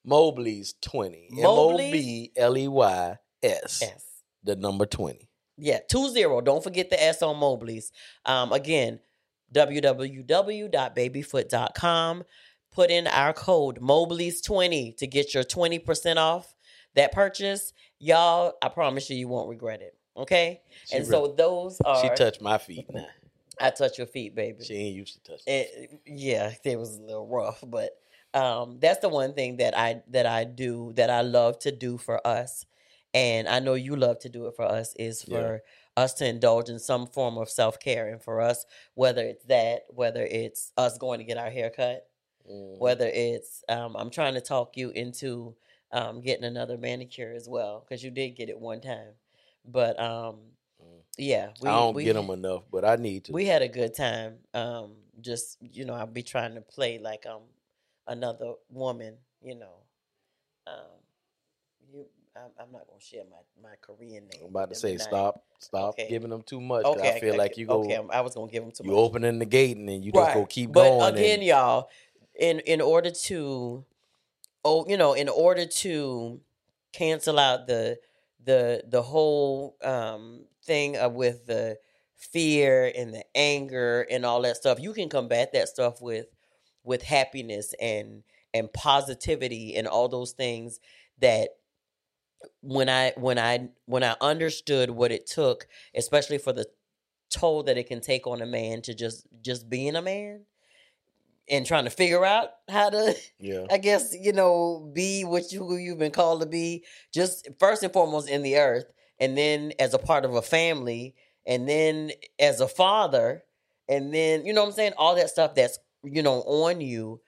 Mobley's 0.04 0.74
20. 0.82 1.30
Mobley's? 1.32 1.92
B 1.92 2.32
L 2.36 2.58
E 2.58 2.68
Y 2.68 3.18
S. 3.44 3.82
S. 3.84 4.06
The 4.44 4.56
number 4.56 4.86
20. 4.86 5.30
Yeah, 5.58 5.80
two 5.90 6.10
zero. 6.10 6.42
Don't 6.42 6.62
forget 6.64 6.90
the 6.90 7.02
S 7.02 7.22
on 7.22 7.38
Mobley's. 7.38 7.94
Um, 8.26 8.52
again, 8.52 9.00
www.babyfoot.com. 9.54 12.24
Put 12.72 12.90
in 12.92 13.08
our 13.08 13.32
code 13.34 13.80
Mobley's20 13.80 14.98
to 14.98 15.08
get 15.08 15.34
your 15.34 15.44
20% 15.44 16.18
off 16.18 16.54
that 16.94 17.12
purchase. 17.12 17.74
Y'all, 18.00 18.54
I 18.62 18.70
promise 18.70 19.10
you, 19.10 19.18
you 19.18 19.28
won't 19.28 19.50
regret 19.50 19.82
it. 19.82 19.98
Okay? 20.16 20.62
She 20.86 20.98
and 20.98 21.08
so 21.08 21.34
those 21.36 21.82
are. 21.86 22.00
she 22.02 22.10
touched 22.10 22.40
my 22.42 22.60
feet 22.60 22.86
now. 22.94 23.08
I 23.60 23.72
touch 23.72 23.98
your 23.98 24.06
feet, 24.06 24.36
baby. 24.36 24.64
She 24.64 24.76
ain't 24.76 24.96
used 24.96 25.16
to 25.16 25.22
touch 25.32 25.42
It, 25.48 26.00
yeah, 26.06 26.54
it 26.64 26.78
was 26.78 26.98
a 26.98 27.02
little 27.02 27.26
rough, 27.28 27.64
but 27.66 28.00
um, 28.34 28.78
that's 28.80 29.00
the 29.00 29.10
one 29.10 29.34
thing 29.34 29.58
that 29.58 29.76
I 29.76 30.04
that 30.10 30.28
I 30.28 30.44
do 30.44 30.94
that 30.96 31.10
I 31.10 31.22
love 31.22 31.58
to 31.60 31.72
do 31.72 31.98
for 31.98 32.26
us, 32.26 32.66
and 33.18 33.48
I 33.48 33.60
know 33.60 33.74
you 33.76 33.96
love 33.96 34.20
to 34.20 34.30
do 34.30 34.48
it 34.48 34.56
for 34.56 34.66
us 34.66 34.94
is 34.96 35.24
Yeah. 35.26 35.38
for 35.38 35.64
us 35.98 36.14
to 36.16 36.28
indulge 36.28 36.70
in 36.70 36.80
some 36.80 37.08
form 37.08 37.38
of 37.38 37.50
self 37.50 37.80
care, 37.80 38.10
and 38.10 38.22
for 38.22 38.42
us, 38.42 38.66
whether 38.96 39.24
it's 39.26 39.46
that, 39.46 39.84
whether 39.90 40.24
it's 40.26 40.72
us 40.78 40.98
going 40.98 41.20
to 41.20 41.26
get 41.26 41.38
our 41.38 41.50
hair 41.50 41.70
cut, 41.70 42.10
Mhm. 42.50 42.78
whether 42.80 43.08
it's 43.08 43.64
um, 43.70 43.96
I'm 43.96 44.10
trying 44.10 44.36
to 44.36 44.42
talk 44.42 44.78
you 44.78 44.90
into 44.92 45.56
um, 45.92 46.22
getting 46.22 46.46
another 46.46 46.78
manicure 46.78 47.34
as 47.34 47.48
well 47.50 47.80
because 47.82 48.04
you 48.04 48.12
did 48.12 48.32
get 48.32 48.50
it 48.50 48.60
one 48.60 48.82
time, 48.82 49.14
but 49.66 50.00
um, 50.00 50.36
Mm. 50.82 51.02
yeah, 51.18 51.54
I 51.66 51.72
don't 51.72 51.96
we, 51.96 52.04
get 52.04 52.14
them 52.14 52.30
enough, 52.30 52.64
but 52.72 52.86
I 52.86 52.96
need 52.98 53.26
to. 53.26 53.34
we 53.34 53.46
had 53.46 53.62
a 53.64 53.68
good 53.68 53.96
time. 53.96 54.40
Um, 54.54 54.98
just 55.22 55.58
you 55.62 55.86
know, 55.86 55.94
I'll 55.96 56.08
be 56.08 56.24
trying 56.24 56.56
to 56.56 56.62
play 56.62 57.00
like 57.00 57.26
um 57.26 57.44
another 58.08 58.54
woman. 58.70 59.18
You 59.42 59.56
know, 59.56 59.76
um. 60.68 61.07
I'm, 62.44 62.52
I'm 62.60 62.72
not 62.72 62.88
gonna 62.88 63.00
share 63.02 63.24
my 63.30 63.70
my 63.70 63.76
Korean 63.82 64.28
name. 64.28 64.42
I'm 64.44 64.50
about 64.50 64.70
to 64.70 64.76
say 64.76 64.98
stop, 64.98 65.44
stop 65.60 65.90
Okay. 65.90 66.08
giving 66.10 66.30
them 66.30 66.42
too 66.44 66.62
much. 66.62 66.86
Okay, 66.86 67.10
I 67.16 67.20
feel 67.20 67.36
like 67.38 67.58
you 67.58 67.66
go, 67.66 67.82
Okay, 67.84 67.96
I'm- 67.96 68.10
I 68.12 68.22
was 68.22 68.36
gonna 68.36 68.52
give 68.52 68.64
them 68.64 68.72
too 68.72 68.84
much. 68.84 68.90
you 68.90 68.96
much. 68.96 69.06
opening 69.10 69.40
the 69.40 69.46
gate 69.46 69.78
and 69.78 69.88
then 69.90 70.04
you 70.04 70.12
just 70.12 70.34
go 70.34 70.46
keep 70.46 70.72
but 70.72 70.84
going. 70.84 71.16
again, 71.16 71.40
and, 71.40 71.44
y'all, 71.48 71.90
in 72.40 72.60
in 72.62 72.82
order 72.82 73.12
to, 73.12 73.84
oh, 74.64 74.86
you 74.88 74.98
know, 74.98 75.14
in 75.14 75.30
order 75.30 75.66
to 75.66 76.40
cancel 76.94 77.40
out 77.40 77.68
the 77.68 78.00
the 78.44 78.84
the 78.88 79.02
whole 79.02 79.76
um 79.84 80.46
thing 80.64 80.98
of 80.98 81.14
with 81.14 81.46
the 81.48 81.78
fear 82.16 82.92
and 82.96 83.14
the 83.14 83.24
anger 83.36 84.06
and 84.10 84.26
all 84.26 84.42
that 84.42 84.58
stuff, 84.58 84.80
you 84.80 84.94
can 84.94 85.10
combat 85.10 85.54
that 85.54 85.68
stuff 85.70 86.02
with 86.02 86.28
with 86.84 87.02
happiness 87.04 87.74
and 87.82 88.24
and 88.54 88.72
positivity 88.74 89.76
and 89.76 89.88
all 89.88 90.08
those 90.08 90.32
things 90.32 90.80
that 91.20 91.50
when 92.62 92.90
I 92.90 93.14
when 93.18 93.40
I 93.40 93.70
when 93.86 94.04
I 94.04 94.16
understood 94.22 94.90
what 94.90 95.12
it 95.12 95.26
took, 95.28 95.68
especially 95.96 96.38
for 96.38 96.54
the 96.54 96.66
toll 97.30 97.64
that 97.64 97.78
it 97.78 97.88
can 97.88 98.02
take 98.02 98.26
on 98.26 98.42
a 98.42 98.46
man 98.46 98.82
to 98.84 98.94
just 98.94 99.28
just 99.42 99.70
being 99.70 99.96
a 99.96 100.02
man 100.02 100.46
and 101.50 101.66
trying 101.66 101.84
to 101.86 101.90
figure 101.90 102.26
out 102.26 102.50
how 102.70 102.90
to 102.90 103.16
yeah, 103.40 103.66
I 103.70 103.78
guess 103.78 104.16
you 104.20 104.34
know 104.34 104.92
be 104.94 105.24
what 105.24 105.52
you 105.52 105.60
who 105.60 105.78
you've 105.78 106.00
been 106.00 106.12
called 106.12 106.42
to 106.42 106.48
be 106.48 106.84
just 107.14 107.48
first 107.60 107.84
and 107.84 107.94
foremost 107.94 108.30
in 108.30 108.44
the 108.44 108.58
earth 108.58 108.86
and 109.20 109.38
then 109.38 109.74
as 109.80 109.94
a 109.94 110.00
part 110.00 110.26
of 110.26 110.36
a 110.36 110.42
family 110.42 111.16
and 111.46 111.68
then 111.68 112.12
as 112.40 112.60
a 112.60 112.68
father 112.68 113.44
and 113.90 114.14
then 114.14 114.46
you 114.46 114.54
know 114.54 114.62
what 114.62 114.70
I'm 114.70 114.74
saying? 114.74 114.94
All 114.98 115.16
that 115.16 115.30
stuff 115.30 115.56
that's 115.56 115.80
you 116.04 116.22
know 116.22 116.42
on 116.42 116.82
you 116.82 117.22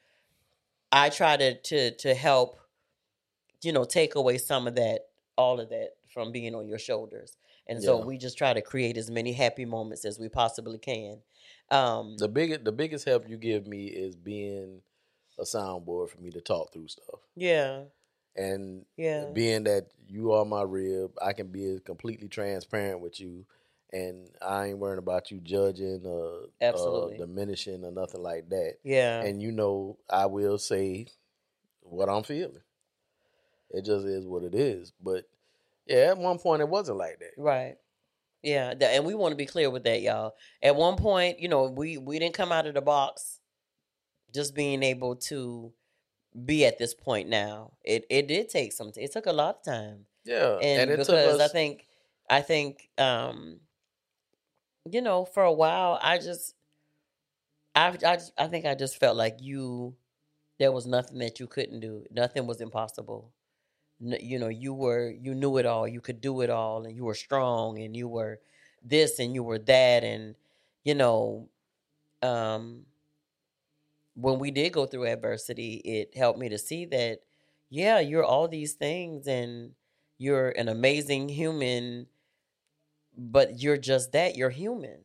I 0.91 1.09
try 1.09 1.37
to 1.37 1.59
to 1.61 1.91
to 1.97 2.13
help 2.13 2.58
you 3.61 3.71
know 3.71 3.83
take 3.83 4.15
away 4.15 4.37
some 4.37 4.67
of 4.67 4.75
that 4.75 5.07
all 5.37 5.59
of 5.59 5.69
that 5.69 5.91
from 6.13 6.31
being 6.31 6.55
on 6.55 6.67
your 6.67 6.79
shoulders 6.79 7.37
and 7.67 7.81
so 7.81 7.97
Yeah. 7.99 8.05
we 8.05 8.17
just 8.17 8.37
try 8.37 8.53
to 8.53 8.61
create 8.61 8.97
as 8.97 9.09
many 9.11 9.31
happy 9.31 9.65
moments 9.65 10.05
as 10.05 10.19
we 10.19 10.29
possibly 10.29 10.77
can 10.77 11.21
um 11.71 12.17
the 12.17 12.27
biggest 12.27 12.63
the 12.65 12.71
biggest 12.71 13.05
help 13.05 13.27
you 13.29 13.37
give 13.37 13.67
me 13.67 13.85
is 13.87 14.15
being 14.15 14.81
a 15.37 15.43
soundboard 15.43 16.09
for 16.09 16.19
me 16.19 16.31
to 16.31 16.41
talk 16.41 16.73
through 16.73 16.87
stuff, 16.87 17.21
yeah 17.35 17.83
and 18.35 18.85
yeah 18.97 19.25
being 19.33 19.63
that 19.65 19.87
you 20.07 20.31
are 20.31 20.45
my 20.45 20.63
rib, 20.63 21.11
I 21.21 21.33
can 21.33 21.47
be 21.47 21.65
as 21.65 21.79
completely 21.81 22.27
transparent 22.27 22.99
with 23.01 23.19
you, 23.19 23.45
and 23.93 24.29
I 24.41 24.67
ain't 24.67 24.79
worrying 24.79 24.99
about 24.99 25.31
you 25.31 25.39
judging 25.39 26.01
or 26.05 26.47
Absolutely. 26.61 27.15
uh, 27.15 27.17
diminishing 27.25 27.83
or 27.85 27.91
nothing 27.91 28.21
like 28.21 28.49
that. 28.49 28.75
yeah 28.83 29.21
And 29.23 29.41
you 29.41 29.51
know, 29.51 29.99
I 30.09 30.25
will 30.25 30.57
say 30.57 31.07
what 31.81 32.09
I'm 32.09 32.23
feeling. 32.23 32.61
It 33.71 33.85
just 33.85 34.05
is 34.05 34.25
what 34.25 34.43
it 34.43 34.55
is. 34.55 34.93
But 35.01 35.25
yeah, 35.85 36.09
at 36.09 36.17
one 36.17 36.39
point 36.39 36.61
it 36.61 36.69
wasn't 36.69 36.97
like 36.97 37.19
that. 37.19 37.31
Right. 37.37 37.75
Yeah, 38.41 38.73
and 38.79 39.05
we 39.05 39.15
want 39.15 39.33
to 39.33 39.35
be 39.35 39.45
clear 39.45 39.69
with 39.69 39.83
that, 39.83 40.01
y'all. 40.01 40.33
At 40.63 40.75
one 40.77 40.95
point, 40.95 41.39
you 41.39 41.49
know, 41.49 41.65
we 41.65 41.97
we 41.97 42.19
didn't 42.19 42.35
come 42.35 42.53
out 42.53 42.67
of 42.67 42.73
the 42.73 42.81
box 42.81 43.39
just 44.33 44.55
being 44.55 44.81
able 44.83 45.15
to 45.15 45.73
be 46.45 46.65
at 46.65 46.77
this 46.77 46.93
point 46.93 47.27
now. 47.27 47.73
It 47.83 48.05
it 48.09 48.27
did 48.27 48.49
take 48.49 48.71
some 48.71 48.91
t- 48.91 49.01
it 49.01 49.11
took 49.11 49.25
a 49.25 49.33
lot 49.33 49.57
of 49.57 49.63
time. 49.63 50.05
Yeah, 50.23 50.57
And, 50.61 50.91
it 50.91 50.97
because 50.99 51.37
took 51.37 51.41
I 51.41 51.47
think 51.47 51.85
I 52.29 52.41
think 52.41 52.89
um 52.97 53.59
you 54.89 55.01
know, 55.01 55.25
for 55.25 55.43
a 55.43 55.53
while 55.53 55.99
I 56.01 56.17
just 56.17 56.55
I 57.75 57.87
I 57.87 57.91
just, 58.15 58.31
I 58.37 58.47
think 58.47 58.65
I 58.65 58.75
just 58.75 58.99
felt 58.99 59.17
like 59.17 59.37
you 59.41 59.95
there 60.59 60.71
was 60.71 60.85
nothing 60.85 61.19
that 61.19 61.39
you 61.39 61.47
couldn't 61.47 61.79
do. 61.79 62.05
Nothing 62.11 62.45
was 62.45 62.61
impossible. 62.61 63.33
You 63.99 64.39
know, 64.39 64.47
you 64.47 64.73
were 64.73 65.09
you 65.11 65.35
knew 65.35 65.57
it 65.57 65.65
all. 65.65 65.87
You 65.87 65.99
could 66.01 66.21
do 66.21 66.41
it 66.41 66.49
all 66.49 66.85
and 66.85 66.95
you 66.95 67.03
were 67.05 67.15
strong 67.15 67.79
and 67.79 67.95
you 67.95 68.07
were 68.07 68.39
this 68.83 69.19
and 69.19 69.33
you 69.33 69.43
were 69.43 69.59
that 69.59 70.03
and 70.05 70.35
you 70.85 70.95
know 70.95 71.49
um 72.23 72.85
when 74.15 74.39
we 74.39 74.51
did 74.51 74.73
go 74.73 74.85
through 74.85 75.05
adversity, 75.07 75.75
it 75.85 76.15
helped 76.15 76.39
me 76.39 76.49
to 76.49 76.57
see 76.57 76.85
that 76.85 77.19
yeah, 77.69 77.99
you're 77.99 78.23
all 78.23 78.47
these 78.47 78.73
things 78.73 79.27
and 79.27 79.73
you're 80.17 80.49
an 80.49 80.67
amazing 80.67 81.29
human 81.29 82.07
but 83.17 83.59
you're 83.61 83.77
just 83.77 84.11
that, 84.13 84.35
you're 84.35 84.49
human. 84.49 84.99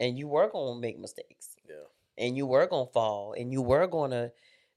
And 0.00 0.18
you 0.18 0.28
were 0.28 0.48
going 0.48 0.76
to 0.76 0.80
make 0.80 0.98
mistakes 0.98 1.56
yeah, 1.68 1.76
and 2.18 2.36
you 2.36 2.46
were 2.46 2.66
gonna 2.66 2.86
fall 2.86 3.34
and 3.38 3.52
you 3.52 3.62
were 3.62 3.86
gonna 3.86 4.32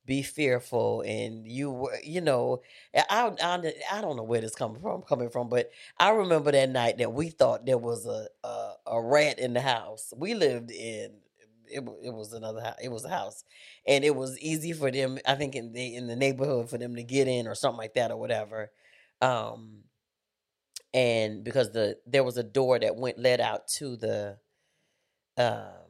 be 0.05 0.21
fearful 0.21 1.01
and 1.01 1.47
you 1.47 1.71
were 1.71 1.97
you 2.03 2.21
know 2.21 2.61
I, 2.95 3.31
I 3.41 3.73
I 3.91 4.01
don't 4.01 4.15
know 4.17 4.23
where 4.23 4.41
this 4.41 4.55
coming 4.55 4.81
from 4.81 5.01
coming 5.03 5.29
from 5.29 5.49
but 5.49 5.71
I 5.99 6.09
remember 6.11 6.51
that 6.51 6.69
night 6.69 6.97
that 6.99 7.13
we 7.13 7.29
thought 7.29 7.65
there 7.65 7.77
was 7.77 8.05
a 8.05 8.27
a, 8.43 8.73
a 8.87 9.01
rat 9.01 9.39
in 9.39 9.53
the 9.53 9.61
house. 9.61 10.13
We 10.15 10.33
lived 10.35 10.71
in 10.71 11.11
it, 11.67 11.83
it 12.03 12.13
was 12.13 12.33
another 12.33 12.61
house 12.61 12.75
it 12.81 12.89
was 12.89 13.05
a 13.05 13.09
house 13.09 13.43
and 13.87 14.03
it 14.03 14.15
was 14.15 14.37
easy 14.39 14.73
for 14.73 14.91
them 14.91 15.17
I 15.25 15.35
think 15.35 15.55
in 15.55 15.73
the 15.73 15.95
in 15.95 16.07
the 16.07 16.15
neighborhood 16.15 16.69
for 16.69 16.77
them 16.77 16.95
to 16.95 17.03
get 17.03 17.27
in 17.27 17.47
or 17.47 17.55
something 17.55 17.79
like 17.79 17.95
that 17.95 18.11
or 18.11 18.17
whatever 18.17 18.71
um 19.21 19.79
and 20.93 21.43
because 21.43 21.71
the 21.71 21.97
there 22.05 22.23
was 22.23 22.37
a 22.37 22.43
door 22.43 22.79
that 22.79 22.95
went 22.95 23.17
led 23.19 23.41
out 23.41 23.67
to 23.67 23.95
the 23.97 24.37
um 25.37 25.89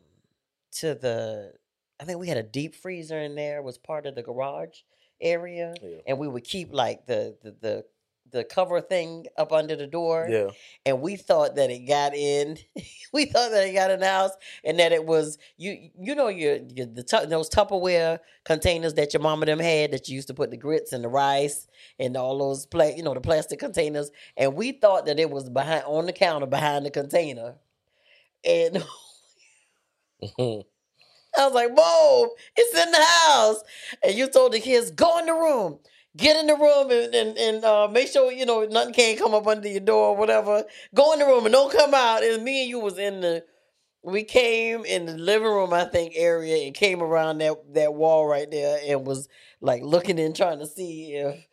to 0.72 0.96
the 0.96 1.54
I 2.00 2.04
think 2.06 2.20
we 2.20 2.28
had 2.28 2.38
a 2.38 2.44
deep 2.44 2.76
freezer 2.76 3.18
in 3.20 3.36
there 3.36 3.62
was 3.62 3.78
part 3.78 4.06
of 4.06 4.16
the 4.16 4.24
garage 4.24 4.80
area 5.22 5.74
Yeah. 5.82 5.98
and 6.08 6.20
we 6.20 6.28
would 6.28 6.44
keep 6.44 6.74
like 6.74 7.06
the 7.06 7.38
the 7.42 7.56
the, 7.62 7.86
the 8.32 8.44
cover 8.44 8.82
thing 8.82 9.28
up 9.38 9.54
under 9.54 9.78
the 9.78 9.88
door 9.88 10.28
Yeah. 10.30 10.50
and 10.86 11.00
we 11.00 11.16
thought 11.16 11.56
that 11.56 11.70
it 11.70 11.88
got 11.88 12.14
in 12.14 12.58
we 13.14 13.26
thought 13.26 13.52
that 13.52 13.66
it 13.66 13.74
got 13.74 13.92
in 13.92 14.02
the 14.02 14.08
house 14.08 14.32
and 14.66 14.78
that 14.80 14.92
it 14.92 15.06
was 15.06 15.38
you 15.56 15.90
you 15.98 16.16
know 16.16 16.28
your, 16.28 16.58
your 16.76 16.86
the 16.88 17.04
tu- 17.04 17.28
those 17.28 17.50
Tupperware 17.50 18.20
containers 18.44 18.96
that 18.96 19.14
your 19.14 19.22
mama 19.22 19.46
them 19.46 19.60
had 19.60 19.92
that 19.92 20.10
you 20.10 20.16
used 20.16 20.28
to 20.28 20.34
put 20.34 20.52
the 20.52 20.58
grits 20.58 20.92
and 20.92 21.02
the 21.02 21.08
rice 21.08 21.66
and 21.98 22.18
all 22.18 22.38
those 22.38 22.66
pla- 22.66 22.94
you 22.94 23.04
know 23.04 23.14
the 23.14 23.22
plastic 23.22 23.60
containers 23.60 24.12
and 24.36 24.54
we 24.54 24.74
thought 24.74 25.06
that 25.06 25.18
it 25.18 25.30
was 25.32 25.50
behind 25.50 25.84
on 25.86 26.06
the 26.08 26.14
counter 26.14 26.46
behind 26.48 26.86
the 26.86 26.92
container 26.92 27.56
and 28.44 28.84
I 31.38 31.46
was 31.46 31.54
like, 31.56 31.72
Whoa, 31.78 32.30
it's 32.56 32.78
in 32.80 32.92
the 32.92 33.04
house. 33.04 33.64
And 34.04 34.16
you 34.16 34.28
told 34.30 34.54
the 34.54 34.60
kids, 34.60 34.92
go 34.92 35.20
in 35.20 35.26
the 35.28 35.34
room. 35.34 35.80
Get 36.18 36.38
in 36.38 36.48
the 36.48 36.56
room 36.56 36.92
and, 36.92 37.14
and, 37.14 37.38
and 37.38 37.66
uh, 37.66 37.90
make 37.92 38.08
sure, 38.10 38.32
you 38.32 38.46
know, 38.46 38.64
nothing 38.66 38.94
can't 38.94 39.20
come 39.20 39.34
up 39.34 39.48
under 39.48 39.68
your 39.68 39.82
door 39.82 40.10
or 40.10 40.18
whatever. 40.18 40.64
Go 40.96 41.14
in 41.14 41.20
the 41.20 41.26
room 41.26 41.46
and 41.46 41.54
don't 41.54 41.72
come 41.74 41.94
out. 41.94 42.24
And 42.24 42.44
me 42.44 42.62
and 42.64 42.70
you 42.70 42.80
was 42.80 42.98
in 42.98 43.22
the 43.22 43.44
we 44.04 44.24
came 44.24 44.86
in 44.86 45.06
the 45.06 45.18
living 45.18 45.48
room, 45.48 45.74
I 45.74 45.86
think, 45.86 46.14
area 46.16 46.66
and 46.66 46.76
came 46.76 47.04
around 47.04 47.40
that, 47.40 47.56
that 47.74 47.94
wall 47.96 48.28
right 48.28 48.50
there 48.50 48.80
and 48.88 49.06
was 49.06 49.28
like 49.62 49.84
looking 49.84 50.20
in 50.20 50.34
trying 50.34 50.60
to 50.60 50.68
see 50.68 51.14
if 51.16 51.48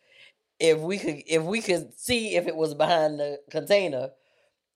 if 0.59 0.79
we 0.79 0.97
could 0.99 1.23
if 1.27 1.43
we 1.43 1.61
could 1.61 1.93
see 1.99 2.35
if 2.35 2.47
it 2.47 2.55
was 2.55 2.75
behind 2.75 3.19
the 3.19 3.39
container. 3.51 4.09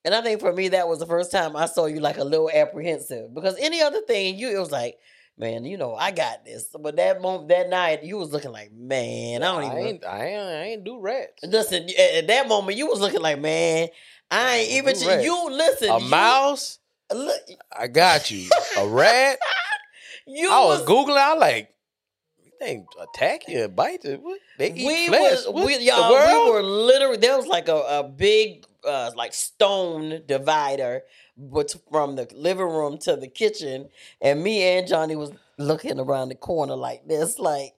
And 0.07 0.15
I 0.15 0.21
think 0.21 0.39
for 0.39 0.53
me 0.53 0.69
that 0.69 0.87
was 0.87 0.99
the 0.99 1.05
first 1.05 1.33
time 1.33 1.57
I 1.57 1.65
saw 1.65 1.85
you 1.85 1.99
like 1.99 2.17
a 2.17 2.23
little 2.23 2.49
apprehensive 2.49 3.33
because 3.33 3.57
any 3.59 3.81
other 3.81 3.99
thing 3.99 4.39
you 4.39 4.55
it 4.55 4.57
was 4.57 4.71
like, 4.71 4.97
man, 5.37 5.65
you 5.65 5.77
know, 5.77 5.95
I 5.95 6.11
got 6.11 6.45
this. 6.45 6.73
But 6.79 6.95
that 6.95 7.21
moment 7.21 7.49
that 7.49 7.69
night 7.69 8.03
you 8.03 8.15
was 8.15 8.31
looking 8.31 8.53
like, 8.53 8.71
man, 8.71 9.43
I 9.43 9.47
don't 9.47 9.65
even 9.65 9.77
I 9.77 9.81
ain't, 9.81 10.05
I 10.05 10.25
ain't, 10.27 10.41
I 10.41 10.63
ain't 10.63 10.83
do 10.85 10.97
rats. 11.01 11.43
listen. 11.43 11.89
At, 11.89 12.15
at 12.15 12.27
that 12.27 12.47
moment 12.47 12.77
you 12.77 12.87
was 12.87 13.01
looking 13.01 13.19
like, 13.19 13.37
man, 13.41 13.89
I 14.31 14.55
ain't 14.55 14.85
don't 14.85 14.95
even 14.95 15.07
rats. 15.09 15.25
you 15.25 15.49
listen. 15.49 15.89
A 15.89 15.99
you, 15.99 16.09
mouse? 16.09 16.79
Look, 17.13 17.41
I 17.77 17.87
got 17.87 18.31
you. 18.31 18.49
A 18.77 18.87
rat? 18.87 19.37
you 20.25 20.49
I 20.49 20.63
was 20.63 20.79
was 20.79 20.89
googling. 20.89 21.17
I 21.17 21.33
like, 21.33 21.69
they 22.61 22.85
attack 23.01 23.49
you 23.49 23.65
and 23.65 23.75
bite 23.75 24.05
you. 24.05 24.39
They 24.57 24.71
eat 24.71 24.87
we 24.87 25.07
flesh. 25.09 25.45
was 25.47 25.65
we 25.65 25.79
y'all 25.79 26.11
we 26.13 26.49
were 26.49 26.63
literally 26.63 27.17
there 27.17 27.35
was 27.35 27.45
like 27.45 27.67
a, 27.67 27.75
a 27.75 28.03
big 28.03 28.65
uh 28.87 29.11
like 29.15 29.33
stone 29.33 30.21
divider 30.27 31.03
but 31.37 31.73
from 31.91 32.15
the 32.15 32.27
living 32.33 32.65
room 32.65 32.97
to 32.97 33.15
the 33.15 33.27
kitchen 33.27 33.89
and 34.21 34.41
me 34.41 34.63
and 34.63 34.87
Johnny 34.87 35.15
was 35.15 35.31
looking 35.57 35.99
around 35.99 36.29
the 36.29 36.35
corner 36.35 36.75
like 36.75 37.07
this 37.07 37.37
like 37.37 37.73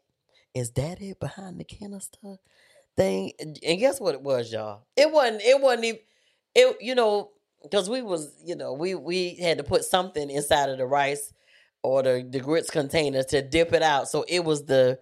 is 0.54 0.72
that 0.72 1.02
it 1.02 1.20
behind 1.20 1.60
the 1.60 1.64
canister 1.64 2.38
thing? 2.96 3.32
And 3.40 3.80
guess 3.80 4.00
what 4.00 4.16
it 4.16 4.22
was 4.22 4.52
y'all? 4.52 4.86
It 4.96 5.12
wasn't 5.12 5.42
it 5.42 5.62
wasn't 5.62 5.86
even 5.86 6.00
it 6.56 6.78
you 6.82 6.96
know 6.96 7.32
because 7.64 7.90
we 7.90 8.02
was 8.02 8.34
you 8.44 8.56
know 8.56 8.74
we 8.74 8.96
we 8.96 9.36
had 9.36 9.58
to 9.58 9.64
put 9.64 9.86
something 9.86 10.30
inside 10.30 10.70
of 10.70 10.78
the 10.78 10.86
rice 10.86 11.34
or 11.84 12.04
the, 12.04 12.28
the 12.30 12.40
grits 12.40 12.70
container 12.70 13.24
to 13.24 13.42
dip 13.42 13.72
it 13.72 13.82
out 13.82 14.10
so 14.10 14.26
it 14.28 14.44
was 14.44 14.66
the 14.66 15.00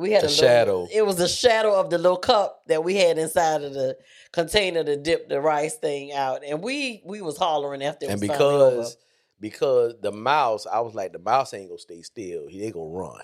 we 0.00 0.12
had 0.12 0.22
The 0.22 0.26
a 0.26 0.30
little- 0.30 0.42
shadow. 0.44 0.88
it 0.92 1.06
was 1.06 1.16
the 1.16 1.28
shadow 1.28 1.74
of 1.78 1.90
the 1.90 1.98
little 1.98 2.16
cup 2.18 2.62
that 2.66 2.82
we 2.82 2.96
had 2.96 3.18
inside 3.18 3.62
of 3.62 3.74
the 3.74 3.96
container 4.32 4.82
to 4.84 4.96
dip 4.96 5.28
the 5.28 5.40
rice 5.40 5.76
thing 5.76 6.12
out 6.12 6.42
and 6.44 6.62
we 6.62 7.02
we 7.04 7.20
was 7.20 7.36
hollering 7.36 7.82
after 7.82 8.06
it 8.06 8.10
and 8.12 8.20
was 8.20 8.28
finally 8.28 8.44
over. 8.54 8.70
because 8.76 8.96
because 9.40 9.94
the 10.02 10.12
mouse, 10.12 10.66
I 10.66 10.80
was 10.80 10.94
like, 10.94 11.12
the 11.12 11.18
mouse 11.18 11.54
ain't 11.54 11.68
gonna 11.70 11.78
stay 11.78 12.02
still. 12.02 12.46
He 12.48 12.62
ain't 12.64 12.74
gonna 12.74 12.90
run. 12.90 13.22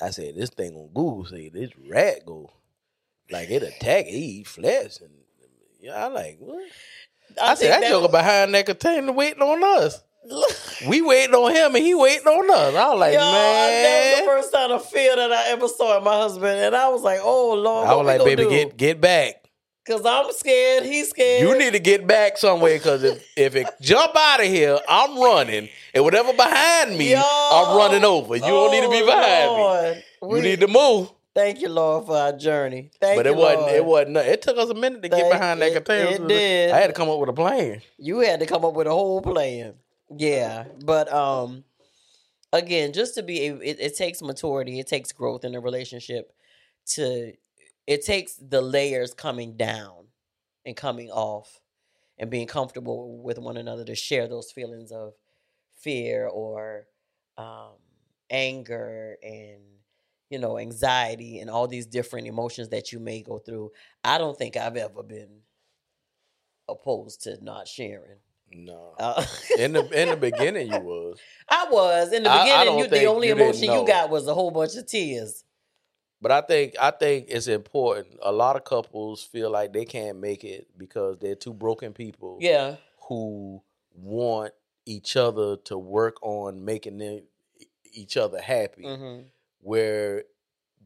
I 0.00 0.10
said, 0.10 0.34
this 0.36 0.50
thing 0.50 0.74
on 0.76 0.88
Google 0.88 1.24
say 1.26 1.48
this 1.48 1.70
rat 1.88 2.24
go 2.26 2.50
like 3.30 3.50
it 3.50 3.62
attack, 3.62 4.06
it 4.06 4.10
eat 4.10 4.46
flesh, 4.46 5.00
and 5.00 5.10
yeah, 5.80 6.04
I 6.04 6.08
like 6.08 6.36
what? 6.38 6.64
I, 7.40 7.54
said 7.54 7.70
think 7.70 7.80
that 7.82 7.88
joker 7.90 8.12
behind 8.12 8.54
that 8.54 8.66
container 8.66 9.10
waiting 9.12 9.42
on 9.42 9.62
us. 9.82 10.02
We 10.88 11.00
waiting 11.00 11.34
on 11.34 11.52
him 11.54 11.74
and 11.76 11.84
he 11.84 11.94
waiting 11.94 12.26
on 12.26 12.50
us. 12.50 12.74
I 12.74 12.90
was 12.90 12.98
like, 13.00 13.14
Y'all, 13.14 13.20
that 13.22 14.10
was 14.14 14.20
the 14.20 14.26
first 14.26 14.52
time 14.52 14.70
of 14.72 14.84
fear 14.86 15.14
that 15.14 15.30
I 15.32 15.48
ever 15.50 15.68
saw 15.68 15.98
in 15.98 16.04
my 16.04 16.14
husband, 16.16 16.58
and 16.58 16.74
I 16.74 16.88
was 16.88 17.02
like, 17.02 17.20
"Oh 17.22 17.54
Lord, 17.54 17.86
I 17.88 17.94
was 17.94 18.00
we 18.04 18.06
like, 18.12 18.24
baby, 18.24 18.42
do? 18.44 18.50
get 18.50 18.76
get 18.76 19.00
back. 19.00 19.36
Cause 19.86 20.02
I'm 20.06 20.32
scared, 20.32 20.84
he's 20.84 21.10
scared. 21.10 21.42
You 21.48 21.58
need 21.58 21.72
to 21.72 21.80
get 21.80 22.06
back 22.06 22.38
somewhere 22.38 22.78
because 22.78 23.02
if, 23.02 23.24
if 23.36 23.56
it 23.56 23.66
jump 23.80 24.14
out 24.16 24.40
of 24.40 24.46
here, 24.46 24.78
I'm 24.88 25.18
running. 25.20 25.68
And 25.94 26.04
whatever 26.04 26.32
behind 26.32 26.96
me, 26.96 27.12
Yo. 27.12 27.20
I'm 27.20 27.76
running 27.76 28.04
over. 28.04 28.34
You 28.36 28.42
don't 28.42 28.70
need 28.72 28.82
to 28.82 28.90
be 28.90 29.02
Oh, 29.02 29.06
behind 29.06 29.50
me. 29.50 30.02
Lord. 30.22 30.36
You 30.36 30.42
need 30.42 30.60
to 30.60 30.68
move. 30.68 31.10
Thank 31.34 31.60
you, 31.62 31.68
Lord, 31.68 32.06
for 32.06 32.16
our 32.16 32.32
journey. 32.32 32.90
Thank 33.00 33.16
you. 33.16 33.22
but 33.24 33.26
you, 33.28 33.32
it 33.32 33.36
wasn't. 33.38 33.60
Lord. 33.62 33.74
It 33.74 33.84
wasn't. 33.84 34.16
It 34.18 34.42
took 34.42 34.56
us 34.58 34.68
a 34.70 34.74
minute 34.74 35.02
to 35.02 35.08
get 35.08 35.18
Thank- 35.20 35.32
behind 35.32 35.62
that 35.62 35.72
container. 35.72 36.10
it 36.10 36.28
did. 36.28 36.70
I 36.70 36.78
had 36.78 36.86
to 36.88 36.92
come 36.92 37.08
up 37.08 37.18
with 37.18 37.28
a 37.30 37.32
plan. 37.32 37.82
You 37.98 38.18
had 38.20 38.40
to 38.40 38.46
come 38.46 38.64
up 38.64 38.74
with 38.74 38.86
a 38.86 38.90
whole 38.90 39.20
plan. 39.22 39.74
Yeah, 40.16 40.64
but 40.84 41.12
um, 41.12 41.64
again, 42.52 42.92
just 42.92 43.14
to 43.16 43.22
be, 43.22 43.46
it, 43.46 43.80
it 43.80 43.96
takes 43.96 44.22
maturity. 44.22 44.80
It 44.80 44.86
takes 44.86 45.12
growth 45.12 45.44
in 45.44 45.54
a 45.54 45.60
relationship. 45.60 46.32
To, 46.94 47.32
it 47.86 48.04
takes 48.04 48.34
the 48.34 48.60
layers 48.62 49.14
coming 49.14 49.56
down 49.56 50.06
and 50.66 50.76
coming 50.76 51.10
off, 51.10 51.60
and 52.18 52.30
being 52.30 52.46
comfortable 52.46 53.18
with 53.22 53.38
one 53.38 53.56
another 53.56 53.84
to 53.84 53.94
share 53.94 54.28
those 54.28 54.52
feelings 54.52 54.92
of 54.92 55.14
fear 55.78 56.28
or 56.28 56.86
um, 57.38 57.74
anger 58.30 59.16
and 59.22 59.60
you 60.30 60.38
know 60.38 60.58
anxiety 60.58 61.40
and 61.40 61.50
all 61.50 61.68
these 61.68 61.86
different 61.86 62.26
emotions 62.26 62.68
that 62.70 62.92
you 62.92 63.00
may 63.00 63.22
go 63.22 63.38
through. 63.38 63.72
I 64.04 64.18
don't 64.18 64.38
think 64.38 64.56
I've 64.56 64.76
ever 64.76 65.02
been 65.02 65.40
opposed 66.68 67.22
to 67.22 67.42
not 67.42 67.68
sharing. 67.68 68.18
No. 68.54 68.94
Uh, 68.98 69.24
In 69.58 69.72
the 69.72 69.82
in 70.00 70.10
the 70.10 70.16
beginning, 70.30 70.68
you 70.68 70.80
was. 70.80 71.18
I 71.48 71.66
was 71.70 72.12
in 72.12 72.22
the 72.22 72.30
I- 72.30 72.38
I 72.38 72.64
beginning. 72.64 72.78
you, 72.78 72.88
the 72.88 73.06
only 73.06 73.28
you 73.28 73.34
emotion 73.34 73.64
you 73.64 73.86
got 73.86 74.10
was 74.10 74.26
a 74.26 74.34
whole 74.34 74.50
bunch 74.50 74.76
of 74.76 74.86
tears. 74.86 75.44
But 76.20 76.30
I 76.30 76.40
think 76.42 76.74
I 76.80 76.90
think 76.92 77.26
it's 77.28 77.48
important. 77.48 78.18
A 78.22 78.30
lot 78.32 78.54
of 78.56 78.64
couples 78.64 79.22
feel 79.24 79.50
like 79.50 79.72
they 79.72 79.84
can't 79.84 80.18
make 80.20 80.44
it 80.44 80.68
because 80.78 81.18
they're 81.18 81.34
two 81.34 81.52
broken 81.52 81.92
people. 81.92 82.38
Yeah, 82.40 82.76
who 83.08 83.62
want 83.94 84.52
each 84.86 85.16
other 85.16 85.56
to 85.56 85.76
work 85.78 86.16
on 86.22 86.64
making 86.64 86.98
them 86.98 87.22
each 87.92 88.16
other 88.16 88.40
happy 88.40 88.82
hmm 88.84 89.20
where 89.60 90.24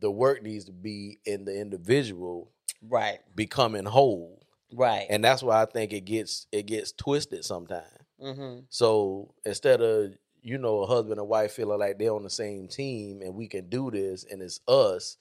the 0.01 0.11
work 0.11 0.43
needs 0.43 0.65
to 0.67 0.73
be 0.73 1.19
in 1.25 1.45
the 1.47 1.59
individual 1.59 2.51
right, 2.83 3.21
becoming 3.35 3.85
whole 3.87 4.43
right. 4.73 5.07
and 5.11 5.25
that's 5.25 5.43
why 5.43 5.63
i 5.63 5.67
think 5.67 5.93
it 5.93 6.05
gets 6.05 6.47
it 6.53 6.67
gets 6.67 6.93
twisted 6.93 7.45
sometimes 7.45 7.87
hmm 8.21 8.59
so 8.69 9.35
instead 9.45 9.81
of 9.81 10.13
you 10.43 10.59
know 10.59 10.81
a 10.81 10.87
husband 10.87 11.19
and 11.21 11.29
wife 11.29 11.53
feeling 11.53 11.79
like 11.79 11.99
they're 11.99 12.15
on 12.15 12.23
the 12.23 12.31
same 12.31 12.69
team 12.69 13.21
and 13.23 13.35
we 13.35 13.47
can 13.49 13.69
do 13.69 13.91
this 13.91 14.25
and 14.31 14.41
it's 14.43 14.61
us 14.69 15.17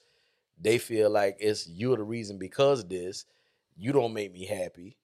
they 0.60 0.78
feel 0.78 1.10
like 1.10 1.36
it's 1.38 1.68
you're 1.68 1.96
the 1.96 2.02
reason 2.02 2.38
because 2.38 2.80
of 2.80 2.88
this. 2.88 3.26
You 3.76 3.92
don't 3.92 4.14
make 4.14 4.32
me 4.32 4.46
happy. 4.46 4.96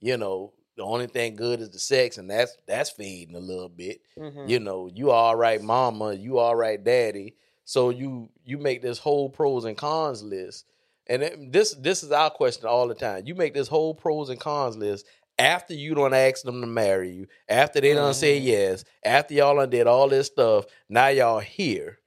You 0.00 0.16
know 0.16 0.52
the 0.76 0.82
only 0.84 1.06
thing 1.06 1.36
good 1.36 1.60
is 1.60 1.70
the 1.70 1.78
sex 1.78 2.18
and 2.18 2.30
that's 2.30 2.56
that's 2.66 2.90
fading 2.90 3.36
a 3.36 3.40
little 3.40 3.68
bit. 3.68 4.00
Hmm 4.18 4.48
you 4.48 4.58
know 4.60 4.88
you 4.92 5.10
all 5.10 5.36
right 5.36 5.62
mama 5.62 6.14
you 6.14 6.38
all 6.38 6.56
right 6.56 6.82
daddy. 6.82 7.34
So 7.64 7.90
you 7.90 8.30
you 8.44 8.58
make 8.58 8.82
this 8.82 8.98
whole 8.98 9.28
pros 9.30 9.64
and 9.64 9.76
cons 9.76 10.22
list 10.22 10.66
and 11.10 11.22
it, 11.22 11.52
this 11.52 11.74
this 11.74 12.02
is 12.02 12.10
our 12.12 12.30
question 12.30 12.66
all 12.66 12.88
the 12.88 12.94
time 12.94 13.24
you 13.26 13.34
make 13.34 13.52
this 13.52 13.68
whole 13.68 13.94
pros 13.94 14.30
and 14.30 14.40
cons 14.40 14.76
list 14.78 15.04
after 15.38 15.74
you 15.74 15.94
don't 15.94 16.14
ask 16.14 16.42
them 16.44 16.60
to 16.62 16.66
marry 16.66 17.10
you 17.10 17.26
after 17.48 17.80
they 17.80 17.92
don't 17.92 18.14
say 18.14 18.40
Mhm. 18.40 18.44
yes 18.44 18.84
after 19.04 19.34
y'all 19.34 19.56
done 19.56 19.68
did 19.68 19.86
all 19.86 20.08
this 20.08 20.28
stuff 20.28 20.64
now 20.88 21.08
y'all 21.08 21.40
here 21.40 21.98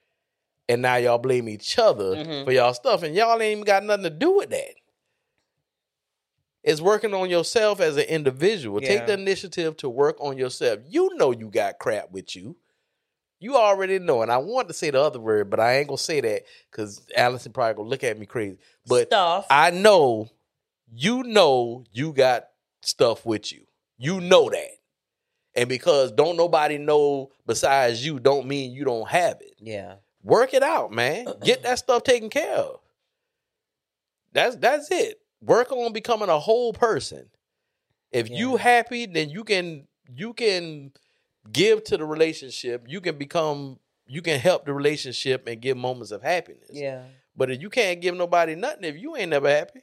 and 0.70 0.82
now 0.82 0.96
y'all 0.96 1.18
blame 1.20 1.48
each 1.50 1.78
other 1.78 2.16
Mhm. 2.16 2.46
for 2.46 2.52
y'all 2.52 2.74
stuff 2.74 3.04
and 3.04 3.14
y'all 3.16 3.34
ain't 3.42 3.52
even 3.52 3.64
got 3.64 3.84
nothing 3.84 4.04
to 4.06 4.10
do 4.10 4.32
with 4.38 4.50
that 4.50 4.74
it's 6.64 6.80
working 6.80 7.14
on 7.14 7.30
yourself 7.30 7.82
as 7.82 7.98
an 7.98 8.06
individual. 8.06 8.80
Take 8.80 9.06
the 9.06 9.14
initiative 9.16 9.76
to 9.78 9.90
work 9.90 10.16
on 10.22 10.38
yourself. 10.38 10.80
You 10.88 11.14
know 11.16 11.32
you 11.32 11.50
got 11.50 11.78
crap 11.78 12.10
with 12.12 12.38
you. 12.38 12.56
You 13.44 13.58
already 13.58 14.00
know. 14.00 14.22
And 14.22 14.32
I 14.32 14.38
want 14.38 14.70
to 14.70 14.74
say 14.74 14.90
the 14.90 15.02
other 15.02 15.20
word, 15.20 15.50
but 15.50 15.60
I 15.60 15.78
ain't 15.78 15.90
gonna 15.90 15.98
say 15.98 16.22
that 16.22 16.44
because 16.72 17.06
Allison 17.16 17.52
probably 17.52 17.74
gonna 17.76 17.90
look 17.90 18.04
at 18.04 18.18
me 18.18 18.26
crazy. 18.26 18.58
But 18.88 19.08
stuff. 19.08 19.48
I 19.50 19.70
know 19.72 20.30
you 20.96 21.24
know 21.24 21.84
you 21.92 22.14
got 22.14 22.46
stuff 22.84 23.26
with 23.26 23.52
you. 23.52 23.66
You 23.98 24.22
know 24.22 24.50
that. 24.50 24.70
And 25.56 25.68
because 25.68 26.12
don't 26.12 26.38
nobody 26.38 26.78
know 26.78 27.32
besides 27.46 28.06
you, 28.06 28.20
don't 28.20 28.48
mean 28.48 28.72
you 28.72 28.86
don't 28.86 29.10
have 29.10 29.42
it. 29.42 29.56
yeah, 29.60 29.96
Work 30.24 30.54
it 30.54 30.64
out, 30.64 30.92
man. 30.92 31.28
Get 31.44 31.64
that 31.64 31.80
stuff 31.80 32.04
taken 32.04 32.30
care 32.30 32.56
of. 32.56 32.80
That's 34.32 34.56
that's 34.56 34.90
it. 34.90 35.20
work 35.42 35.72
on 35.72 35.92
becoming 35.94 36.30
a 36.30 36.40
whole 36.40 36.72
person. 36.74 37.28
If 38.12 38.30
you 38.30 38.56
happy, 38.56 39.06
then 39.06 39.30
you 39.30 39.44
can 39.44 39.88
you 40.16 40.34
can 40.34 40.92
give 41.52 41.84
to 41.86 41.98
the 41.98 42.06
relationship. 42.06 42.86
You 42.88 43.02
can 43.02 43.18
become 43.18 43.80
you 44.08 44.22
can 44.22 44.40
help 44.40 44.66
the 44.66 44.74
relationship 44.74 45.48
and 45.48 45.62
give 45.62 45.78
moments 45.78 46.12
of 46.12 46.22
happiness. 46.22 46.70
Yeah. 46.72 47.04
But 47.36 47.52
if 47.52 47.62
you 47.62 47.70
can't 47.70 48.02
give 48.02 48.16
nobody 48.16 48.56
nothing 48.56 48.84
if 48.84 48.98
you 48.98 49.16
ain't 49.16 49.30
never 49.30 49.50
happy. 49.50 49.82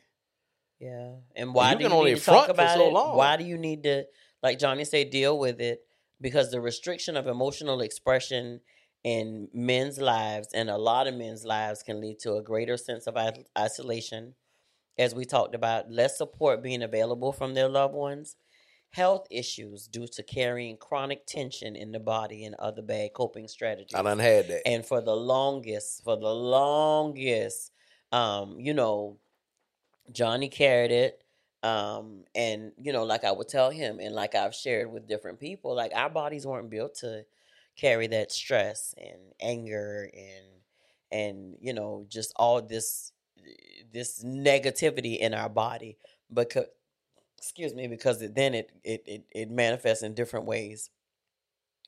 Yeah. 0.78 1.12
And 1.36 1.52
why 1.54 1.72
you 1.72 1.78
do 1.78 1.84
can 1.84 1.92
you 1.92 1.98
only 1.98 2.12
need 2.12 2.20
to 2.20 2.24
talk 2.24 2.48
about 2.48 2.76
so 2.76 2.86
it? 2.86 2.92
long. 2.92 3.16
Why 3.16 3.36
do 3.36 3.44
you 3.44 3.58
need 3.58 3.82
to, 3.82 4.04
like 4.42 4.58
Johnny 4.58 4.84
said, 4.84 5.10
deal 5.10 5.38
with 5.38 5.60
it? 5.60 5.80
Because 6.20 6.50
the 6.50 6.60
restriction 6.60 7.16
of 7.16 7.26
emotional 7.26 7.80
expression 7.80 8.60
in 9.02 9.48
men's 9.52 9.98
lives 9.98 10.48
and 10.54 10.68
a 10.68 10.76
lot 10.76 11.06
of 11.06 11.14
men's 11.14 11.44
lives 11.44 11.82
can 11.82 12.00
lead 12.00 12.18
to 12.20 12.34
a 12.34 12.42
greater 12.42 12.76
sense 12.76 13.06
of 13.06 13.16
isolation, 13.58 14.34
as 14.98 15.14
we 15.14 15.24
talked 15.24 15.54
about, 15.54 15.90
less 15.90 16.18
support 16.18 16.62
being 16.62 16.82
available 16.82 17.32
from 17.32 17.54
their 17.54 17.68
loved 17.68 17.94
ones, 17.94 18.36
health 18.90 19.26
issues 19.30 19.86
due 19.86 20.06
to 20.08 20.22
carrying 20.22 20.76
chronic 20.76 21.24
tension 21.24 21.76
in 21.76 21.92
the 21.92 22.00
body 22.00 22.44
and 22.44 22.56
other 22.56 22.82
bad 22.82 23.12
coping 23.14 23.46
strategies 23.46 23.94
I 23.94 24.02
done 24.02 24.18
had 24.18 24.48
that. 24.48 24.66
and 24.66 24.84
for 24.84 25.00
the 25.00 25.14
longest 25.14 26.02
for 26.02 26.16
the 26.16 26.34
longest 26.34 27.70
um 28.10 28.58
you 28.58 28.74
know 28.74 29.16
johnny 30.10 30.48
carried 30.48 30.90
it 30.90 31.22
um 31.62 32.24
and 32.34 32.72
you 32.78 32.92
know 32.92 33.04
like 33.04 33.22
i 33.22 33.30
would 33.30 33.48
tell 33.48 33.70
him 33.70 34.00
and 34.00 34.12
like 34.12 34.34
i've 34.34 34.54
shared 34.54 34.90
with 34.90 35.06
different 35.06 35.38
people 35.38 35.74
like 35.74 35.92
our 35.94 36.10
bodies 36.10 36.44
weren't 36.44 36.70
built 36.70 36.94
to 36.96 37.24
carry 37.76 38.08
that 38.08 38.32
stress 38.32 38.92
and 38.98 39.20
anger 39.40 40.10
and 40.12 40.46
and 41.12 41.56
you 41.60 41.72
know 41.72 42.04
just 42.08 42.32
all 42.34 42.60
this 42.60 43.12
this 43.92 44.24
negativity 44.24 45.18
in 45.18 45.32
our 45.32 45.48
body 45.48 45.96
because 46.32 46.66
excuse 47.40 47.74
me 47.74 47.86
because 47.86 48.20
it, 48.22 48.34
then 48.34 48.54
it, 48.54 48.70
it 48.84 49.02
it 49.06 49.24
it 49.32 49.50
manifests 49.50 50.02
in 50.02 50.14
different 50.14 50.46
ways 50.46 50.90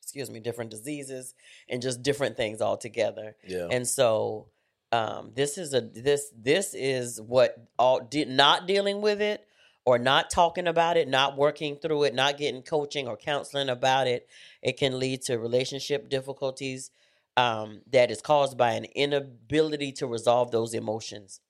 excuse 0.00 0.30
me 0.30 0.40
different 0.40 0.70
diseases 0.70 1.34
and 1.68 1.82
just 1.82 2.02
different 2.02 2.36
things 2.36 2.60
altogether 2.60 3.36
yeah. 3.46 3.68
and 3.70 3.86
so 3.86 4.46
um, 4.92 5.32
this 5.34 5.56
is 5.56 5.72
a 5.72 5.80
this 5.80 6.32
this 6.36 6.74
is 6.74 7.20
what 7.20 7.56
all 7.78 8.00
did 8.00 8.28
not 8.28 8.66
dealing 8.66 9.00
with 9.00 9.22
it 9.22 9.46
or 9.84 9.98
not 9.98 10.30
talking 10.30 10.68
about 10.68 10.96
it, 10.96 11.08
not 11.08 11.36
working 11.36 11.76
through 11.76 12.04
it, 12.04 12.14
not 12.14 12.38
getting 12.38 12.62
coaching 12.62 13.08
or 13.08 13.16
counseling 13.16 13.68
about 13.68 14.06
it. 14.06 14.28
It 14.62 14.76
can 14.76 14.98
lead 14.98 15.22
to 15.22 15.38
relationship 15.38 16.08
difficulties 16.08 16.90
um, 17.36 17.80
that 17.90 18.10
is 18.10 18.20
caused 18.20 18.56
by 18.56 18.72
an 18.72 18.84
inability 18.84 19.92
to 19.92 20.06
resolve 20.06 20.50
those 20.50 20.74
emotions, 20.74 21.40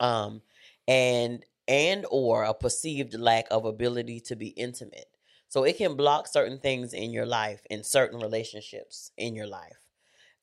um, 0.00 0.40
and 0.88 1.44
and 1.68 2.06
or 2.10 2.44
a 2.44 2.54
perceived 2.54 3.14
lack 3.14 3.46
of 3.50 3.64
ability 3.64 4.20
to 4.20 4.36
be 4.36 4.48
intimate. 4.48 5.06
So 5.48 5.64
it 5.64 5.76
can 5.78 5.96
block 5.96 6.26
certain 6.26 6.58
things 6.58 6.92
in 6.92 7.10
your 7.12 7.26
life, 7.26 7.62
in 7.70 7.84
certain 7.84 8.20
relationships 8.20 9.12
in 9.16 9.34
your 9.36 9.46
life 9.46 9.78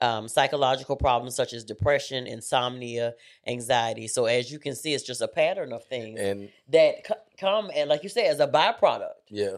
um, 0.02 0.28
psychological 0.28 0.98
problems 0.98 1.34
such 1.36 1.54
as 1.54 1.64
depression, 1.64 2.28
insomnia, 2.28 3.14
anxiety. 3.48 4.08
So 4.08 4.26
as 4.26 4.52
you 4.52 4.60
can 4.60 4.76
see, 4.76 4.94
it's 4.94 5.04
just 5.04 5.22
a 5.22 5.28
pattern 5.30 5.72
of 5.72 5.86
things 5.86 6.20
and 6.20 6.50
that 6.70 7.08
c- 7.08 7.14
come 7.40 7.72
and, 7.74 7.90
like 7.90 8.04
you 8.04 8.10
said, 8.10 8.26
as 8.26 8.40
a 8.42 8.48
byproduct. 8.48 9.14
yeah. 9.30 9.58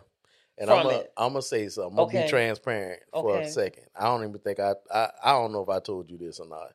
And 0.58 0.70
I'm 0.70 0.84
gonna. 0.84 1.04
I'm 1.18 1.30
gonna 1.34 1.42
say 1.42 1.68
something. 1.68 1.92
I'm 1.92 2.06
gonna 2.06 2.08
Okay. 2.08 2.24
be 2.24 2.30
transparent 2.30 3.02
for 3.12 3.40
a 3.40 3.46
second. 3.46 3.86
I 3.94 4.06
don't 4.06 4.24
even 4.24 4.40
think 4.40 4.60
I, 4.62 4.74
I 4.90 5.10
I 5.24 5.32
don't 5.34 5.52
know 5.52 5.62
if 5.64 5.68
I 5.70 5.80
told 5.80 6.10
you 6.10 6.18
this 6.18 6.40
or 6.40 6.48
not. 6.48 6.72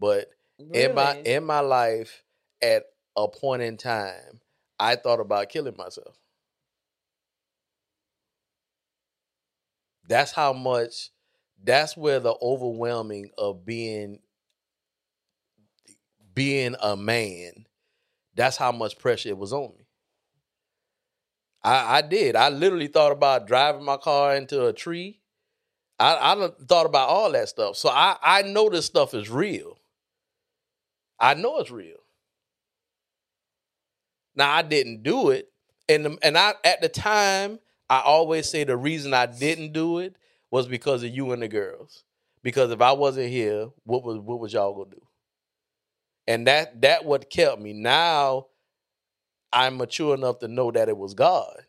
But 0.00 0.30
in 0.72 0.94
my 0.94 1.16
in 1.24 1.44
my 1.44 1.60
life 1.60 2.24
at 2.60 2.86
a 3.16 3.28
point 3.28 3.62
in 3.62 3.76
time 3.76 4.40
i 4.80 4.96
thought 4.96 5.20
about 5.20 5.48
killing 5.50 5.76
myself. 5.76 6.18
That's 10.08 10.32
how 10.32 10.52
much 10.52 11.10
that's 11.62 11.96
where 11.96 12.20
the 12.20 12.34
overwhelming 12.42 13.30
of 13.38 13.64
being 13.66 14.20
being 16.34 16.76
a 16.80 16.96
man 16.96 17.66
that's 18.34 18.56
how 18.56 18.72
much 18.72 18.98
pressure 18.98 19.30
it 19.30 19.38
was 19.38 19.52
on 19.52 19.72
me. 19.78 19.86
I 21.62 21.98
i 21.98 22.02
did. 22.02 22.36
I 22.36 22.48
literally 22.50 22.88
thought 22.88 23.12
about 23.12 23.46
driving 23.46 23.84
my 23.84 23.96
car 23.96 24.36
into 24.36 24.66
a 24.66 24.72
tree. 24.72 25.20
I 25.98 26.34
i 26.34 26.48
thought 26.66 26.86
about 26.86 27.08
all 27.08 27.32
that 27.32 27.48
stuff. 27.48 27.76
So 27.76 27.90
i 27.90 28.16
i 28.22 28.42
know 28.42 28.70
this 28.70 28.86
stuff 28.86 29.14
is 29.14 29.30
real. 29.30 29.78
I 31.20 31.34
know 31.34 31.58
it's 31.58 31.70
real. 31.70 31.98
Now 34.40 34.54
I 34.54 34.62
didn't 34.62 35.02
do 35.02 35.28
it, 35.28 35.50
and 35.86 36.06
um, 36.06 36.18
and 36.22 36.38
I 36.38 36.54
at 36.64 36.80
the 36.80 36.88
time 36.88 37.58
I 37.90 38.00
always 38.00 38.48
say 38.48 38.64
the 38.64 38.74
reason 38.78 39.12
I 39.12 39.26
didn't 39.26 39.74
do 39.74 39.98
it 39.98 40.16
was 40.50 40.66
because 40.66 41.02
of 41.02 41.10
you 41.10 41.32
and 41.32 41.42
the 41.42 41.48
girls. 41.48 42.04
Because 42.42 42.70
if 42.70 42.80
I 42.80 42.92
wasn't 42.92 43.28
here, 43.28 43.68
what 43.84 44.02
was 44.02 44.18
what 44.18 44.40
was 44.40 44.54
y'all 44.54 44.72
gonna 44.72 44.96
do? 44.96 45.02
And 46.26 46.46
that 46.46 46.80
that 46.80 47.04
what 47.04 47.28
kept 47.28 47.60
me. 47.60 47.74
Now 47.74 48.46
I'm 49.52 49.76
mature 49.76 50.14
enough 50.14 50.38
to 50.38 50.48
know 50.48 50.70
that 50.70 50.88
it 50.88 50.96
was 50.96 51.12
God. 51.12 51.66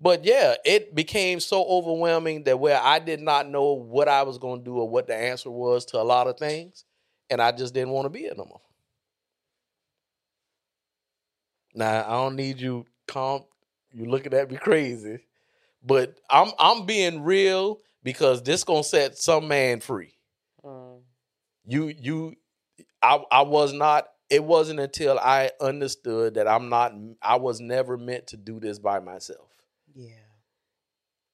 But 0.00 0.24
yeah, 0.24 0.56
it 0.64 0.96
became 0.96 1.38
so 1.38 1.64
overwhelming 1.64 2.42
that 2.44 2.58
where 2.58 2.80
I 2.82 2.98
did 2.98 3.20
not 3.20 3.48
know 3.48 3.74
what 3.74 4.08
I 4.08 4.24
was 4.24 4.38
gonna 4.38 4.62
do 4.62 4.78
or 4.78 4.88
what 4.88 5.06
the 5.06 5.14
answer 5.14 5.50
was 5.52 5.84
to 5.86 6.00
a 6.00 6.02
lot 6.02 6.26
of 6.26 6.38
things 6.38 6.84
and 7.30 7.40
I 7.40 7.52
just 7.52 7.72
didn't 7.72 7.90
want 7.90 8.06
to 8.06 8.10
be 8.10 8.24
it 8.26 8.36
no 8.36 8.46
more. 8.46 8.60
Now 11.76 12.04
I 12.06 12.10
don't 12.22 12.36
need 12.36 12.60
you 12.60 12.86
calm. 13.06 13.42
You 13.92 14.06
looking 14.06 14.34
at 14.34 14.50
me 14.50 14.56
crazy, 14.56 15.20
but 15.84 16.18
I'm 16.28 16.50
I'm 16.58 16.86
being 16.86 17.22
real 17.22 17.78
because 18.02 18.42
this 18.42 18.64
gonna 18.64 18.82
set 18.82 19.16
some 19.18 19.46
man 19.48 19.80
free. 19.80 20.14
Mm, 20.64 21.00
You 21.66 21.88
you, 21.88 22.34
I 23.02 23.22
I 23.30 23.42
was 23.42 23.72
not. 23.72 24.08
It 24.28 24.42
wasn't 24.42 24.80
until 24.80 25.18
I 25.20 25.52
understood 25.60 26.34
that 26.34 26.48
I'm 26.48 26.68
not. 26.68 26.92
I 27.22 27.36
was 27.36 27.60
never 27.60 27.96
meant 27.96 28.26
to 28.28 28.36
do 28.36 28.58
this 28.58 28.78
by 28.78 28.98
myself. 28.98 29.48
yeah. 29.94 30.10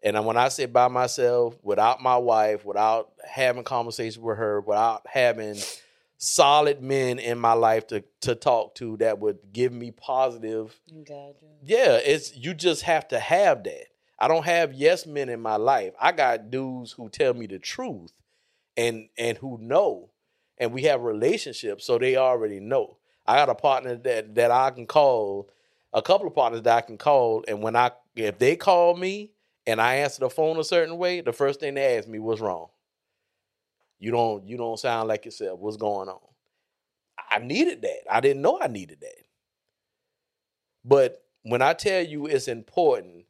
And 0.05 0.26
when 0.26 0.36
I 0.36 0.49
say 0.49 0.66
by 0.66 0.88
myself, 0.88 1.57
without 1.62 2.03
my 2.03 2.16
wife, 2.16 2.64
without 2.64 3.12
having 3.24 3.62
conversations 3.62 4.18
with 4.18 4.36
her, 4.36 4.61
without 4.61 5.07
having 5.07 5.57
solid 6.25 6.81
men 6.81 7.18
in 7.18 7.37
my 7.37 7.53
life 7.53 7.85
to 7.89 8.05
to 8.20 8.37
talk 8.37 8.77
to 8.77 8.97
that 8.99 9.18
would 9.18 9.39
give 9.53 9.73
me 9.73 9.91
positive, 9.91 10.79
Gotcha. 11.05 11.47
yeah, 11.62 11.97
it's 11.97 12.37
you 12.37 12.55
just 12.55 12.83
have 12.83 13.09
to 13.09 13.18
have 13.18 13.64
that. 13.64 13.87
I 14.20 14.29
don't 14.29 14.45
have 14.45 14.73
yes 14.73 15.05
men 15.05 15.29
in 15.29 15.41
my 15.41 15.57
life. 15.57 15.95
I 16.01 16.12
got 16.12 16.49
dudes 16.49 16.93
who 16.93 17.09
tell 17.09 17.35
me 17.35 17.47
the 17.47 17.59
truth 17.59 18.12
and 18.77 19.09
and 19.18 19.37
who 19.39 19.59
know. 19.61 20.11
And 20.59 20.73
we 20.73 20.83
have 20.83 21.03
relationships, 21.03 21.85
so 21.85 21.99
they 21.99 22.14
already 22.14 22.61
know. 22.61 22.99
I 23.27 23.35
got 23.35 23.49
a 23.49 23.55
partner 23.57 23.97
that 23.97 24.37
that 24.37 24.53
I 24.53 24.70
can 24.70 24.87
call, 24.87 25.51
a 25.93 26.03
couple 26.03 26.29
of 26.29 26.35
partners 26.37 26.62
that 26.62 26.77
I 26.77 26.81
can 26.83 26.99
call, 26.99 27.45
and 27.49 27.62
when 27.62 27.75
I 27.75 27.91
if 28.14 28.39
they 28.39 28.55
call 28.55 28.95
me 28.97 29.33
and 29.66 29.81
I 29.81 29.97
answer 29.97 30.20
the 30.20 30.31
phone 30.31 30.57
a 30.61 30.64
certain 30.64 30.99
way, 30.99 31.20
the 31.20 31.33
first 31.33 31.59
thing 31.59 31.75
they 31.75 31.97
ask 31.97 32.07
me 32.07 32.20
what's 32.20 32.41
wrong. 32.41 32.68
You 34.03 34.11
don't 34.11 34.48
you 34.48 34.57
don't 34.57 34.80
sound 34.80 35.07
like 35.07 35.24
yourself. 35.24 35.61
What's 35.61 35.76
going 35.76 36.09
on? 36.09 36.18
I 37.30 37.38
needed 37.38 37.82
that. 37.82 38.00
I 38.11 38.18
didn't 38.18 38.42
know 38.42 38.59
I 38.61 38.66
needed 38.66 38.98
that. 39.00 39.22
But 40.84 41.24
when 41.44 41.62
I 41.62 41.72
tell 41.74 42.03
you 42.03 42.26
it's 42.26 42.48
important, 42.48 43.26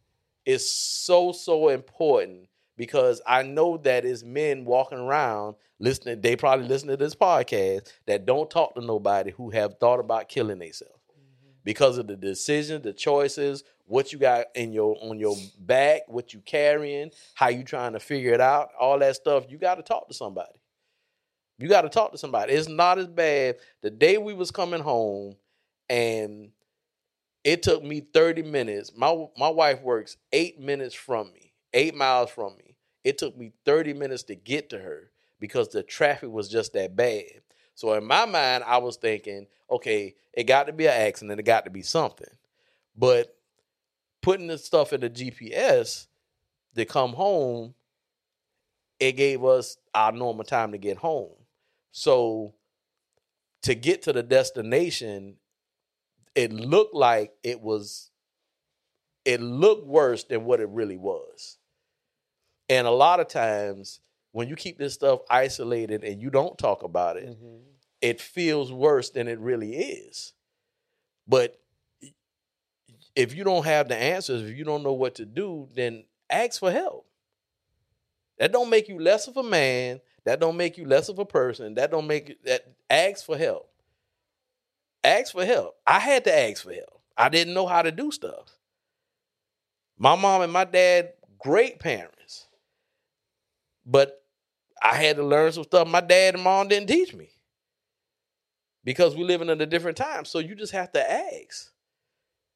it's 0.46 0.68
so 0.70 1.32
so 1.32 1.68
important 1.68 2.48
because 2.78 3.20
I 3.26 3.42
know 3.42 3.76
that 3.76 4.06
it's 4.06 4.22
men 4.22 4.64
walking 4.64 4.96
around 4.96 5.56
listening. 5.78 6.22
They 6.22 6.36
probably 6.36 6.66
listen 6.66 6.88
to 6.88 6.96
this 6.96 7.14
podcast 7.14 7.92
that 8.06 8.24
don't 8.24 8.48
talk 8.48 8.74
to 8.76 8.80
nobody 8.80 9.30
who 9.30 9.50
have 9.50 9.76
thought 9.78 10.00
about 10.00 10.30
killing 10.30 10.58
themselves 10.58 10.94
mm-hmm. 11.10 11.50
because 11.64 11.98
of 11.98 12.06
the 12.06 12.16
decisions, 12.16 12.82
the 12.82 12.94
choices, 12.94 13.62
what 13.84 14.10
you 14.10 14.18
got 14.18 14.46
in 14.54 14.72
your 14.72 14.96
on 15.02 15.18
your 15.18 15.36
back, 15.58 16.00
what 16.08 16.32
you 16.32 16.40
carrying, 16.46 17.10
how 17.34 17.48
you 17.48 17.62
trying 17.62 17.92
to 17.92 18.00
figure 18.00 18.32
it 18.32 18.40
out, 18.40 18.70
all 18.80 18.98
that 19.00 19.16
stuff. 19.16 19.44
You 19.50 19.58
got 19.58 19.74
to 19.74 19.82
talk 19.82 20.08
to 20.08 20.14
somebody. 20.14 20.61
You 21.58 21.68
got 21.68 21.82
to 21.82 21.88
talk 21.88 22.12
to 22.12 22.18
somebody. 22.18 22.54
It's 22.54 22.68
not 22.68 22.98
as 22.98 23.06
bad. 23.06 23.56
The 23.82 23.90
day 23.90 24.18
we 24.18 24.34
was 24.34 24.50
coming 24.50 24.80
home, 24.80 25.36
and 25.88 26.50
it 27.44 27.62
took 27.62 27.84
me 27.84 28.00
thirty 28.00 28.42
minutes. 28.42 28.92
My 28.96 29.26
my 29.36 29.48
wife 29.48 29.82
works 29.82 30.16
eight 30.32 30.60
minutes 30.60 30.94
from 30.94 31.32
me, 31.32 31.52
eight 31.72 31.94
miles 31.94 32.30
from 32.30 32.56
me. 32.56 32.76
It 33.04 33.18
took 33.18 33.36
me 33.36 33.52
thirty 33.64 33.92
minutes 33.92 34.24
to 34.24 34.34
get 34.34 34.70
to 34.70 34.78
her 34.78 35.10
because 35.40 35.68
the 35.68 35.82
traffic 35.82 36.30
was 36.30 36.48
just 36.48 36.72
that 36.72 36.96
bad. 36.96 37.42
So 37.74 37.94
in 37.94 38.04
my 38.04 38.26
mind, 38.26 38.64
I 38.64 38.78
was 38.78 38.96
thinking, 38.96 39.46
okay, 39.70 40.14
it 40.32 40.44
got 40.44 40.66
to 40.66 40.72
be 40.72 40.86
an 40.86 40.92
accident. 40.92 41.40
It 41.40 41.44
got 41.44 41.64
to 41.64 41.70
be 41.70 41.82
something. 41.82 42.28
But 42.96 43.34
putting 44.20 44.46
the 44.46 44.58
stuff 44.58 44.92
in 44.92 45.00
the 45.00 45.10
GPS 45.10 46.06
to 46.76 46.84
come 46.84 47.12
home, 47.12 47.74
it 49.00 49.12
gave 49.12 49.44
us 49.44 49.76
our 49.94 50.12
normal 50.12 50.44
time 50.44 50.72
to 50.72 50.78
get 50.78 50.96
home. 50.98 51.32
So 51.92 52.54
to 53.62 53.74
get 53.74 54.02
to 54.02 54.12
the 54.12 54.22
destination, 54.22 55.36
it 56.34 56.52
looked 56.52 56.94
like 56.94 57.32
it 57.42 57.60
was 57.60 58.10
it 59.24 59.40
looked 59.40 59.86
worse 59.86 60.24
than 60.24 60.44
what 60.44 60.60
it 60.60 60.68
really 60.68 60.96
was. 60.96 61.58
And 62.68 62.86
a 62.86 62.90
lot 62.90 63.20
of 63.20 63.28
times 63.28 64.00
when 64.32 64.48
you 64.48 64.56
keep 64.56 64.78
this 64.78 64.94
stuff 64.94 65.20
isolated 65.30 66.02
and 66.04 66.20
you 66.20 66.30
don't 66.30 66.58
talk 66.58 66.82
about 66.82 67.16
it, 67.16 67.38
Mhm. 67.38 67.62
it 68.00 68.20
feels 68.20 68.72
worse 68.72 69.10
than 69.10 69.28
it 69.28 69.38
really 69.38 69.76
is. 69.76 70.32
But 71.26 71.60
if 73.14 73.34
you 73.34 73.44
don't 73.44 73.64
have 73.64 73.88
the 73.88 73.96
answers, 73.96 74.42
if 74.42 74.56
you 74.56 74.64
don't 74.64 74.82
know 74.82 74.92
what 74.94 75.16
to 75.16 75.24
do, 75.26 75.68
then 75.74 76.06
ask 76.30 76.58
for 76.60 76.70
help. 76.70 77.06
That 78.38 78.52
don't 78.52 78.70
make 78.70 78.88
you 78.88 78.98
less 78.98 79.28
of 79.28 79.36
a 79.36 79.42
man. 79.42 80.00
That 80.24 80.40
don't 80.40 80.56
make 80.56 80.78
you 80.78 80.86
less 80.86 81.08
of 81.08 81.18
a 81.18 81.24
person. 81.24 81.74
That 81.74 81.90
don't 81.90 82.06
make 82.06 82.30
you, 82.30 82.34
that 82.44 82.64
ask 82.90 83.24
for 83.24 83.36
help. 83.36 83.68
Ask 85.04 85.32
for 85.32 85.44
help. 85.44 85.76
I 85.86 85.98
had 85.98 86.24
to 86.24 86.36
ask 86.36 86.62
for 86.62 86.72
help. 86.72 87.00
I 87.16 87.28
didn't 87.28 87.54
know 87.54 87.66
how 87.66 87.82
to 87.82 87.90
do 87.92 88.10
stuff. 88.10 88.56
My 89.98 90.16
mom 90.16 90.42
and 90.42 90.52
my 90.52 90.64
dad, 90.64 91.12
great 91.38 91.78
parents. 91.80 92.46
But 93.84 94.22
I 94.82 94.94
had 94.96 95.16
to 95.16 95.24
learn 95.24 95.52
some 95.52 95.64
stuff 95.64 95.88
my 95.88 96.00
dad 96.00 96.34
and 96.34 96.44
mom 96.44 96.68
didn't 96.68 96.88
teach 96.88 97.14
me. 97.14 97.30
Because 98.84 99.16
we're 99.16 99.26
living 99.26 99.48
in 99.48 99.60
a 99.60 99.66
different 99.66 99.96
time. 99.96 100.24
So 100.24 100.38
you 100.38 100.54
just 100.54 100.72
have 100.72 100.92
to 100.92 101.12
ask. 101.12 101.72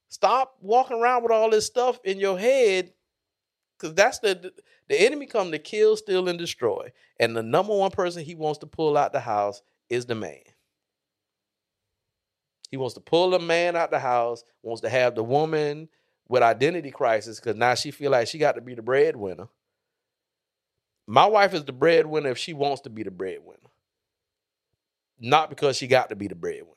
Stop 0.09 0.57
walking 0.61 1.01
around 1.01 1.23
with 1.23 1.33
all 1.33 1.51
this 1.51 1.67
stuff 1.67 2.01
in 2.05 2.21
your 2.21 2.39
head. 2.39 2.93
Cause 3.79 3.95
that's 3.95 4.21
the 4.21 4.53
the 4.89 5.01
enemy 5.01 5.27
come 5.27 5.51
to 5.53 5.59
kill, 5.59 5.97
steal, 5.97 6.29
and 6.29 6.39
destroy. 6.39 6.93
And 7.21 7.37
the 7.37 7.43
number 7.43 7.77
one 7.77 7.91
person 7.91 8.25
he 8.25 8.35
wants 8.35 8.59
to 8.61 8.67
pull 8.67 8.97
out 8.97 9.13
the 9.13 9.21
house 9.21 9.63
is 9.91 10.07
the 10.07 10.15
man. 10.15 10.41
He 12.71 12.77
wants 12.77 12.95
to 12.95 13.01
pull 13.01 13.31
the 13.31 13.39
man 13.39 13.77
out 13.77 13.91
the 13.91 13.99
house, 13.99 14.45
wants 14.63 14.81
to 14.83 14.89
have 14.89 15.15
the 15.15 15.25
woman 15.25 15.89
with 16.29 16.43
identity 16.43 16.91
crisis 16.91 17.39
because 17.39 17.57
now 17.57 17.75
she 17.75 17.91
feel 17.91 18.11
like 18.11 18.29
she 18.29 18.39
got 18.39 18.57
to 18.57 18.61
be 18.61 18.75
the 18.75 18.83
breadwinner. 18.83 19.49
My 21.07 21.27
wife 21.27 21.55
is 21.55 21.65
the 21.65 21.73
breadwinner 21.73 22.31
if 22.31 22.39
she 22.39 22.53
wants 22.53 22.83
to 22.83 22.91
be 22.91 23.05
the 23.05 23.13
breadwinner, 23.13 23.71
not 25.21 25.51
because 25.51 25.77
she 25.77 25.87
got 25.87 26.09
to 26.09 26.17
be 26.17 26.27
the 26.27 26.35
breadwinner. 26.35 26.73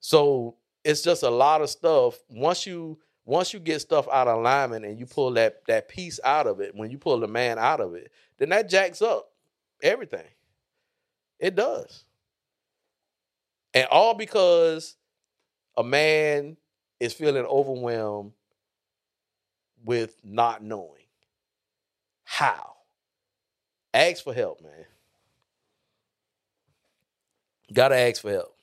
So 0.00 0.56
it's 0.84 1.02
just 1.02 1.24
a 1.24 1.30
lot 1.30 1.60
of 1.60 1.70
stuff. 1.70 2.18
Once 2.28 2.66
you 2.66 2.98
once 3.28 3.52
you 3.52 3.60
get 3.60 3.80
stuff 3.80 4.08
out 4.10 4.26
of 4.26 4.38
alignment 4.38 4.86
and 4.86 4.98
you 4.98 5.04
pull 5.04 5.32
that 5.32 5.62
that 5.68 5.86
piece 5.86 6.18
out 6.24 6.46
of 6.46 6.60
it, 6.60 6.74
when 6.74 6.90
you 6.90 6.96
pull 6.96 7.20
the 7.20 7.28
man 7.28 7.58
out 7.58 7.78
of 7.78 7.94
it, 7.94 8.10
then 8.38 8.48
that 8.48 8.70
jacks 8.70 9.02
up 9.02 9.30
everything. 9.82 10.26
It 11.38 11.54
does. 11.54 12.04
And 13.74 13.86
all 13.90 14.14
because 14.14 14.96
a 15.76 15.84
man 15.84 16.56
is 17.00 17.12
feeling 17.12 17.44
overwhelmed 17.44 18.32
with 19.84 20.16
not 20.24 20.62
knowing 20.62 21.04
how. 22.24 22.76
Ask 23.92 24.24
for 24.24 24.32
help, 24.34 24.62
man. 24.62 24.86
Gotta 27.72 27.96
ask 27.96 28.22
for 28.22 28.32
help. 28.32 28.57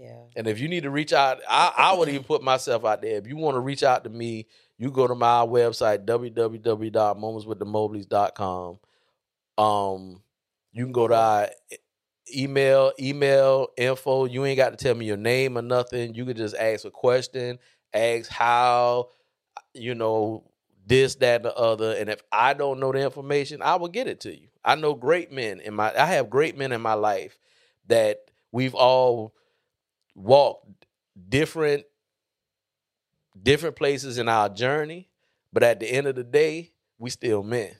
Yeah. 0.00 0.22
And 0.34 0.46
if 0.46 0.58
you 0.58 0.68
need 0.68 0.84
to 0.84 0.90
reach 0.90 1.12
out, 1.12 1.40
I, 1.48 1.72
I 1.76 1.92
would 1.94 2.08
even 2.08 2.24
put 2.24 2.42
myself 2.42 2.86
out 2.86 3.02
there. 3.02 3.18
If 3.18 3.26
you 3.26 3.36
want 3.36 3.56
to 3.56 3.60
reach 3.60 3.82
out 3.82 4.04
to 4.04 4.10
me, 4.10 4.46
you 4.78 4.90
go 4.90 5.06
to 5.06 5.14
my 5.14 5.44
website, 5.44 6.06
www.momentswiththemobleys.com. 6.06 8.78
Um, 9.58 10.22
you 10.72 10.84
can 10.84 10.92
go 10.92 11.06
to 11.06 11.14
our 11.14 11.50
email, 12.34 12.92
email 12.98 13.68
info. 13.76 14.24
You 14.24 14.46
ain't 14.46 14.56
got 14.56 14.70
to 14.70 14.76
tell 14.82 14.94
me 14.94 15.04
your 15.04 15.18
name 15.18 15.58
or 15.58 15.62
nothing. 15.62 16.14
You 16.14 16.24
can 16.24 16.36
just 16.36 16.56
ask 16.56 16.86
a 16.86 16.90
question, 16.90 17.58
ask 17.92 18.30
how, 18.30 19.10
you 19.74 19.94
know, 19.94 20.44
this, 20.86 21.16
that, 21.16 21.42
and 21.42 21.44
the 21.44 21.54
other. 21.54 21.92
And 21.92 22.08
if 22.08 22.22
I 22.32 22.54
don't 22.54 22.80
know 22.80 22.90
the 22.90 23.02
information, 23.02 23.60
I 23.60 23.76
will 23.76 23.88
get 23.88 24.06
it 24.06 24.20
to 24.20 24.34
you. 24.34 24.48
I 24.64 24.76
know 24.76 24.94
great 24.94 25.30
men 25.30 25.60
in 25.60 25.74
my 25.74 25.92
I 25.94 26.06
have 26.06 26.30
great 26.30 26.56
men 26.56 26.72
in 26.72 26.80
my 26.80 26.94
life 26.94 27.38
that 27.88 28.30
we've 28.50 28.74
all 28.74 29.34
walked 30.14 30.86
different 31.28 31.84
different 33.42 33.76
places 33.76 34.18
in 34.18 34.28
our 34.28 34.48
journey, 34.48 35.08
but 35.52 35.62
at 35.62 35.80
the 35.80 35.90
end 35.90 36.06
of 36.06 36.14
the 36.14 36.24
day, 36.24 36.72
we 36.98 37.10
still 37.10 37.42
men. 37.42 37.72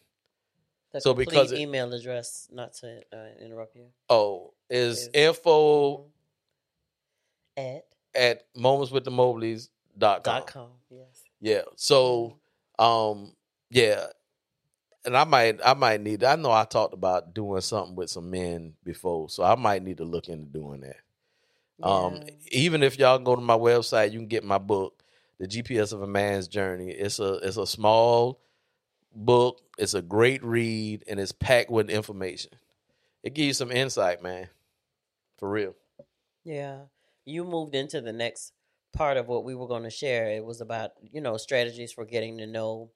The 0.92 1.00
So 1.00 1.14
because 1.14 1.52
it- 1.52 1.58
email 1.58 1.92
address, 1.92 2.48
not 2.50 2.72
to 2.74 3.02
uh, 3.12 3.44
interrupt 3.44 3.76
you. 3.76 3.86
Oh, 4.08 4.54
is 4.68 5.02
Is- 5.02 5.10
info 5.14 6.06
At 7.56 7.86
at 8.14 8.54
momentswiththemobleys.com. 8.56 10.22
dot 10.22 10.46
com. 10.46 10.70
Yes. 10.90 11.22
Yeah. 11.40 11.62
So 11.76 12.38
um 12.78 13.34
yeah. 13.70 14.06
And 15.04 15.16
I 15.16 15.24
might 15.24 15.60
I 15.64 15.74
might 15.74 16.00
need 16.00 16.24
I 16.24 16.36
know 16.36 16.50
I 16.50 16.64
talked 16.64 16.94
about 16.94 17.34
doing 17.34 17.60
something 17.60 17.94
with 17.96 18.10
some 18.10 18.30
men 18.30 18.74
before, 18.84 19.28
so 19.30 19.42
I 19.44 19.54
might 19.54 19.82
need 19.82 19.98
to 19.98 20.04
look 20.04 20.28
into 20.28 20.46
doing 20.46 20.80
that. 20.80 20.96
Um, 21.82 22.20
Yeah. 22.20 22.30
even 22.50 22.82
if 22.82 22.98
y'all 22.98 23.18
go 23.18 23.34
to 23.36 23.42
my 23.42 23.56
website, 23.56 24.12
you 24.12 24.18
can 24.18 24.28
get 24.28 24.44
my 24.44 24.58
book, 24.58 25.02
The 25.38 25.46
GPS 25.46 25.92
of 25.92 26.02
a 26.02 26.06
Man's 26.06 26.48
Journey. 26.48 26.90
It's 26.90 27.18
a 27.18 27.34
it's 27.36 27.56
a 27.56 27.66
small 27.66 28.42
book. 29.14 29.60
It's 29.78 29.94
a 29.94 30.02
great 30.02 30.42
read, 30.44 31.04
and 31.08 31.20
it's 31.20 31.32
packed 31.32 31.70
with 31.70 31.90
information. 31.90 32.52
It 33.22 33.34
gives 33.34 33.46
you 33.46 33.54
some 33.54 33.72
insight, 33.72 34.22
man. 34.22 34.50
For 35.38 35.50
real. 35.50 35.76
Yeah. 36.44 36.86
You 37.24 37.44
moved 37.44 37.74
into 37.74 38.00
the 38.00 38.12
next 38.12 38.52
part 38.92 39.16
of 39.16 39.28
what 39.28 39.44
we 39.44 39.54
were 39.54 39.66
going 39.68 39.84
to 39.84 39.90
share. 39.90 40.30
It 40.30 40.44
was 40.44 40.60
about, 40.60 40.92
you 41.02 41.20
know, 41.20 41.36
strategies 41.36 41.92
for 41.92 42.04
getting 42.04 42.38
to 42.38 42.46
know 42.46 42.92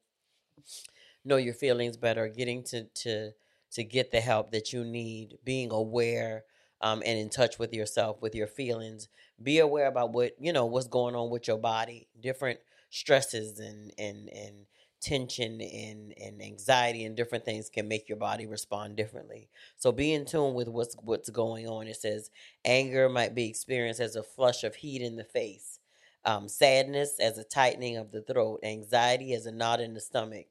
know 1.24 1.36
your 1.36 1.54
feelings 1.54 1.96
better, 1.96 2.28
getting 2.28 2.62
to 2.64 2.84
to 2.84 3.32
to 3.72 3.84
get 3.84 4.10
the 4.10 4.20
help 4.20 4.52
that 4.52 4.72
you 4.72 4.84
need, 4.84 5.38
being 5.44 5.70
aware 5.72 6.44
um, 6.84 7.02
and 7.06 7.18
in 7.18 7.30
touch 7.30 7.58
with 7.58 7.74
yourself, 7.74 8.22
with 8.22 8.36
your 8.36 8.48
feelings. 8.48 9.08
Be 9.42 9.60
aware 9.60 9.88
about 9.88 10.12
what, 10.14 10.34
you 10.40 10.54
know, 10.54 10.66
what's 10.66 10.88
going 10.88 11.16
on 11.16 11.30
with 11.30 11.48
your 11.48 11.58
body, 11.58 12.08
different 12.20 12.60
stresses 12.90 13.60
and 13.60 13.92
and 13.98 14.30
and 14.30 14.66
tension 15.02 15.60
and, 15.62 16.14
and 16.22 16.42
anxiety 16.42 17.04
and 17.04 17.16
different 17.16 17.44
things 17.46 17.70
can 17.70 17.88
make 17.88 18.08
your 18.08 18.18
body 18.18 18.46
respond 18.46 18.96
differently. 18.96 19.50
So 19.76 19.92
be 19.92 20.14
in 20.14 20.26
tune 20.26 20.54
with 20.54 20.68
what's 20.68 20.96
what's 21.02 21.30
going 21.30 21.68
on. 21.68 21.88
It 21.88 21.96
says 21.98 22.30
Anger 22.66 23.10
might 23.10 23.34
be 23.36 23.48
experienced 23.48 24.00
as 24.00 24.16
a 24.16 24.24
flush 24.24 24.64
of 24.64 24.76
heat 24.76 25.02
in 25.02 25.16
the 25.16 25.24
face, 25.24 25.80
um, 26.26 26.48
sadness 26.48 27.20
as 27.20 27.38
a 27.38 27.44
tightening 27.44 27.98
of 27.98 28.12
the 28.12 28.22
throat, 28.22 28.60
anxiety 28.64 29.34
as 29.34 29.46
a 29.46 29.52
knot 29.52 29.80
in 29.80 29.94
the 29.94 30.02
stomach. 30.02 30.46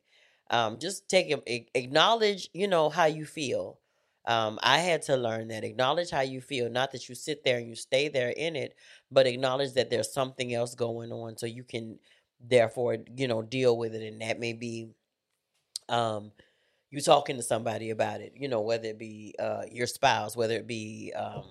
Um, 0.52 0.80
just 0.80 1.10
take 1.10 1.32
a- 1.32 1.68
acknowledge, 1.76 2.50
you 2.54 2.70
know, 2.70 2.90
how 2.90 3.08
you 3.08 3.26
feel. 3.26 3.80
Um, 4.26 4.59
I 4.63 4.80
had 4.80 5.01
to 5.03 5.17
learn 5.17 5.49
that 5.49 5.63
acknowledge 5.63 6.09
how 6.09 6.21
you 6.21 6.41
feel, 6.41 6.69
not 6.69 6.91
that 6.93 7.09
you 7.09 7.15
sit 7.15 7.43
there 7.43 7.57
and 7.57 7.67
you 7.67 7.76
stay 7.76 8.07
there 8.07 8.30
in 8.30 8.55
it, 8.55 8.76
but 9.11 9.28
acknowledge 9.28 9.74
that 9.74 9.89
there's 9.89 10.13
something 10.13 10.53
else 10.53 10.76
going 10.76 11.11
on, 11.11 11.38
so 11.38 11.45
you 11.45 11.63
can 11.63 11.99
therefore, 12.39 12.97
you 13.15 13.28
know, 13.28 13.41
deal 13.41 13.78
with 13.78 13.93
it, 13.93 14.05
and 14.05 14.21
that 14.21 14.39
may 14.39 14.53
be, 14.53 14.89
um, 15.89 16.32
you 16.89 17.01
talking 17.01 17.38
to 17.38 17.43
somebody 17.43 17.89
about 17.89 18.21
it, 18.21 18.34
you 18.38 18.47
know, 18.47 18.61
whether 18.61 18.88
it 18.89 18.99
be 18.99 19.36
uh, 19.39 19.63
your 19.71 19.88
spouse, 19.88 20.38
whether 20.38 20.55
it 20.55 20.67
be 20.67 21.11
um, 21.15 21.43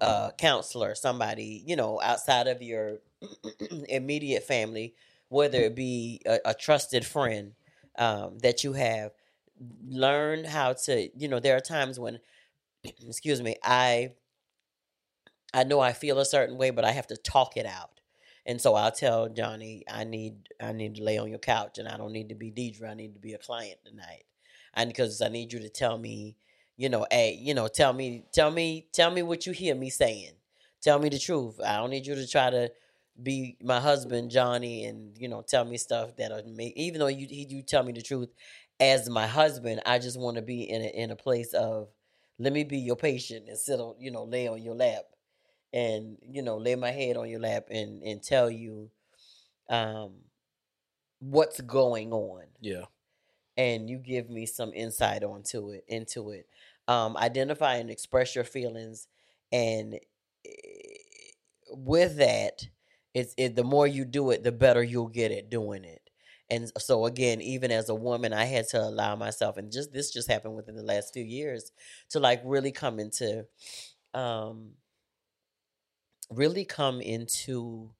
a 0.00 0.32
counselor, 0.36 0.94
somebody, 0.94 1.62
you 1.66 1.74
know, 1.76 2.00
outside 2.02 2.46
of 2.46 2.62
your 2.62 2.98
immediate 3.88 4.44
family, 4.44 4.94
whether 5.28 5.58
it 5.58 5.74
be 5.74 6.20
a, 6.26 6.38
a 6.46 6.54
trusted 6.54 7.04
friend 7.04 7.52
um, 7.98 8.38
that 8.40 8.62
you 8.62 8.74
have. 8.74 9.12
Learn 9.88 10.44
how 10.44 10.74
to, 10.74 11.10
you 11.16 11.28
know, 11.28 11.40
there 11.40 11.56
are 11.56 11.60
times 11.60 11.98
when, 12.00 12.20
excuse 12.84 13.42
me, 13.42 13.56
I, 13.62 14.12
I 15.54 15.64
know 15.64 15.80
I 15.80 15.92
feel 15.92 16.18
a 16.20 16.24
certain 16.24 16.58
way, 16.58 16.70
but 16.70 16.84
I 16.84 16.92
have 16.92 17.08
to 17.08 17.16
talk 17.16 17.56
it 17.56 17.66
out. 17.66 18.00
And 18.46 18.60
so 18.60 18.74
I'll 18.74 18.92
tell 18.92 19.28
Johnny, 19.28 19.84
I 19.90 20.04
need, 20.04 20.48
I 20.60 20.72
need 20.72 20.96
to 20.96 21.04
lay 21.04 21.18
on 21.18 21.30
your 21.30 21.38
couch, 21.38 21.78
and 21.78 21.88
I 21.88 21.96
don't 21.96 22.12
need 22.12 22.30
to 22.30 22.34
be 22.34 22.50
Deidre. 22.50 22.90
I 22.90 22.94
need 22.94 23.14
to 23.14 23.20
be 23.20 23.34
a 23.34 23.38
client 23.38 23.78
tonight 23.84 24.24
and 24.74 24.88
because 24.88 25.20
I 25.22 25.28
need 25.28 25.52
you 25.52 25.60
to 25.60 25.68
tell 25.68 25.98
me, 25.98 26.36
you 26.76 26.88
know, 26.88 27.06
hey, 27.10 27.38
you 27.40 27.54
know, 27.54 27.68
tell 27.68 27.92
me, 27.92 28.24
tell 28.32 28.50
me, 28.50 28.86
tell 28.92 29.10
me 29.10 29.22
what 29.22 29.46
you 29.46 29.52
hear 29.52 29.74
me 29.74 29.90
saying. 29.90 30.32
Tell 30.82 30.98
me 30.98 31.08
the 31.08 31.18
truth. 31.18 31.60
I 31.64 31.76
don't 31.76 31.90
need 31.90 32.06
you 32.06 32.14
to 32.14 32.26
try 32.26 32.50
to 32.50 32.70
be 33.22 33.56
my 33.62 33.80
husband, 33.80 34.30
Johnny, 34.30 34.84
and 34.84 35.16
you 35.18 35.28
know, 35.28 35.42
tell 35.42 35.64
me 35.64 35.76
stuff 35.76 36.16
that'll 36.16 36.42
make. 36.48 36.74
Even 36.76 37.00
though 37.00 37.08
you 37.08 37.26
you 37.30 37.62
tell 37.62 37.82
me 37.82 37.92
the 37.92 38.02
truth 38.02 38.30
as 38.80 39.08
my 39.08 39.26
husband, 39.26 39.82
I 39.86 39.98
just 39.98 40.18
want 40.18 40.36
to 40.36 40.42
be 40.42 40.62
in 40.62 40.82
a, 40.82 40.86
in 40.86 41.10
a 41.10 41.16
place 41.16 41.52
of 41.54 41.88
let 42.38 42.52
me 42.52 42.64
be 42.64 42.78
your 42.78 42.96
patient 42.96 43.48
and 43.48 43.58
sit 43.58 43.80
on, 43.80 43.94
you 43.98 44.10
know, 44.10 44.24
lay 44.24 44.48
on 44.48 44.62
your 44.62 44.74
lap, 44.74 45.04
and 45.72 46.18
you 46.22 46.42
know, 46.42 46.56
lay 46.58 46.76
my 46.76 46.90
head 46.90 47.16
on 47.16 47.28
your 47.28 47.40
lap 47.40 47.66
and 47.70 48.02
and 48.02 48.22
tell 48.22 48.50
you, 48.50 48.90
um, 49.70 50.14
what's 51.20 51.60
going 51.60 52.12
on 52.12 52.44
Yeah. 52.60 52.86
and 53.56 53.88
you 53.88 53.98
give 53.98 54.28
me 54.30 54.46
some 54.46 54.72
insight 54.74 55.22
onto 55.22 55.70
it 55.70 55.84
into 55.88 56.30
it 56.30 56.46
um 56.88 57.16
identify 57.16 57.76
and 57.76 57.90
express 57.90 58.34
your 58.34 58.44
feelings 58.44 59.08
and 59.52 59.98
with 61.70 62.16
that, 62.18 62.68
it's 63.14 63.34
it, 63.36 63.56
the 63.56 63.64
more 63.64 63.86
you 63.86 64.04
do 64.04 64.30
it, 64.30 64.42
the 64.42 64.52
better 64.52 64.82
you'll 64.82 65.08
get 65.08 65.32
at 65.32 65.50
doing 65.50 65.84
it. 65.84 66.03
And 66.54 66.70
so 66.78 67.06
again, 67.06 67.40
even 67.40 67.70
as 67.70 67.88
a 67.88 67.94
woman, 67.94 68.32
I 68.32 68.44
had 68.44 68.68
to 68.68 68.80
allow 68.80 69.16
myself, 69.16 69.56
and 69.56 69.72
just 69.72 69.92
this 69.92 70.10
just 70.12 70.30
happened 70.30 70.56
within 70.56 70.76
the 70.76 70.82
last 70.82 71.12
few 71.12 71.24
years, 71.24 71.72
to 72.10 72.20
like 72.20 72.40
really 72.44 72.72
come 72.72 73.00
into, 73.00 73.46
um, 74.14 74.72
really 76.30 76.64
come 76.64 77.00
into, 77.00 77.90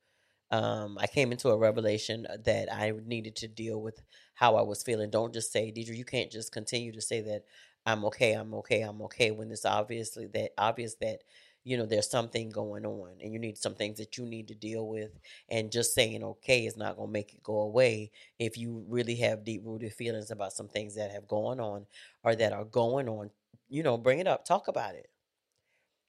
um, 0.51 0.99
I 1.01 1.07
came 1.07 1.33
into 1.33 1.49
a 1.51 1.59
revelation 1.59 2.27
that 2.45 2.73
I 2.73 2.93
needed 3.07 3.37
to 3.37 3.49
deal 3.49 3.81
with 3.83 4.03
how 4.35 4.57
I 4.57 4.63
was 4.63 4.83
feeling. 4.83 5.11
Don't 5.11 5.35
just 5.35 5.53
say, 5.53 5.73
Deidre, 5.73 5.97
you 5.97 6.05
can't 6.05 6.31
just 6.31 6.53
continue 6.53 6.93
to 6.93 7.01
say 7.01 7.21
that 7.23 7.45
I'm 7.87 8.05
okay, 8.07 8.33
I'm 8.33 8.55
okay, 8.55 8.83
I'm 8.83 9.03
okay 9.03 9.31
when 9.31 9.51
it's 9.51 9.65
obviously 9.67 10.27
that 10.35 10.53
obvious 10.59 10.95
that 11.01 11.23
you 11.65 11.77
know 11.77 11.87
there's 11.87 12.11
something 12.11 12.51
going 12.51 12.85
on 12.87 13.11
and 13.21 13.33
you 13.33 13.39
need 13.39 13.59
some 13.59 13.75
things 13.75 13.99
that 13.99 14.17
you 14.19 14.25
need 14.27 14.49
to 14.49 14.55
deal 14.55 14.87
with 14.87 15.19
and 15.49 15.73
just 15.73 15.95
saying 15.95 16.23
okay 16.23 16.67
is 16.67 16.77
not 16.77 16.97
going 16.97 17.09
to 17.09 17.13
make 17.13 17.33
it 17.35 17.43
go 17.43 17.61
away. 17.61 18.11
If 18.39 18.57
you 18.59 18.85
really 18.89 19.17
have 19.17 19.45
deep 19.45 19.63
rooted 19.65 19.93
feelings 19.95 20.31
about 20.31 20.53
some 20.53 20.69
things 20.69 20.95
that 20.97 21.11
have 21.11 21.27
gone 21.27 21.61
on 21.61 21.87
or 22.23 22.37
that 22.37 22.53
are 22.53 22.65
going 22.65 23.09
on 23.09 23.31
you 23.69 23.83
know 23.83 23.97
bring 23.97 24.21
it 24.21 24.29
up 24.29 24.45
talk 24.45 24.69
about 24.69 24.95
it. 24.95 25.09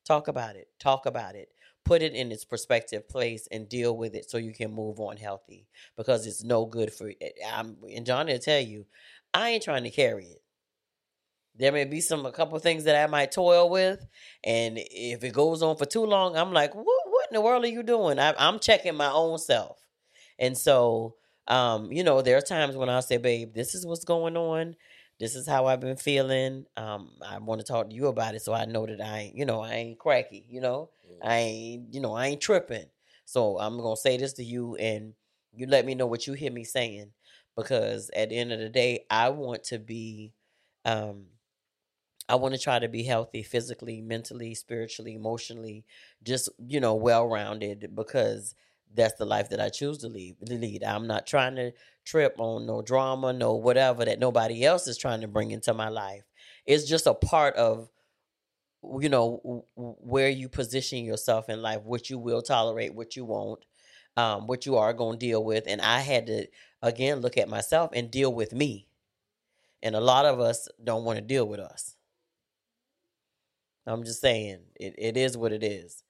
Talk 0.05 0.27
about 0.27 0.55
it 0.55 0.67
talk 0.79 1.05
about 1.05 1.35
it. 1.35 1.49
Put 1.83 2.01
it 2.01 2.13
in 2.13 2.31
its 2.31 2.45
perspective 2.45 3.07
place 3.07 3.47
and 3.51 3.69
deal 3.69 3.95
with 3.95 4.15
it 4.15 4.29
so 4.29 4.37
you 4.39 4.53
can 4.53 4.73
move 4.73 4.99
on 4.99 5.17
healthy 5.17 5.67
because 5.95 6.25
it's 6.25 6.43
no 6.43 6.65
good 6.65 6.91
for 6.91 7.11
eh, 7.21 7.29
I'm 7.53 7.77
and 7.95 8.05
John 8.05 8.27
will 8.27 8.39
tell 8.39 8.59
you 8.61 8.85
I 9.33 9.51
ain't 9.51 9.63
trying 9.63 9.83
to 9.83 9.91
carry 9.91 10.25
it 10.25 10.41
there 11.57 11.71
may 11.71 11.85
be 11.85 12.01
some 12.01 12.25
a 12.25 12.31
couple 12.31 12.57
things 12.59 12.83
that 12.83 13.01
I 13.01 13.07
might 13.07 13.31
toil 13.31 13.69
with, 13.69 14.05
and 14.43 14.77
if 14.77 15.23
it 15.23 15.33
goes 15.33 15.61
on 15.61 15.77
for 15.77 15.85
too 15.85 16.05
long, 16.05 16.35
I'm 16.35 16.51
like, 16.51 16.75
what? 16.75 16.85
What 16.85 17.27
in 17.31 17.35
the 17.35 17.41
world 17.41 17.63
are 17.63 17.69
you 17.69 17.81
doing? 17.81 18.19
I, 18.19 18.33
I'm 18.37 18.59
checking 18.59 18.95
my 18.95 19.09
own 19.09 19.37
self, 19.37 19.79
and 20.37 20.57
so, 20.57 21.15
um, 21.47 21.91
you 21.91 22.03
know, 22.03 22.21
there 22.21 22.37
are 22.37 22.41
times 22.41 22.75
when 22.75 22.89
I 22.89 22.99
say, 22.99 23.17
babe, 23.17 23.53
this 23.53 23.73
is 23.73 23.85
what's 23.85 24.03
going 24.03 24.37
on. 24.37 24.75
This 25.17 25.35
is 25.35 25.47
how 25.47 25.65
I've 25.65 25.79
been 25.79 25.95
feeling. 25.95 26.65
Um, 26.75 27.11
I 27.25 27.37
want 27.37 27.61
to 27.61 27.65
talk 27.65 27.89
to 27.89 27.95
you 27.95 28.07
about 28.07 28.35
it, 28.35 28.41
so 28.41 28.53
I 28.53 28.65
know 28.65 28.85
that 28.85 28.99
I, 28.99 29.19
ain't, 29.19 29.35
you 29.35 29.45
know, 29.45 29.61
I 29.61 29.73
ain't 29.75 29.97
cracky. 29.97 30.45
You 30.49 30.59
know, 30.59 30.89
mm. 31.09 31.25
I 31.25 31.37
ain't, 31.37 31.93
you 31.93 32.01
know, 32.01 32.13
I 32.13 32.27
ain't 32.27 32.41
tripping. 32.41 32.87
So 33.23 33.57
I'm 33.57 33.77
gonna 33.77 33.95
say 33.95 34.17
this 34.17 34.33
to 34.33 34.43
you, 34.43 34.75
and 34.75 35.13
you 35.53 35.67
let 35.67 35.85
me 35.85 35.95
know 35.95 36.05
what 36.05 36.27
you 36.27 36.33
hear 36.33 36.51
me 36.51 36.65
saying, 36.65 37.11
because 37.55 38.11
at 38.13 38.29
the 38.29 38.37
end 38.37 38.51
of 38.51 38.59
the 38.59 38.69
day, 38.69 39.05
I 39.09 39.29
want 39.29 39.63
to 39.65 39.79
be. 39.79 40.33
Um, 40.83 41.27
I 42.28 42.36
want 42.36 42.55
to 42.55 42.59
try 42.59 42.80
to 42.80 42.88
be 42.88 43.03
healthy 43.03 43.43
physically, 43.43 44.01
mentally, 44.01 44.55
spiritually, 44.55 45.13
emotionally, 45.13 45.86
just, 46.23 46.49
you 46.57 46.80
know, 46.80 46.95
well 46.95 47.28
rounded 47.28 47.91
because 47.95 48.55
that's 48.95 49.15
the 49.15 49.26
life 49.26 49.49
that 49.49 49.59
I 49.59 49.69
choose 49.69 49.99
to 49.99 50.07
lead. 50.07 50.84
I'm 50.84 51.07
not 51.07 51.28
trying 51.28 51.55
to 51.57 51.71
trip 52.05 52.36
on 52.39 52.65
no 52.65 52.82
drama, 52.82 53.34
no 53.34 53.55
whatever 53.55 54.05
that 54.05 54.19
nobody 54.19 54.63
else 54.63 54.88
is 54.88 54.97
trying 54.97 55.21
to 55.21 55.28
bring 55.28 55.51
into 55.51 55.73
my 55.73 55.89
life. 55.89 56.23
It's 56.65 56.86
just 56.86 57.05
a 57.05 57.13
part 57.13 57.55
of 57.55 57.89
you 59.01 59.09
know 59.09 59.65
where 59.76 60.30
you 60.30 60.47
position 60.47 61.03
yourself 61.03 61.49
in 61.49 61.61
life, 61.61 61.82
what 61.84 62.09
you 62.09 62.19
will 62.19 62.41
tolerate, 62.41 62.93
what 62.93 63.15
you 63.15 63.26
won't, 63.26 63.65
um, 64.15 64.47
what 64.47 64.65
you 64.65 64.78
are 64.78 64.93
going 64.93 65.17
to 65.19 65.26
deal 65.26 65.43
with. 65.43 65.63
And 65.67 65.82
I 65.82 65.99
had 65.99 66.28
to 66.28 66.47
again 66.82 67.19
look 67.19 67.38
at 67.38 67.49
myself 67.49 67.91
and 67.93 68.11
deal 68.11 68.34
with 68.34 68.53
me. 68.53 68.88
And 69.82 69.95
a 69.95 70.01
lot 70.01 70.26
of 70.26 70.39
us 70.39 70.67
don't 70.84 71.03
want 71.03 71.17
to 71.17 71.26
deal 71.26 71.47
with 71.47 71.59
us. 71.59 71.94
I'm 73.88 74.03
just 74.03 74.21
saying 74.21 74.59
it, 74.79 74.95
it 74.97 75.17
is 75.17 75.38
what 75.38 75.51
it 75.51 75.63
is. 75.63 76.03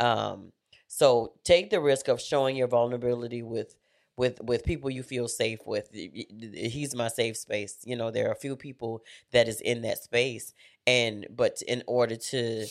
Um, 0.00 0.52
so 0.88 1.34
take 1.44 1.70
the 1.70 1.80
risk 1.80 2.08
of 2.08 2.20
showing 2.20 2.56
your 2.56 2.68
vulnerability 2.68 3.42
with 3.42 3.76
with 4.16 4.40
with 4.42 4.64
people 4.64 4.90
you 4.90 5.02
feel 5.02 5.28
safe 5.28 5.60
with. 5.66 5.88
He's 5.92 6.94
my 6.94 7.08
safe 7.08 7.36
space. 7.36 7.78
You 7.84 7.96
know, 7.96 8.10
there 8.10 8.28
are 8.28 8.32
a 8.32 8.36
few 8.36 8.56
people 8.56 9.02
that 9.32 9.48
is 9.48 9.60
in 9.60 9.82
that 9.82 10.02
space, 10.02 10.52
and 10.86 11.26
but 11.30 11.62
in 11.62 11.82
order 11.86 12.16
to 12.16 12.66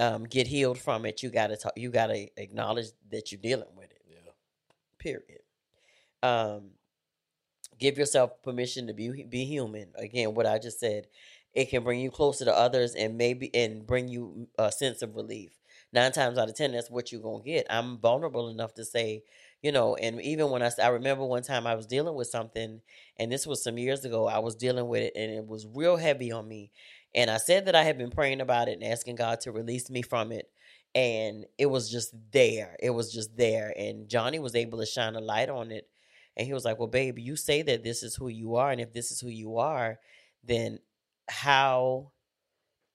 um, 0.00 0.24
get 0.24 0.46
healed 0.46 0.78
from 0.78 1.04
it, 1.06 1.22
you 1.22 1.30
gotta 1.30 1.56
talk, 1.56 1.74
you 1.76 1.90
gotta 1.90 2.28
acknowledge 2.40 2.88
that 3.10 3.32
you're 3.32 3.40
dealing 3.40 3.74
with 3.76 3.90
it. 3.90 4.02
Yeah. 4.08 4.32
Period. 4.98 5.42
Um, 6.22 6.70
give 7.78 7.98
yourself 7.98 8.42
permission 8.42 8.86
to 8.86 8.94
be 8.94 9.24
be 9.24 9.44
human. 9.44 9.88
Again, 9.96 10.34
what 10.34 10.46
I 10.46 10.58
just 10.58 10.80
said 10.80 11.06
it 11.54 11.68
can 11.70 11.84
bring 11.84 12.00
you 12.00 12.10
closer 12.10 12.44
to 12.44 12.56
others 12.56 12.94
and 12.94 13.16
maybe 13.18 13.54
and 13.54 13.86
bring 13.86 14.08
you 14.08 14.48
a 14.58 14.72
sense 14.72 15.02
of 15.02 15.16
relief. 15.16 15.52
Nine 15.92 16.12
times 16.12 16.38
out 16.38 16.48
of 16.48 16.56
ten, 16.56 16.72
that's 16.72 16.90
what 16.90 17.12
you're 17.12 17.20
gonna 17.20 17.44
get. 17.44 17.66
I'm 17.68 17.98
vulnerable 17.98 18.48
enough 18.48 18.74
to 18.74 18.84
say, 18.84 19.24
you 19.62 19.72
know, 19.72 19.94
and 19.96 20.20
even 20.22 20.50
when 20.50 20.62
I 20.62 20.70
I 20.82 20.88
remember 20.88 21.24
one 21.24 21.42
time 21.42 21.66
I 21.66 21.74
was 21.74 21.86
dealing 21.86 22.14
with 22.14 22.28
something, 22.28 22.80
and 23.18 23.30
this 23.30 23.46
was 23.46 23.62
some 23.62 23.78
years 23.78 24.04
ago. 24.04 24.26
I 24.26 24.38
was 24.38 24.54
dealing 24.54 24.88
with 24.88 25.02
it, 25.02 25.12
and 25.14 25.30
it 25.30 25.46
was 25.46 25.66
real 25.66 25.96
heavy 25.96 26.32
on 26.32 26.48
me. 26.48 26.70
And 27.14 27.30
I 27.30 27.36
said 27.36 27.66
that 27.66 27.74
I 27.74 27.82
had 27.82 27.98
been 27.98 28.10
praying 28.10 28.40
about 28.40 28.68
it 28.68 28.72
and 28.72 28.84
asking 28.84 29.16
God 29.16 29.40
to 29.40 29.52
release 29.52 29.90
me 29.90 30.02
from 30.02 30.32
it. 30.32 30.48
And 30.94 31.46
it 31.58 31.66
was 31.66 31.90
just 31.90 32.14
there. 32.32 32.76
It 32.80 32.90
was 32.90 33.12
just 33.12 33.36
there. 33.36 33.72
And 33.76 34.08
Johnny 34.08 34.38
was 34.38 34.54
able 34.54 34.78
to 34.78 34.86
shine 34.86 35.14
a 35.14 35.20
light 35.20 35.48
on 35.48 35.70
it. 35.70 35.88
And 36.36 36.46
he 36.46 36.54
was 36.54 36.64
like, 36.64 36.78
Well, 36.78 36.88
baby, 36.88 37.22
you 37.22 37.36
say 37.36 37.62
that 37.62 37.84
this 37.84 38.02
is 38.02 38.14
who 38.16 38.28
you 38.28 38.56
are. 38.56 38.70
And 38.70 38.80
if 38.80 38.92
this 38.92 39.10
is 39.10 39.20
who 39.20 39.28
you 39.28 39.58
are, 39.58 39.98
then 40.44 40.78
how 41.32 42.12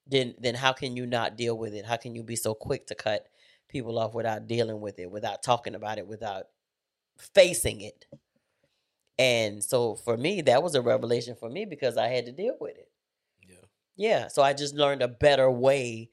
then 0.07 0.35
then 0.39 0.55
how 0.55 0.73
can 0.73 0.95
you 0.95 1.05
not 1.05 1.37
deal 1.37 1.57
with 1.57 1.73
it? 1.73 1.85
How 1.85 1.97
can 1.97 2.15
you 2.15 2.23
be 2.23 2.35
so 2.35 2.53
quick 2.53 2.87
to 2.87 2.95
cut 2.95 3.27
people 3.69 3.99
off 3.99 4.13
without 4.13 4.47
dealing 4.47 4.79
with 4.79 4.99
it, 4.99 5.11
without 5.11 5.43
talking 5.43 5.75
about 5.75 5.97
it, 5.97 6.07
without 6.07 6.45
facing 7.17 7.81
it? 7.81 8.05
And 9.19 9.63
so 9.63 9.95
for 9.95 10.15
me, 10.15 10.41
that 10.41 10.61
was 10.63 10.75
a 10.75 10.81
revelation 10.81 11.35
for 11.35 11.49
me 11.49 11.65
because 11.65 11.97
I 11.97 12.07
had 12.07 12.25
to 12.27 12.31
deal 12.31 12.55
with 12.59 12.77
it. 12.77 12.89
Yeah. 13.47 13.55
Yeah. 13.95 14.27
So 14.27 14.43
I 14.43 14.53
just 14.53 14.75
learned 14.75 15.01
a 15.01 15.07
better 15.07 15.49
way. 15.49 16.11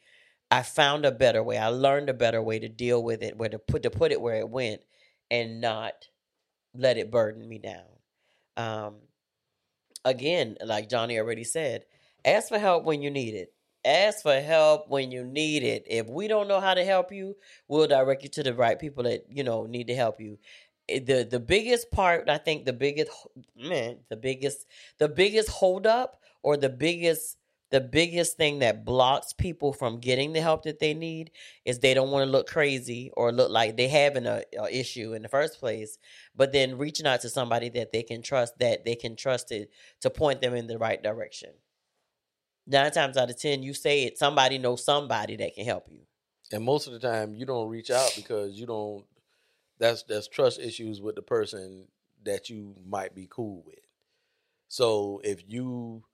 I 0.51 0.63
found 0.63 1.05
a 1.05 1.13
better 1.13 1.43
way. 1.43 1.59
I 1.59 1.69
learned 1.69 2.09
a 2.09 2.15
better 2.15 2.43
way 2.43 2.59
to 2.59 2.69
deal 2.69 3.03
with 3.03 3.23
it, 3.23 3.37
where 3.37 3.49
to 3.49 3.59
put 3.59 3.83
to 3.83 3.91
put 3.91 4.13
it 4.13 4.21
where 4.21 4.37
it 4.37 4.49
went 4.49 4.81
and 5.31 5.61
not 5.61 5.93
let 6.75 6.97
it 6.97 7.11
burden 7.11 7.49
me 7.49 7.59
down. 7.59 7.85
Um 8.57 8.97
again, 10.05 10.57
like 10.65 10.89
Johnny 10.89 11.19
already 11.19 11.45
said, 11.45 11.85
Ask 12.25 12.49
for 12.49 12.59
help 12.59 12.85
when 12.85 13.03
you 13.03 13.11
need 13.11 13.35
it. 13.35 13.53
Ask 13.85 14.23
for 14.23 14.41
help 14.41 14.89
when 14.89 15.11
you 15.11 15.25
need 15.25 15.63
it. 15.63 15.85
If 15.87 16.09
we 16.09 16.27
don't 16.27 16.49
know 16.49 16.61
how 16.61 16.73
to 16.73 16.85
help 16.85 17.13
you, 17.13 17.37
we'll 17.69 17.87
direct 17.87 18.23
you 18.23 18.31
to 18.31 18.43
the 18.43 18.55
right 18.55 18.79
people 18.79 19.05
that, 19.05 19.27
you 19.29 19.45
know, 19.45 19.67
need 19.67 19.89
to 19.89 19.95
help 19.95 20.21
you. 20.21 20.39
Eh, 20.89 21.01
the 21.01 21.27
the 21.31 21.41
biggest 21.41 21.91
part, 21.91 22.29
I 22.31 22.39
think 22.39 22.65
the 22.65 22.73
biggest 22.73 23.11
man, 23.57 23.99
the 24.09 24.17
biggest 24.17 24.67
the 24.99 25.09
biggest 25.09 25.51
hold 25.51 25.87
up 25.87 26.21
or 26.43 26.57
the 26.57 26.71
biggest 26.71 27.37
the 27.71 27.81
biggest 27.81 28.37
thing 28.37 28.61
that 28.61 28.85
blocks 28.85 29.33
people 29.33 29.73
from 29.73 29.99
getting 29.99 30.33
the 30.33 30.41
help 30.41 30.63
that 30.63 30.79
they 30.79 30.95
need 30.95 31.33
is 31.65 31.81
they 31.81 31.93
don't 31.93 32.11
want 32.11 32.25
to 32.25 32.31
look 32.31 32.47
crazy 32.47 33.11
or 33.17 33.33
look 33.33 33.51
like 33.51 33.77
they 33.77 33.89
having 33.89 34.27
a, 34.27 34.43
a, 34.57 34.73
issue 34.73 35.13
in 35.13 35.23
the 35.23 35.29
first 35.29 35.59
place 35.59 35.99
but 36.37 36.53
then 36.53 36.79
reaching 36.79 37.07
out 37.07 37.21
to 37.23 37.29
somebody 37.29 37.69
that 37.69 37.91
they 37.91 38.05
can 38.05 38.23
trust 38.23 38.57
that 38.61 38.85
they 38.85 38.95
can 38.95 39.17
trust 39.17 39.51
it 39.51 39.71
to 40.01 40.09
point 40.09 40.41
them 40.41 40.55
in 40.55 40.69
the 40.69 40.79
right 40.79 41.03
direction 41.03 41.51
nine 42.67 42.91
times 42.91 43.17
out 43.17 43.31
of 43.31 43.39
ten, 43.39 43.63
you 43.63 43.75
say 43.75 44.05
it, 44.05 44.19
somebody 44.19 44.59
knows 44.59 44.85
somebody 44.85 45.37
that 45.37 45.55
can 45.55 45.65
help 45.65 45.87
you. 45.91 46.01
And 46.53 46.65
most 46.65 46.87
of 46.87 46.93
the 46.93 46.99
time, 46.99 47.35
you 47.35 47.47
don't 47.47 47.69
reach 47.69 47.91
out 47.91 48.13
because 48.17 48.53
you 48.59 48.67
don't. 48.67 49.05
That's 49.79 50.03
that's 50.05 50.29
trust 50.29 50.61
issues 50.61 51.01
with 51.01 51.17
the 51.17 51.23
person 51.23 51.89
that 52.25 52.49
you 52.49 52.75
might 52.87 53.15
be 53.15 53.27
cool 53.31 53.63
with. 53.67 53.79
So 54.69 55.21
if 55.25 55.43
you 55.47 56.05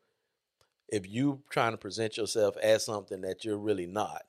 if 0.88 1.08
you 1.08 1.42
trying 1.50 1.72
to 1.72 1.78
present 1.78 2.16
yourself 2.16 2.56
as 2.56 2.84
something 2.84 3.20
that 3.20 3.44
you're 3.44 3.58
really 3.58 3.86
not, 3.86 4.22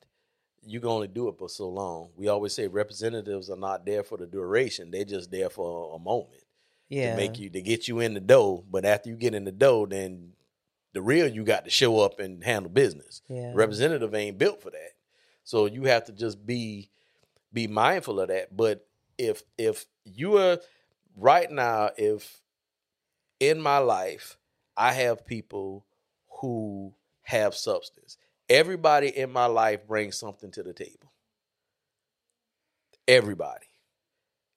you 0.64 0.80
can 0.80 0.90
only 0.90 1.08
do 1.08 1.28
it 1.28 1.38
for 1.38 1.50
so 1.50 1.68
long. 1.70 2.10
We 2.16 2.28
always 2.28 2.54
say 2.54 2.68
representatives 2.68 3.50
are 3.50 3.58
not 3.58 3.86
there 3.86 4.04
for 4.04 4.18
the 4.18 4.28
duration; 4.28 4.92
they're 4.92 5.06
just 5.06 5.32
there 5.32 5.50
for 5.50 5.96
a 5.96 6.00
moment. 6.00 6.44
Yeah. 6.90 7.12
To 7.12 7.18
make 7.18 7.40
you 7.40 7.50
to 7.50 7.62
get 7.62 7.88
you 7.88 8.00
in 8.02 8.14
the 8.14 8.20
dough, 8.20 8.66
but 8.70 8.84
after 8.86 9.10
you 9.10 9.16
get 9.16 9.34
in 9.34 9.46
the 9.46 9.52
dough, 9.52 9.86
then 9.86 10.34
the 10.94 11.02
real 11.02 11.28
you 11.28 11.44
got 11.44 11.66
to 11.66 11.70
show 11.70 12.00
up 12.00 12.20
and 12.20 12.44
handle 12.44 12.72
business. 12.72 13.22
Yeah. 13.28 13.52
Representative 13.56 14.14
ain't 14.14 14.38
built 14.38 14.62
for 14.62 14.72
that. 14.72 14.92
So 15.44 15.66
you 15.66 15.84
have 15.84 16.06
to 16.06 16.12
just 16.12 16.46
be 16.46 16.89
be 17.54 17.68
mindful 17.68 18.20
of 18.20 18.30
that. 18.30 18.56
But 18.56 18.88
if 19.18 19.44
if 19.58 19.86
you 20.06 20.38
are 20.38 20.60
right 21.16 21.50
now, 21.50 21.92
if 21.98 22.42
in 23.39 23.60
my 23.60 23.80
life 23.80 24.38
I 24.78 24.94
have 24.94 25.26
people 25.26 25.86
who 26.39 26.94
have 27.24 27.56
substance, 27.56 28.18
everybody 28.50 29.08
in 29.10 29.32
my 29.32 29.46
life 29.46 29.88
brings 29.88 30.18
something 30.18 30.52
to 30.52 30.64
the 30.64 30.74
table. 30.74 31.12
Everybody. 33.08 33.66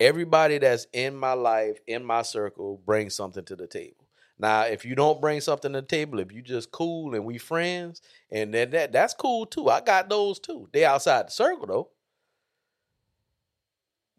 Everybody 0.00 0.58
that's 0.58 0.86
in 0.92 1.16
my 1.16 1.34
life, 1.34 1.78
in 1.86 2.04
my 2.04 2.22
circle, 2.22 2.80
brings 2.84 3.14
something 3.14 3.44
to 3.44 3.56
the 3.56 3.66
table. 3.66 4.03
Now, 4.38 4.62
if 4.62 4.84
you 4.84 4.94
don't 4.96 5.20
bring 5.20 5.40
something 5.40 5.72
to 5.72 5.80
the 5.80 5.86
table, 5.86 6.18
if 6.20 6.32
you 6.32 6.42
just 6.42 6.72
cool 6.72 7.14
and 7.14 7.24
we 7.24 7.38
friends, 7.38 8.02
and 8.30 8.52
then 8.52 8.70
that 8.70 8.92
that's 8.92 9.14
cool 9.14 9.46
too. 9.46 9.68
I 9.70 9.80
got 9.80 10.08
those 10.08 10.40
too. 10.40 10.68
They 10.72 10.84
outside 10.84 11.28
the 11.28 11.32
circle 11.32 11.66
though. 11.66 11.90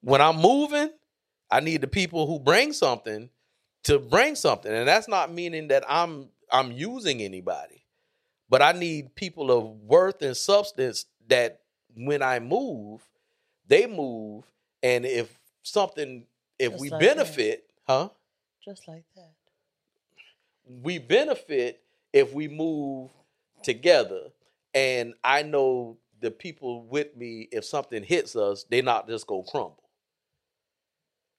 when 0.01 0.21
I'm 0.21 0.37
moving, 0.37 0.91
I 1.51 1.59
need 1.61 1.81
the 1.81 1.87
people 1.87 2.27
who 2.27 2.39
bring 2.39 2.73
something 2.73 3.29
to 3.83 3.99
bring 3.99 4.35
something. 4.35 4.71
And 4.71 4.87
that's 4.87 5.07
not 5.07 5.33
meaning 5.33 5.69
that 5.69 5.83
I'm 5.87 6.29
I'm 6.51 6.71
using 6.71 7.21
anybody. 7.21 7.85
But 8.49 8.61
I 8.61 8.73
need 8.73 9.15
people 9.15 9.51
of 9.51 9.65
worth 9.81 10.21
and 10.21 10.37
substance 10.37 11.05
that 11.29 11.61
when 11.95 12.21
I 12.21 12.39
move, 12.39 13.01
they 13.67 13.87
move 13.87 14.45
and 14.83 15.05
if 15.05 15.39
something 15.63 16.25
if 16.59 16.71
Just 16.73 16.81
we 16.81 16.89
like 16.91 17.01
that. 17.01 17.15
benefit, 17.15 17.65
huh? 17.87 18.09
Just 18.63 18.87
like 18.87 19.05
that. 19.15 19.33
We 20.67 20.97
benefit 20.97 21.81
if 22.13 22.33
we 22.33 22.47
move 22.47 23.11
together. 23.63 24.29
And 24.73 25.13
I 25.23 25.43
know 25.43 25.97
the 26.21 26.31
people 26.31 26.85
with 26.85 27.15
me, 27.15 27.47
if 27.51 27.65
something 27.65 28.03
hits 28.03 28.35
us, 28.35 28.65
they 28.69 28.81
not 28.81 29.07
just 29.07 29.27
gonna 29.27 29.43
crumble. 29.43 29.83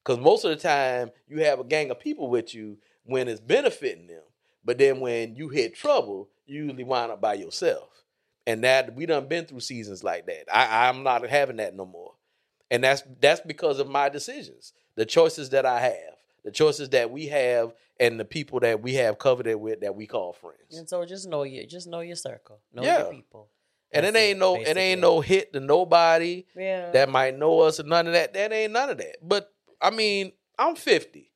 Cause 0.04 0.18
most 0.18 0.44
of 0.44 0.50
the 0.50 0.56
time 0.56 1.10
you 1.26 1.42
have 1.42 1.58
a 1.58 1.64
gang 1.64 1.90
of 1.90 1.98
people 1.98 2.30
with 2.30 2.54
you 2.54 2.78
when 3.04 3.28
it's 3.28 3.40
benefiting 3.40 4.06
them. 4.06 4.22
But 4.64 4.78
then 4.78 5.00
when 5.00 5.34
you 5.36 5.48
hit 5.48 5.74
trouble, 5.74 6.28
you 6.46 6.62
usually 6.64 6.84
wind 6.84 7.12
up 7.12 7.20
by 7.20 7.34
yourself. 7.34 7.88
And 8.46 8.62
that 8.62 8.94
we 8.94 9.06
done 9.06 9.26
been 9.26 9.46
through 9.46 9.60
seasons 9.60 10.04
like 10.04 10.26
that. 10.26 10.44
I, 10.52 10.88
I'm 10.88 11.02
not 11.02 11.28
having 11.28 11.56
that 11.56 11.74
no 11.74 11.84
more. 11.84 12.12
And 12.70 12.84
that's 12.84 13.02
that's 13.20 13.40
because 13.40 13.78
of 13.78 13.88
my 13.88 14.08
decisions, 14.08 14.72
the 14.96 15.06
choices 15.06 15.50
that 15.50 15.66
I 15.66 15.80
have, 15.80 16.15
the 16.46 16.52
choices 16.52 16.88
that 16.90 17.10
we 17.10 17.26
have, 17.26 17.74
and 18.00 18.18
the 18.18 18.24
people 18.24 18.60
that 18.60 18.80
we 18.80 18.94
have 18.94 19.18
coveted 19.18 19.56
with 19.56 19.80
that 19.80 19.94
we 19.94 20.06
call 20.06 20.32
friends. 20.32 20.78
And 20.78 20.88
so 20.88 21.04
just 21.04 21.28
know 21.28 21.42
your 21.42 21.66
just 21.66 21.86
know 21.88 22.00
your 22.00 22.16
circle. 22.16 22.60
Know 22.72 22.82
Yeah. 22.82 22.98
your 23.02 23.10
people. 23.12 23.48
And 23.92 24.06
it 24.06 24.14
That's 24.14 24.22
ain't 24.24 24.38
no 24.38 24.54
it 24.56 24.76
ain't 24.76 25.00
no 25.00 25.20
hit 25.20 25.52
to 25.52 25.60
nobody 25.60 26.44
yeah. 26.56 26.90
that 26.92 27.08
might 27.08 27.36
know 27.36 27.60
us 27.60 27.80
or 27.80 27.82
none 27.82 28.06
of 28.06 28.12
that. 28.12 28.32
That 28.34 28.52
ain't 28.52 28.72
none 28.72 28.90
of 28.90 28.98
that. 28.98 29.16
But 29.22 29.52
I 29.80 29.90
mean, 29.90 30.32
I'm 30.58 30.76
50. 30.76 31.32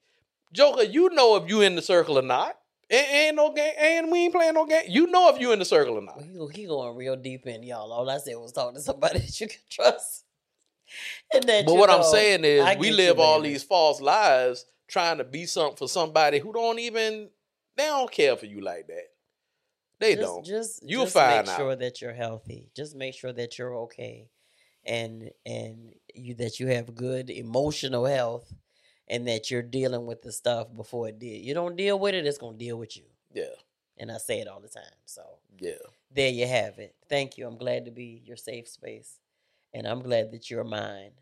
Joker, 0.53 0.83
you 0.85 1.11
know 1.11 1.37
if 1.37 1.49
you 1.49 1.61
in 1.61 1.77
the 1.77 1.83
circle 1.83 2.19
or 2.19 2.23
not. 2.23 2.57
Ain't, 2.93 3.09
ain't 3.11 3.37
no 3.37 3.53
game, 3.53 3.73
and 3.79 4.11
we 4.11 4.25
ain't 4.25 4.33
playing 4.35 4.55
no 4.55 4.67
game. 4.67 4.83
You 4.89 5.07
know 5.07 5.33
if 5.33 5.41
you 5.41 5.53
in 5.53 5.61
the 5.61 5.65
circle 5.65 5.97
or 5.97 6.03
not. 6.03 6.21
He, 6.21 6.63
he 6.63 6.67
going 6.67 6.97
real 6.97 7.15
deep 7.15 7.47
in 7.47 7.63
y'all. 7.63 7.93
All 7.93 8.09
I 8.11 8.19
said 8.19 8.35
was 8.35 8.51
talk 8.53 8.75
to 8.75 8.81
somebody 8.81 9.19
that 9.21 9.41
you 9.41 9.47
can 9.47 9.61
trust. 9.71 10.25
And 11.33 11.45
that 11.45 11.67
But 11.67 11.75
you 11.75 11.79
what 11.79 11.89
I'm 11.89 12.03
saying 12.03 12.45
is, 12.45 12.77
we 12.79 12.91
live 12.91 13.19
you, 13.19 13.23
all 13.23 13.41
these 13.41 13.63
false 13.63 14.01
lives 14.01 14.67
trying 14.91 15.19
to 15.19 15.25
be 15.25 15.47
something 15.47 15.77
for 15.77 15.89
somebody 15.89 16.39
who 16.39 16.53
don't 16.53 16.79
even 16.79 17.31
they 17.77 17.87
don't 17.87 18.11
care 18.11 18.37
for 18.37 18.47
you 18.47 18.61
like 18.61 18.89
that. 18.89 19.07
They 20.01 20.15
just, 20.15 20.27
don't. 20.27 20.45
Just 20.45 20.83
You'll 20.83 21.05
just 21.05 21.15
find 21.15 21.47
make 21.47 21.55
out. 21.55 21.57
sure 21.59 21.77
that 21.77 22.01
you're 22.01 22.15
healthy. 22.15 22.71
Just 22.75 22.97
make 22.97 23.15
sure 23.15 23.33
that 23.33 23.59
you're 23.59 23.77
okay, 23.81 24.29
and 24.85 25.31
and 25.47 25.93
you 26.15 26.35
that 26.37 26.59
you 26.59 26.69
have 26.69 26.95
good 26.95 27.31
emotional 27.31 28.07
health, 28.07 28.53
and 29.09 29.29
that 29.29 29.51
you're 29.51 29.63
dealing 29.63 30.07
with 30.07 30.23
the 30.23 30.33
stuff 30.33 30.69
before 30.75 31.09
it 31.09 31.19
did. 31.19 31.43
You 31.45 31.55
don't 31.55 31.77
deal 31.77 31.99
with 31.99 32.15
it, 32.15 32.27
it's 32.27 32.39
gonna 32.39 32.57
deal 32.57 32.79
with 32.79 32.97
you. 32.97 33.05
yeah, 33.35 33.55
And 33.99 34.11
I 34.11 34.17
say 34.19 34.41
it 34.41 34.49
all 34.49 34.61
the 34.61 34.69
time. 34.69 34.99
So 35.05 35.23
yeah. 35.59 35.73
there 36.11 36.31
you 36.31 36.47
have 36.47 36.79
it. 36.79 36.95
Thank 37.09 37.37
you. 37.37 37.47
I'm 37.47 37.59
glad 37.59 37.85
to 37.85 37.91
be 37.91 38.23
your 38.25 38.37
safe 38.39 38.69
space, 38.69 39.19
and 39.75 39.87
I'm 39.87 40.01
glad 40.01 40.33
that 40.33 40.51
you're 40.51 40.65
mine, 40.65 41.13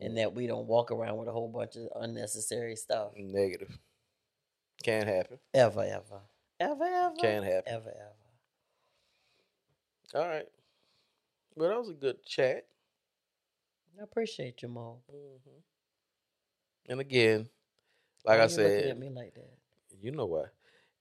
and 0.00 0.16
that 0.18 0.34
we 0.34 0.46
don't 0.46 0.66
walk 0.66 0.90
around 0.90 1.16
with 1.16 1.28
a 1.28 1.32
whole 1.32 1.48
bunch 1.48 1.76
of 1.76 1.88
unnecessary 2.02 2.76
stuff 2.76 3.12
Negative. 3.16 3.78
Can't 4.82 5.08
happen. 5.08 5.38
ever, 5.54 5.82
ever, 5.82 6.20
ever, 6.60 6.84
ever, 6.84 7.14
Can't 7.20 7.44
happen. 7.44 7.72
ever, 7.72 7.90
ever. 7.90 8.14
All 10.22 10.28
right. 10.28 10.46
Well, 11.54 11.70
that 11.70 11.78
was 11.78 11.88
a 11.88 11.94
good 11.94 12.24
chat. 12.24 12.66
I 13.98 14.02
appreciate 14.04 14.60
you, 14.62 14.68
Mo. 14.68 14.98
And 16.88 17.00
again, 17.00 17.48
like 18.24 18.38
Why 18.38 18.44
I 18.44 18.46
said, 18.48 18.84
at 18.90 18.98
me 18.98 19.08
like 19.08 19.34
that. 19.34 19.48
you 20.00 20.12
know 20.12 20.26
what? 20.26 20.52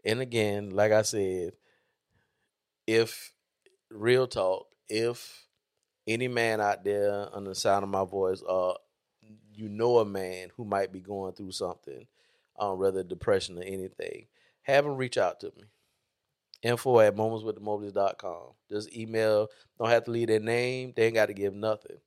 And 0.05 0.21
again, 0.21 0.69
like 0.71 0.91
I 0.93 1.01
said, 1.01 1.53
if 2.87 3.33
real 3.89 4.27
talk, 4.27 4.67
if 4.87 5.45
any 6.07 6.27
man 6.27 6.61
out 6.61 6.83
there 6.83 7.27
on 7.33 7.43
the 7.43 7.53
sound 7.55 7.83
of 7.83 7.89
my 7.89 8.05
voice, 8.05 8.41
uh, 8.47 8.73
you 9.55 9.69
know 9.69 9.99
a 9.99 10.05
man 10.05 10.49
who 10.55 10.65
might 10.65 10.91
be 10.91 10.99
going 10.99 11.33
through 11.33 11.51
something, 11.51 12.07
um, 12.57 12.79
whether 12.79 13.03
depression 13.03 13.57
or 13.57 13.63
anything, 13.63 14.27
have 14.63 14.85
him 14.85 14.95
reach 14.95 15.17
out 15.17 15.39
to 15.41 15.47
me. 15.57 15.63
Info 16.61 16.99
at 16.99 17.15
momentswiththemobleys.com. 17.15 18.53
Just 18.69 18.95
email. 18.95 19.49
Don't 19.77 19.89
have 19.89 20.05
to 20.05 20.11
leave 20.11 20.27
their 20.27 20.39
name. 20.39 20.93
They 20.95 21.05
ain't 21.05 21.15
got 21.15 21.27
to 21.27 21.33
give 21.33 21.53
nothing. 21.53 21.97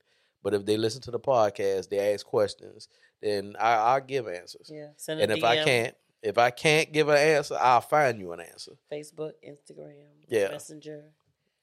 But 0.42 0.54
if 0.54 0.64
they 0.66 0.76
listen 0.76 1.00
to 1.02 1.10
the 1.10 1.20
podcast, 1.20 1.88
they 1.88 2.12
ask 2.12 2.24
questions, 2.26 2.88
then 3.20 3.54
I, 3.58 3.74
I'll 3.74 4.00
give 4.00 4.26
answers. 4.28 4.70
Yeah, 4.72 4.88
send 4.96 5.20
a 5.20 5.24
And 5.24 5.32
if 5.32 5.44
I 5.44 5.64
can't, 5.64 5.94
if 6.22 6.38
I 6.38 6.50
can't 6.50 6.92
give 6.92 7.08
an 7.08 7.16
answer, 7.16 7.56
I'll 7.60 7.80
find 7.80 8.18
you 8.18 8.32
an 8.32 8.40
answer. 8.40 8.72
Facebook, 8.90 9.32
Instagram, 9.46 9.94
Yeah. 10.28 10.48
Messenger. 10.48 11.04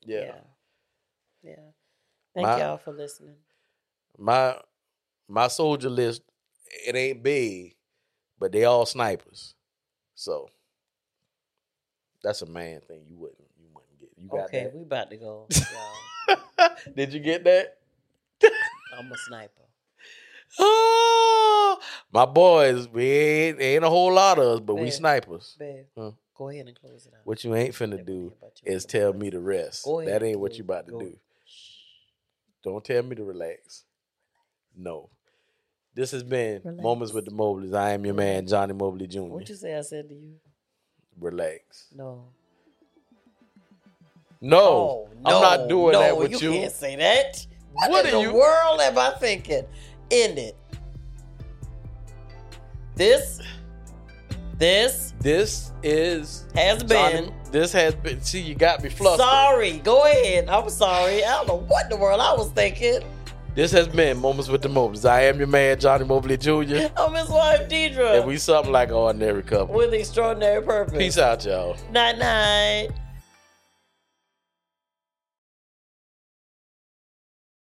Yeah. 0.01 0.19
Yeah. 0.19 0.35
Yeah. 1.43 1.55
Thank 2.33 2.47
My- 2.47 2.59
y'all 2.59 2.77
for 2.77 2.93
listening. 2.93 3.35
My 4.17 4.57
my 5.27 5.47
soldier 5.47 5.89
list, 5.89 6.21
it 6.85 6.95
ain't 6.95 7.23
big, 7.23 7.75
but 8.39 8.51
they 8.51 8.63
all 8.65 8.85
snipers. 8.85 9.53
So 10.15 10.49
that's 12.23 12.41
a 12.41 12.45
man 12.45 12.81
thing. 12.81 13.03
You 13.07 13.17
wouldn't 13.17 13.39
you 13.59 13.67
wouldn't 13.73 13.99
get. 13.99 14.09
You 14.17 14.27
got 14.29 14.45
Okay, 14.45 14.69
we 14.73 14.81
about 14.83 15.09
to 15.11 15.17
go. 15.17 15.47
Did 16.95 17.13
you 17.13 17.19
get 17.19 17.43
that? 17.45 17.77
I'm 18.97 19.11
a 19.11 19.17
sniper. 19.17 19.51
Oh, 20.57 21.77
my 22.13 22.25
boys, 22.25 22.87
we 22.87 23.03
ain't, 23.05 23.61
ain't 23.61 23.83
a 23.83 23.89
whole 23.89 24.13
lot 24.13 24.37
of 24.39 24.45
us, 24.45 24.59
but 24.61 24.75
we 24.75 24.89
snipers. 24.91 25.55
Babe, 25.59 25.85
Huh. 25.97 26.11
go 26.37 26.49
ahead 26.49 26.67
and 26.67 26.79
close 26.79 27.05
it 27.05 27.13
out. 27.13 27.21
What 27.25 27.43
you 27.43 27.53
ain't 27.55 27.73
finna 27.75 27.97
Let 27.97 28.05
do 28.05 28.13
hear 28.13 28.31
about 28.39 28.61
you. 28.63 28.71
is 28.71 28.85
tell 28.85 29.11
me 29.13 29.29
to 29.31 29.39
rest. 29.39 29.85
That 30.05 30.23
ain't 30.23 30.39
what 30.39 30.57
you 30.57 30.63
about 30.63 30.85
to 30.85 30.91
go- 30.93 30.99
do. 30.99 31.19
Don't 32.63 32.83
tell 32.85 33.03
me 33.03 33.15
to 33.15 33.23
relax. 33.23 33.83
No. 34.77 35.09
This 35.93 36.11
has 36.11 36.23
been 36.23 36.61
Relax. 36.63 36.83
Moments 36.83 37.13
with 37.13 37.25
the 37.25 37.31
Mobleys. 37.31 37.73
I 37.73 37.91
am 37.91 38.05
your 38.05 38.15
man, 38.15 38.45
Johnny 38.47 38.73
Mobley 38.73 39.07
Jr. 39.07 39.21
What 39.21 39.47
you 39.47 39.55
say 39.55 39.77
I 39.77 39.81
said 39.81 40.09
to 40.09 40.15
you? 40.15 40.33
Relax. 41.19 41.87
No. 41.95 42.25
No, 44.41 44.59
Oh, 44.59 45.09
I'm 45.25 45.41
not 45.41 45.69
doing 45.69 45.93
no, 45.93 45.99
that 46.01 46.17
with 46.17 46.31
you. 46.41 46.51
you. 46.51 46.59
can't 46.59 46.71
say 46.73 46.95
that. 46.97 47.47
What, 47.73 47.89
What 47.89 48.05
in 48.05 48.11
the 48.13 48.21
you- 48.21 48.33
world 48.33 48.81
am 48.81 48.97
I 48.97 49.11
thinking? 49.19 49.63
End 50.11 50.37
it. 50.37 50.55
This, 52.95 53.41
this 54.57 55.13
This 55.19 55.71
is 55.83 56.45
has 56.53 56.83
Johnny. 56.83 57.21
been. 57.27 57.33
This 57.51 57.71
has 57.73 57.95
been. 57.95 58.21
See, 58.21 58.41
you 58.41 58.55
got 58.55 58.83
me 58.83 58.89
flustered. 58.89 59.25
Sorry. 59.25 59.79
Go 59.79 60.05
ahead. 60.05 60.47
I'm 60.49 60.69
sorry. 60.69 61.23
I 61.23 61.31
don't 61.37 61.47
know 61.47 61.57
what 61.67 61.85
in 61.85 61.89
the 61.89 61.97
world 61.97 62.21
I 62.21 62.33
was 62.33 62.51
thinking. 62.51 62.99
This 63.55 63.71
has 63.71 63.87
been 63.87 64.17
Moments 64.17 64.49
with 64.49 64.61
the 64.61 64.67
Mobleys. 64.67 65.09
I 65.09 65.21
am 65.21 65.37
your 65.37 65.47
man, 65.47 65.79
Johnny 65.79 66.03
Mobley 66.03 66.35
Jr. 66.35 66.51
I'm 66.97 67.13
his 67.13 67.29
wife, 67.29 67.69
Deidre, 67.69 68.17
and 68.19 68.27
we 68.27 68.35
something 68.35 68.73
like 68.73 68.89
an 68.89 68.95
ordinary 68.95 69.43
couple. 69.43 69.73
with 69.73 69.93
extraordinary 69.93 70.61
purpose. 70.61 70.97
Peace 70.97 71.17
out, 71.17 71.45
y'all. 71.45 71.77
Night, 71.89 72.17
night. 72.17 72.89